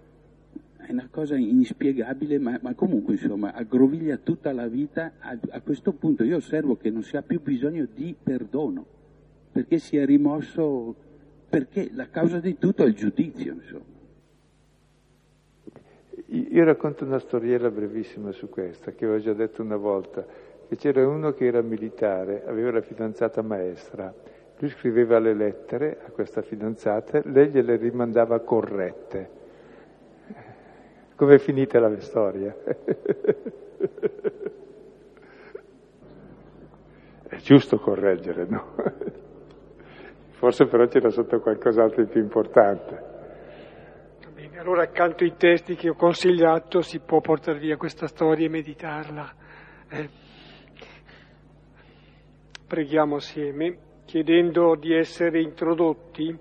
è 0.78 0.94
una 0.94 1.08
cosa 1.12 1.36
inspiegabile, 1.36 2.40
ma, 2.40 2.58
ma, 2.64 2.74
comunque 2.74 3.14
insomma 3.14 3.54
aggroviglia 3.54 4.18
tutta 4.18 4.52
la 4.52 4.68
vita. 4.68 5.12
A, 5.20 5.38
a, 5.52 5.62
questo 5.62 5.92
punto 5.92 6.24
io 6.24 6.38
osservo 6.38 6.78
che 6.78 6.90
non 6.90 7.04
si 7.04 7.16
ha 7.16 7.22
più 7.22 7.42
bisogno 7.42 7.86
di 7.94 8.16
perdono, 8.22 8.86
perché 9.52 9.78
si 9.78 9.98
è 9.98 10.06
rimosso, 10.06 10.96
perché 11.48 11.92
la 11.94 12.10
causa 12.10 12.40
di 12.40 12.58
tutto 12.58 12.86
è 12.86 12.88
il 12.88 12.96
giudizio, 12.96 13.54
insomma. 13.54 13.99
Io 16.32 16.64
racconto 16.64 17.06
una 17.06 17.20
storiella 17.20 17.70
brevissima 17.72 18.32
su 18.32 18.50
questa, 18.50 18.92
che 18.92 19.08
ho 19.08 19.18
già 19.20 19.34
detto 19.34 19.62
una 19.62 19.78
volta, 19.78 20.26
che 20.68 20.76
c'era 20.76 21.08
uno 21.08 21.32
che 21.34 21.46
era 21.46 21.62
militare, 21.62 22.44
aveva 22.46 22.72
la 22.72 22.82
fidanzata 22.82 23.42
maestra, 23.42 24.14
lui 24.58 24.70
scriveva 24.70 25.18
le 25.20 25.34
lettere 25.34 26.00
a 26.06 26.12
questa 26.12 26.42
fidanzata, 26.42 27.22
lei 27.26 27.50
gliele 27.50 27.78
rimandava 27.78 28.40
corrette 28.40 29.38
come 31.20 31.36
è 31.36 31.38
finita 31.38 31.82
la 31.82 32.00
storia? 32.00 32.56
È 37.28 37.36
giusto 37.40 37.78
correggere, 37.78 38.46
no? 38.48 38.68
Forse 40.30 40.66
però 40.68 40.88
c'era 40.88 41.10
sotto 41.10 41.42
qualcos'altro 41.42 42.04
di 42.04 42.10
più 42.10 42.22
importante. 42.22 43.09
Allora 44.60 44.84
accanto 44.84 45.24
ai 45.24 45.38
testi 45.38 45.76
che 45.76 45.88
ho 45.88 45.94
consigliato 45.94 46.82
si 46.82 47.00
può 47.00 47.22
portare 47.22 47.60
via 47.60 47.78
questa 47.78 48.08
storia 48.08 48.46
e 48.46 48.50
meditarla. 48.50 49.34
Eh. 49.88 50.10
Preghiamo 52.68 53.16
assieme, 53.16 53.78
chiedendo 54.04 54.76
di 54.76 54.94
essere 54.94 55.42
introdotti 55.42 56.38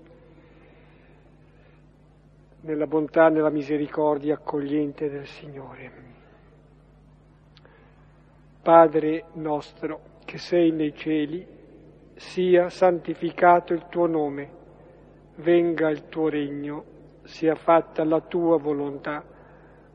nella 2.59 2.87
bontà 2.87 3.27
e 3.27 3.29
nella 3.29 3.49
misericordia 3.49 4.33
accogliente 4.33 5.09
del 5.09 5.25
Signore. 5.25 5.91
Padre 8.61 9.27
nostro 9.35 10.17
che 10.25 10.37
sei 10.37 10.71
nei 10.71 10.93
cieli, 10.93 11.47
sia 12.15 12.67
santificato 12.67 13.71
il 13.71 13.85
tuo 13.87 14.07
nome, 14.07 14.51
venga 15.35 15.89
il 15.89 16.09
tuo 16.09 16.27
regno, 16.27 16.88
sia 17.29 17.55
fatta 17.55 18.03
la 18.03 18.21
tua 18.21 18.57
volontà, 18.57 19.23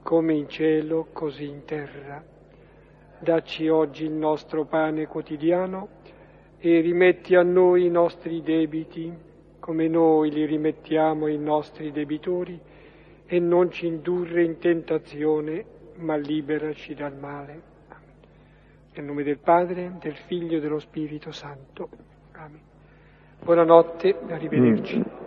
come 0.02 0.34
in 0.34 0.48
cielo, 0.48 1.08
così 1.12 1.48
in 1.48 1.64
terra. 1.64 2.22
Dacci 3.18 3.68
oggi 3.68 4.04
il 4.04 4.12
nostro 4.12 4.64
pane 4.64 5.06
quotidiano 5.06 5.88
e 6.58 6.80
rimetti 6.80 7.34
a 7.34 7.42
noi 7.42 7.86
i 7.86 7.90
nostri 7.90 8.42
debiti 8.42 9.32
come 9.64 9.88
noi 9.88 10.30
li 10.30 10.44
rimettiamo 10.44 11.24
ai 11.24 11.38
nostri 11.38 11.90
debitori, 11.90 12.60
e 13.24 13.38
non 13.38 13.70
ci 13.70 13.86
indurre 13.86 14.44
in 14.44 14.58
tentazione, 14.58 15.64
ma 15.96 16.16
liberaci 16.16 16.92
dal 16.92 17.16
male. 17.16 17.62
Nel 18.94 19.06
nome 19.06 19.22
del 19.22 19.38
Padre, 19.38 19.96
del 19.98 20.16
Figlio 20.26 20.58
e 20.58 20.60
dello 20.60 20.80
Spirito 20.80 21.32
Santo. 21.32 21.88
Amen. 22.32 22.60
Buonanotte, 23.42 24.14
arrivederci. 24.28 24.98
Mm. 24.98 25.23